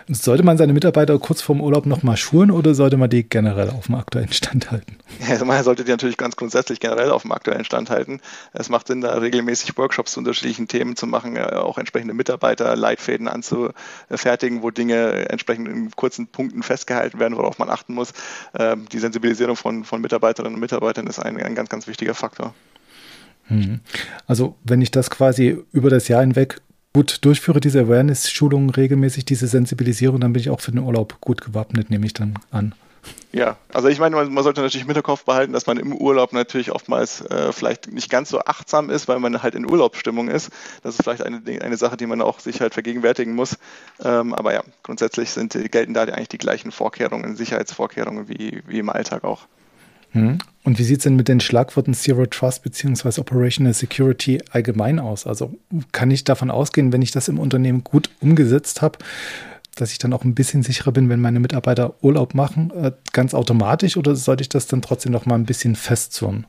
Sollte 0.10 0.44
man 0.44 0.58
seine 0.58 0.74
Mitarbeiter 0.74 1.20
kurz 1.20 1.42
vorm 1.42 1.60
Urlaub 1.60 1.86
nochmal 1.86 2.16
schulen 2.16 2.50
oder 2.50 2.74
sollte 2.74 2.96
man 2.96 3.10
die 3.10 3.28
generell 3.28 3.70
auf 3.70 3.88
dem 3.88 3.96
aktuellen 3.96 4.32
Stand 4.32 4.72
halten? 4.72 4.98
Ja, 5.20 5.30
also 5.30 5.46
man 5.46 5.62
sollte 5.64 5.84
die 5.84 5.92
natürlich 5.92 6.18
ganz 6.18 6.36
grundsätzlich 6.36 6.80
generell 6.80 7.12
auf 7.12 7.24
dem 7.24 7.34
aktuellen 7.34 7.66
Stand 7.66 7.90
halten. 7.90 8.22
Es 8.54 8.70
macht 8.70 8.88
Sinn, 8.88 9.02
da 9.02 9.14
regelmäßig 9.18 9.78
Workshops 9.78 10.14
zu 10.14 10.20
unterschiedlichen 10.20 10.68
Themen 10.68 10.96
zu 10.96 11.08
machen, 11.08 11.36
äh, 11.36 11.42
auch 11.42 11.78
entsprechende 11.78 12.14
Mitarbeiterleitfäden 12.14 13.28
anzufertigen, 13.28 14.62
wo 14.62 14.72
Dinge 14.72 15.30
entsprechend 15.30 15.68
in 15.68 15.92
kurzen 15.92 16.28
Punkten 16.28 16.64
festgehalten 16.64 17.20
werden, 17.20 17.38
worauf 17.38 17.60
man 17.60 17.70
achten 17.70 17.94
muss. 17.94 18.14
Ähm, 18.58 18.86
die 18.92 19.00
Sensibilisierung 19.00 19.56
von, 19.56 19.84
von 19.84 20.02
Mitarbeiterinnen 20.02 20.56
und 20.56 20.62
Mitarbeitern 20.62 21.08
ist 21.08 21.20
ein, 21.20 21.42
ein 21.42 21.56
ganz, 21.56 21.70
ganz 21.70 21.88
wichtiger 21.88 22.14
Faktor. 22.14 22.54
Hm. 23.48 23.80
Also 24.26 24.56
wenn 24.64 24.82
ich 24.82 24.92
das 24.92 25.10
quasi 25.10 25.58
über 25.72 25.90
das 25.90 26.08
Jahr 26.08 26.22
hinweg 26.22 26.62
gut 26.94 27.26
durchführe, 27.26 27.60
diese 27.60 27.82
Awareness-Schulungen 27.82 28.70
regelmäßig, 28.70 29.26
diese 29.26 29.48
Sensibilisierung, 29.48 30.20
dann 30.20 30.34
bin 30.34 30.42
ich 30.42 30.50
auch 30.50 30.62
für 30.62 30.72
den 30.72 30.80
Urlaub 30.80 31.20
gut 31.22 31.42
gewappnet, 31.42 31.90
nehme 31.90 32.06
ich 32.06 32.14
dann 32.14 32.40
an. 32.52 32.74
Ja, 33.32 33.58
also 33.74 33.88
ich 33.88 34.00
meine, 34.00 34.16
man, 34.16 34.34
man, 34.34 34.44
sollte 34.44 34.62
natürlich 34.62 34.84
im 34.84 34.88
Hinterkopf 34.88 35.26
behalten, 35.26 35.54
dass 35.54 35.68
man 35.68 35.78
im 35.78 35.94
Urlaub 35.94 36.34
natürlich 36.34 36.72
oftmals 36.72 37.22
äh, 37.22 37.52
vielleicht 37.52 37.92
nicht 37.92 38.10
ganz 38.10 38.30
so 38.30 38.40
achtsam 38.40 38.90
ist, 38.90 39.08
weil 39.08 39.20
man 39.20 39.44
halt 39.44 39.54
in 39.54 39.70
Urlaubsstimmung 39.70 40.28
ist. 40.30 40.50
Das 40.82 40.96
ist 40.96 41.04
vielleicht 41.04 41.24
eine, 41.24 41.42
eine 41.62 41.78
Sache, 41.78 41.98
die 41.98 42.08
man 42.08 42.22
auch 42.22 42.40
sich 42.40 42.62
halt 42.62 42.74
vergegenwärtigen 42.74 43.36
muss. 43.36 43.58
Ähm, 44.04 44.34
aber 44.34 44.54
ja, 44.54 44.64
grundsätzlich 44.84 45.32
sind, 45.32 45.54
gelten 45.72 45.94
da 45.94 46.04
eigentlich 46.04 46.30
die 46.30 46.38
gleichen 46.38 46.72
Vorkehrungen, 46.72 47.36
Sicherheitsvorkehrungen 47.36 48.28
wie, 48.30 48.64
wie 48.66 48.80
im 48.80 48.90
Alltag 48.90 49.24
auch. 49.24 49.48
Hm. 50.12 50.38
Und 50.64 50.80
wie 50.80 50.84
sieht 50.84 50.98
es 50.98 51.04
denn 51.04 51.16
mit 51.16 51.28
den 51.28 51.40
Schlagworten 51.40 51.94
Zero 51.94 52.26
Trust 52.26 52.64
bzw. 52.64 53.22
Operational 53.22 53.74
Security 53.74 54.42
allgemein 54.52 55.00
aus? 55.00 55.26
Also 55.26 55.58
kann 55.92 56.12
ich 56.12 56.24
davon 56.24 56.52
ausgehen, 56.52 56.92
wenn 56.92 57.02
ich 57.02 57.12
das 57.12 57.28
im 57.28 57.40
Unternehmen 57.40 57.84
gut 57.84 58.10
umgesetzt 58.20 58.82
habe, 58.82 59.00
dass 59.76 59.92
ich 59.92 59.98
dann 59.98 60.14
auch 60.14 60.24
ein 60.24 60.36
bisschen 60.36 60.64
sicherer 60.64 60.92
bin, 60.92 61.10
wenn 61.10 61.22
meine 61.22 61.40
Mitarbeiter 61.40 61.96
Urlaub 62.02 62.34
machen, 62.34 62.72
äh, 62.72 62.92
ganz 63.14 63.34
automatisch 63.34 63.96
oder 63.96 64.16
sollte 64.16 64.42
ich 64.42 64.50
das 64.50 64.68
dann 64.68 64.82
trotzdem 64.82 65.12
noch 65.12 65.26
mal 65.26 65.36
ein 65.36 65.46
bisschen 65.46 65.76
festzurren? 65.76 66.46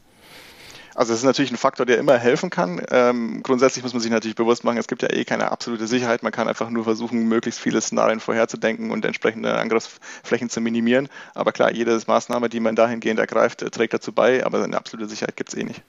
Also 0.98 1.12
es 1.12 1.20
ist 1.20 1.24
natürlich 1.24 1.52
ein 1.52 1.56
Faktor, 1.56 1.86
der 1.86 1.98
immer 1.98 2.18
helfen 2.18 2.50
kann. 2.50 2.82
Ähm, 2.90 3.44
grundsätzlich 3.44 3.84
muss 3.84 3.92
man 3.92 4.02
sich 4.02 4.10
natürlich 4.10 4.34
bewusst 4.34 4.64
machen, 4.64 4.78
es 4.78 4.88
gibt 4.88 5.02
ja 5.02 5.08
eh 5.12 5.24
keine 5.24 5.52
absolute 5.52 5.86
Sicherheit. 5.86 6.24
Man 6.24 6.32
kann 6.32 6.48
einfach 6.48 6.70
nur 6.70 6.82
versuchen, 6.82 7.28
möglichst 7.28 7.60
viele 7.60 7.80
Szenarien 7.80 8.18
vorherzudenken 8.18 8.90
und 8.90 9.04
entsprechende 9.04 9.56
Angriffsflächen 9.56 10.50
zu 10.50 10.60
minimieren. 10.60 11.08
Aber 11.36 11.52
klar, 11.52 11.72
jede 11.72 11.96
Maßnahme, 12.04 12.48
die 12.48 12.58
man 12.58 12.74
dahingehend 12.74 13.20
ergreift, 13.20 13.60
trägt 13.70 13.94
dazu 13.94 14.10
bei, 14.10 14.44
aber 14.44 14.64
eine 14.64 14.76
absolute 14.76 15.08
Sicherheit 15.08 15.36
gibt 15.36 15.50
es 15.50 15.56
eh 15.56 15.62
nicht. 15.62 15.82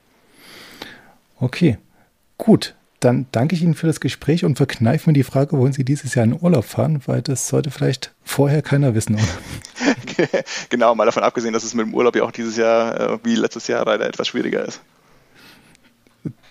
Okay, 1.39 1.80
gut. 2.38 2.76
Dann 3.00 3.26
danke 3.32 3.56
ich 3.56 3.63
Ihnen 3.63 3.74
für 3.74 3.88
das 3.88 4.02
Gespräch 4.02 4.45
und 4.45 4.58
verkneife 4.58 5.10
mir 5.10 5.13
die 5.15 5.24
Frage, 5.24 5.58
wollen 5.58 5.74
Sie 5.74 5.86
dieses 5.86 6.13
Jahr 6.13 6.26
in 6.26 6.39
Urlaub 6.39 6.65
fahren? 6.65 7.02
Weil 7.08 7.24
das 7.24 7.48
sollte 7.48 7.72
vielleicht 7.72 8.13
vorher 8.24 8.62
keiner 8.62 8.93
wissen, 8.93 9.15
oder? 9.15 10.28
genau, 10.69 10.93
mal 10.93 11.06
davon 11.06 11.24
abgesehen, 11.24 11.54
dass 11.54 11.63
es 11.63 11.74
mit 11.74 11.88
dem 11.88 11.95
Urlaub 11.95 12.15
ja 12.15 12.22
auch 12.22 12.32
dieses 12.32 12.58
Jahr 12.58 13.13
äh, 13.13 13.19
wie 13.24 13.34
letztes 13.34 13.65
Jahr 13.65 13.86
leider 13.86 14.06
etwas 14.06 14.28
schwieriger 14.28 14.63
ist 14.65 14.82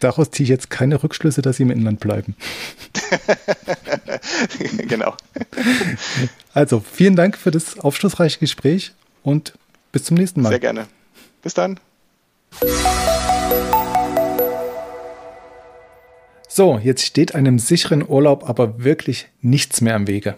daraus 0.00 0.30
ziehe 0.30 0.44
ich 0.44 0.50
jetzt 0.50 0.70
keine 0.70 1.02
Rückschlüsse, 1.02 1.42
dass 1.42 1.56
sie 1.56 1.64
im 1.64 1.70
Inland 1.70 2.00
bleiben. 2.00 2.36
genau. 4.88 5.14
Also, 6.54 6.80
vielen 6.80 7.16
Dank 7.16 7.36
für 7.36 7.50
das 7.50 7.78
aufschlussreiche 7.78 8.38
Gespräch 8.38 8.92
und 9.22 9.54
bis 9.92 10.04
zum 10.04 10.16
nächsten 10.16 10.42
Mal. 10.42 10.50
Sehr 10.50 10.60
gerne. 10.60 10.86
Bis 11.42 11.54
dann. 11.54 11.78
So, 16.48 16.78
jetzt 16.82 17.04
steht 17.04 17.34
einem 17.34 17.58
sicheren 17.58 18.06
Urlaub 18.08 18.48
aber 18.48 18.82
wirklich 18.82 19.28
nichts 19.42 19.80
mehr 19.80 19.94
im 19.96 20.06
Wege. 20.06 20.34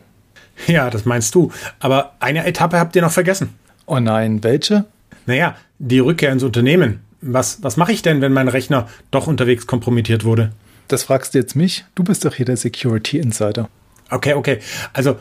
Ja, 0.66 0.90
das 0.90 1.05
meinst 1.05 1.35
du. 1.35 1.51
Aber 1.79 2.14
eine 2.20 2.44
Etappe 2.44 2.79
habt 2.79 2.94
ihr 2.94 3.03
noch 3.03 3.12
vergessen. 3.12 3.55
Oh 3.87 3.99
nein, 3.99 4.42
welche? 4.44 4.85
Naja, 5.27 5.57
die 5.79 5.99
Rückkehr 5.99 6.33
ins 6.33 6.42
Unternehmen 6.42 7.01
was, 7.21 7.63
was 7.63 7.77
mache 7.77 7.93
ich 7.93 8.03
denn, 8.03 8.21
wenn 8.21 8.33
mein 8.33 8.49
Rechner 8.49 8.89
doch 9.11 9.27
unterwegs 9.27 9.67
kompromittiert 9.67 10.25
wurde? 10.25 10.53
Das 10.89 11.05
fragst 11.05 11.35
du 11.35 11.39
jetzt 11.39 11.55
mich. 11.55 11.85
Du 11.95 12.03
bist 12.03 12.25
doch 12.25 12.35
hier 12.35 12.47
der 12.47 12.57
Security 12.57 13.19
Insider. 13.19 13.69
Okay, 14.11 14.35
okay. 14.35 14.59
Also 14.93 15.17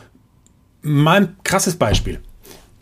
mal 0.82 1.20
ein 1.20 1.36
krasses 1.44 1.76
Beispiel. 1.76 2.20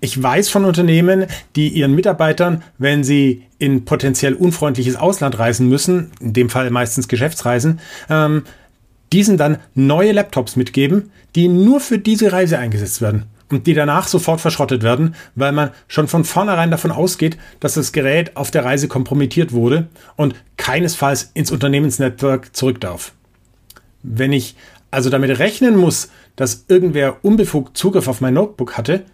Ich 0.00 0.22
weiß 0.22 0.48
von 0.48 0.64
Unternehmen, 0.64 1.26
die 1.56 1.68
ihren 1.68 1.94
Mitarbeitern, 1.94 2.62
wenn 2.78 3.02
sie 3.02 3.42
in 3.58 3.84
potenziell 3.84 4.34
unfreundliches 4.34 4.94
Ausland 4.94 5.38
reisen 5.38 5.68
müssen, 5.68 6.12
in 6.20 6.32
dem 6.32 6.50
Fall 6.50 6.70
meistens 6.70 7.08
Geschäftsreisen, 7.08 7.80
ähm, 8.08 8.44
diesen 9.12 9.36
dann 9.36 9.58
neue 9.74 10.12
Laptops 10.12 10.54
mitgeben, 10.54 11.10
die 11.34 11.48
nur 11.48 11.80
für 11.80 11.98
diese 11.98 12.30
Reise 12.32 12.58
eingesetzt 12.58 13.02
werden 13.02 13.24
und 13.50 13.66
die 13.66 13.74
danach 13.74 14.08
sofort 14.08 14.40
verschrottet 14.40 14.82
werden, 14.82 15.14
weil 15.34 15.52
man 15.52 15.70
schon 15.86 16.08
von 16.08 16.24
vornherein 16.24 16.70
davon 16.70 16.90
ausgeht, 16.90 17.38
dass 17.60 17.74
das 17.74 17.92
Gerät 17.92 18.36
auf 18.36 18.50
der 18.50 18.64
Reise 18.64 18.88
kompromittiert 18.88 19.52
wurde 19.52 19.88
und 20.16 20.34
keinesfalls 20.56 21.30
ins 21.34 21.50
Unternehmensnetzwerk 21.50 22.54
zurück 22.54 22.80
darf. 22.80 23.12
Wenn 24.02 24.32
ich 24.32 24.56
also 24.90 25.10
damit 25.10 25.38
rechnen 25.38 25.76
muss, 25.76 26.10
dass 26.36 26.64
irgendwer 26.68 27.24
unbefugt 27.24 27.76
Zugriff 27.76 28.08
auf 28.08 28.20
mein 28.20 28.34
Notebook 28.34 28.76
hatte, 28.76 29.04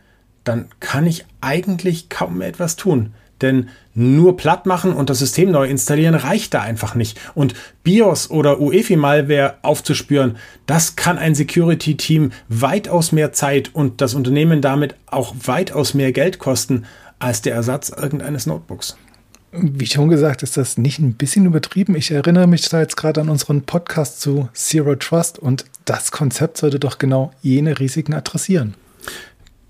dann 0.45 0.69
kann 0.79 1.07
ich 1.07 1.25
eigentlich 1.41 2.09
kaum 2.11 2.39
mehr 2.39 2.49
etwas 2.49 2.77
tun. 2.77 3.15
Denn 3.43 3.69
nur 3.95 4.37
platt 4.37 4.67
machen 4.67 4.93
und 4.93 5.11
das 5.11 5.19
System 5.19 5.51
neu 5.51 5.67
installieren 5.67 6.15
reicht 6.15 6.55
da 6.55 6.63
einfach 6.63 6.95
nicht. 6.95 7.21
Und 7.35 7.55
BIOS 7.83 8.31
oder 8.31 8.61
UEFI-Malware 8.61 9.55
aufzuspüren, 9.63 10.37
das 10.67 10.97
kann 10.97 11.19
ein 11.19 11.35
Security-Team 11.35 12.33
weitaus 12.49 13.13
mehr 13.13 13.33
Zeit 13.33 13.75
und 13.75 14.01
das 14.01 14.15
Unternehmen 14.15 14.61
damit 14.61 14.95
auch 15.07 15.35
weitaus 15.45 15.95
mehr 15.95 16.13
Geld 16.13 16.39
kosten 16.39 16.85
als 17.19 17.43
der 17.43 17.55
Ersatz 17.55 17.91
irgendeines 17.91 18.47
Notebooks. 18.47 18.97
Wie 19.57 19.87
schon 19.87 20.09
gesagt, 20.09 20.43
ist 20.43 20.57
das 20.57 20.79
nicht 20.79 20.99
ein 20.99 21.15
bisschen 21.15 21.47
übertrieben. 21.47 21.95
Ich 21.95 22.11
erinnere 22.11 22.49
mich 22.49 22.69
da 22.69 22.81
jetzt 22.81 22.97
gerade 22.97 23.21
an 23.21 23.29
unseren 23.29 23.63
Podcast 23.63 24.21
zu 24.21 24.49
Zero 24.53 24.97
Trust 24.97 25.39
und 25.39 25.65
das 25.85 26.11
Konzept 26.11 26.59
sollte 26.59 26.81
doch 26.81 26.99
genau 26.99 27.31
jene 27.41 27.79
Risiken 27.79 28.15
adressieren. 28.15 28.75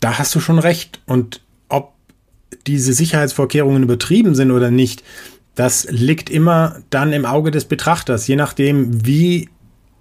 Da 0.01 0.19
hast 0.19 0.35
du 0.35 0.41
schon 0.41 0.59
recht. 0.59 1.01
Und 1.07 1.43
diese 2.67 2.93
Sicherheitsvorkehrungen 2.93 3.83
übertrieben 3.83 4.35
sind 4.35 4.51
oder 4.51 4.71
nicht, 4.71 5.03
das 5.55 5.87
liegt 5.91 6.31
immer 6.31 6.81
dann 6.91 7.13
im 7.13 7.25
Auge 7.25 7.51
des 7.51 7.65
Betrachters, 7.65 8.27
je 8.27 8.37
nachdem, 8.37 9.07
wie 9.07 9.49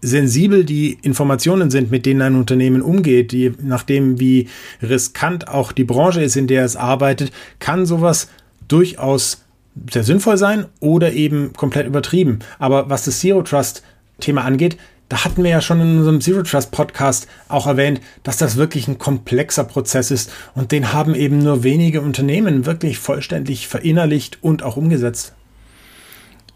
sensibel 0.02 0.66
die 0.66 0.98
Informationen 1.02 1.72
sind, 1.72 1.90
mit 1.90 2.06
denen 2.06 2.22
ein 2.22 2.36
Unternehmen 2.36 2.82
umgeht, 2.82 3.32
je 3.32 3.54
nachdem, 3.62 4.20
wie 4.20 4.50
riskant 4.82 5.48
auch 5.48 5.72
die 5.72 5.86
Branche 5.86 6.22
ist, 6.22 6.36
in 6.36 6.48
der 6.48 6.66
es 6.66 6.76
arbeitet, 6.76 7.32
kann 7.60 7.86
sowas 7.86 8.28
durchaus 8.68 9.44
sehr 9.92 10.04
sinnvoll 10.04 10.38
sein 10.38 10.66
oder 10.80 11.14
eben 11.14 11.54
komplett 11.54 11.88
übertrieben. 11.88 12.40
Aber 12.60 12.90
was 12.90 13.06
das 13.06 13.20
Zero 13.20 13.42
Trust 13.44 13.84
Thema 14.20 14.44
angeht, 14.44 14.78
da 15.14 15.24
hatten 15.24 15.44
wir 15.44 15.52
ja 15.52 15.62
schon 15.62 15.80
in 15.80 16.00
unserem 16.00 16.22
Zero 16.22 16.42
Trust 16.42 16.72
Podcast 16.72 17.28
auch 17.48 17.68
erwähnt, 17.68 18.02
dass 18.24 18.38
das 18.38 18.56
wirklich 18.56 18.88
ein 18.88 18.98
komplexer 18.98 19.64
Prozess 19.64 20.10
ist 20.10 20.32
und 20.56 20.72
den 20.72 20.92
haben 20.92 21.14
eben 21.14 21.38
nur 21.38 21.62
wenige 21.62 22.02
Unternehmen 22.02 22.66
wirklich 22.66 22.98
vollständig 22.98 23.68
verinnerlicht 23.68 24.40
und 24.42 24.64
auch 24.64 24.76
umgesetzt. 24.76 25.34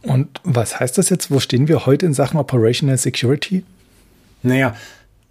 Und 0.01 0.41
was 0.43 0.79
heißt 0.79 0.97
das 0.97 1.09
jetzt? 1.09 1.29
Wo 1.29 1.39
stehen 1.39 1.67
wir 1.67 1.85
heute 1.85 2.07
in 2.07 2.15
Sachen 2.15 2.39
Operational 2.39 2.97
Security? 2.97 3.63
Naja, 4.41 4.75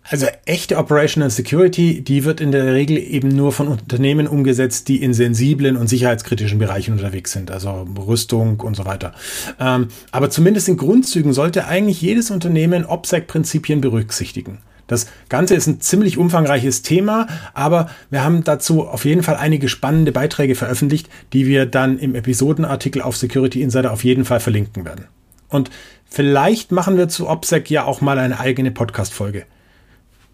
also 0.09 0.27
echte 0.45 0.77
Operational 0.77 1.31
Security, 1.31 2.03
die 2.03 2.25
wird 2.25 2.41
in 2.41 2.53
der 2.53 2.73
Regel 2.73 2.97
eben 2.97 3.29
nur 3.29 3.53
von 3.53 3.69
Unternehmen 3.69 4.27
umgesetzt, 4.27 4.89
die 4.89 5.03
in 5.03 5.15
sensiblen 5.15 5.77
und 5.77 5.89
sicherheitskritischen 5.89 6.59
Bereichen 6.59 6.93
unterwegs 6.93 7.33
sind, 7.33 7.51
also 7.51 7.87
Rüstung 8.07 8.61
und 8.61 8.77
so 8.77 8.85
weiter. 8.85 9.15
Ähm, 9.59 9.89
aber 10.13 10.31
zumindest 10.31 10.69
in 10.69 10.77
Grundzügen 10.77 11.33
sollte 11.33 11.67
eigentlich 11.67 12.01
jedes 12.01 12.31
Unternehmen 12.31 12.85
OPSEC-Prinzipien 12.85 13.81
berücksichtigen. 13.81 14.59
Das 14.87 15.09
Ganze 15.29 15.57
ist 15.57 15.67
ein 15.67 15.81
ziemlich 15.81 16.17
umfangreiches 16.17 16.83
Thema, 16.83 17.27
aber 17.55 17.91
wir 18.11 18.23
haben 18.23 18.45
dazu 18.45 18.87
auf 18.87 19.05
jeden 19.05 19.25
Fall 19.25 19.35
einige 19.35 19.69
spannende 19.69 20.13
Beiträge 20.13 20.55
veröffentlicht, 20.55 21.09
die 21.33 21.47
wir 21.47 21.67
dann 21.67 21.99
im 21.99 22.15
Episodenartikel 22.15 23.03
auf 23.03 23.17
Security 23.17 23.63
Insider 23.63 23.93
auf 23.93 24.05
jeden 24.05 24.25
Fall 24.25 24.39
verlinken 24.39 24.85
werden. 24.85 25.07
Und 25.49 25.71
vielleicht 26.05 26.71
machen 26.71 26.97
wir 26.97 27.09
zu 27.09 27.29
OPSEC 27.29 27.69
ja 27.71 27.85
auch 27.85 28.01
mal 28.01 28.21
eine 28.21 28.39
eigene 28.39 28.71
Podcast-Folge 28.71 29.47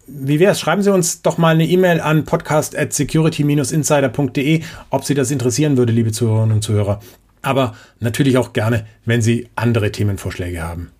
wie 0.07 0.39
wäre 0.39 0.51
es? 0.51 0.59
Schreiben 0.59 0.81
Sie 0.81 0.91
uns 0.91 1.21
doch 1.21 1.37
mal 1.37 1.55
eine 1.55 1.67
E-Mail 1.67 2.01
an 2.01 2.25
podcast 2.25 2.77
at 2.77 2.93
security-insider.de, 2.93 4.61
ob 4.89 5.05
Sie 5.05 5.13
das 5.13 5.31
interessieren 5.31 5.77
würde, 5.77 5.93
liebe 5.93 6.11
Zuhörerinnen 6.11 6.55
und 6.55 6.61
Zuhörer. 6.61 6.99
Aber 7.41 7.75
natürlich 7.99 8.37
auch 8.37 8.53
gerne, 8.53 8.85
wenn 9.05 9.21
Sie 9.21 9.49
andere 9.55 9.91
Themenvorschläge 9.91 10.61
haben. 10.61 10.91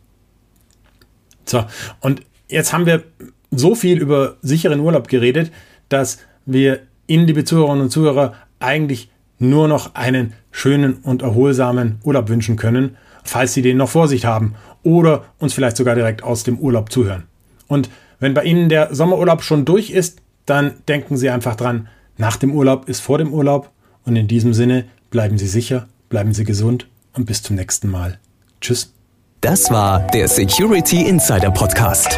So, 1.45 1.65
und 1.99 2.21
jetzt 2.47 2.73
haben 2.73 2.85
wir 2.85 3.03
so 3.51 3.75
viel 3.75 3.99
über 3.99 4.37
sicheren 4.41 4.79
Urlaub 4.79 5.07
geredet, 5.07 5.51
dass 5.89 6.19
wir 6.45 6.79
Ihnen, 7.07 7.27
liebe 7.27 7.43
Zuhörerinnen 7.43 7.83
und 7.83 7.89
Zuhörer, 7.89 8.33
eigentlich 8.59 9.09
nur 9.39 9.67
noch 9.67 9.95
einen 9.95 10.33
schönen 10.51 10.95
und 10.95 11.21
erholsamen 11.21 11.99
Urlaub 12.03 12.29
wünschen 12.29 12.55
können, 12.55 12.97
falls 13.23 13.53
Sie 13.53 13.61
den 13.61 13.77
noch 13.77 13.89
vor 13.89 14.07
sich 14.07 14.25
haben 14.25 14.55
oder 14.83 15.25
uns 15.39 15.53
vielleicht 15.53 15.77
sogar 15.77 15.95
direkt 15.95 16.23
aus 16.23 16.43
dem 16.43 16.57
Urlaub 16.57 16.91
zuhören. 16.91 17.23
Und 17.67 17.89
wenn 18.23 18.33
bei 18.33 18.45
Ihnen 18.45 18.69
der 18.69 18.95
Sommerurlaub 18.95 19.43
schon 19.43 19.65
durch 19.65 19.89
ist, 19.89 20.21
dann 20.45 20.75
denken 20.87 21.17
Sie 21.17 21.29
einfach 21.29 21.55
dran, 21.55 21.89
nach 22.15 22.37
dem 22.37 22.53
Urlaub 22.53 22.87
ist 22.87 23.01
vor 23.01 23.17
dem 23.17 23.33
Urlaub 23.33 23.69
und 24.05 24.15
in 24.15 24.29
diesem 24.29 24.53
Sinne 24.53 24.85
bleiben 25.09 25.37
Sie 25.37 25.47
sicher, 25.47 25.87
bleiben 26.07 26.33
Sie 26.33 26.45
gesund 26.45 26.87
und 27.13 27.25
bis 27.25 27.43
zum 27.43 27.57
nächsten 27.57 27.89
Mal. 27.89 28.19
Tschüss. 28.61 28.93
Das 29.41 29.69
war 29.71 30.07
der 30.07 30.29
Security 30.29 31.01
Insider 31.01 31.51
Podcast. 31.51 32.17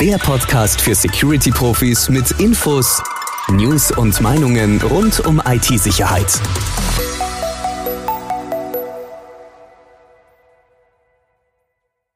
Der 0.00 0.16
Podcast 0.16 0.80
für 0.80 0.94
Security-Profis 0.94 2.08
mit 2.08 2.30
Infos, 2.40 3.02
News 3.50 3.90
und 3.90 4.18
Meinungen 4.22 4.80
rund 4.80 5.20
um 5.26 5.42
IT-Sicherheit. 5.44 6.40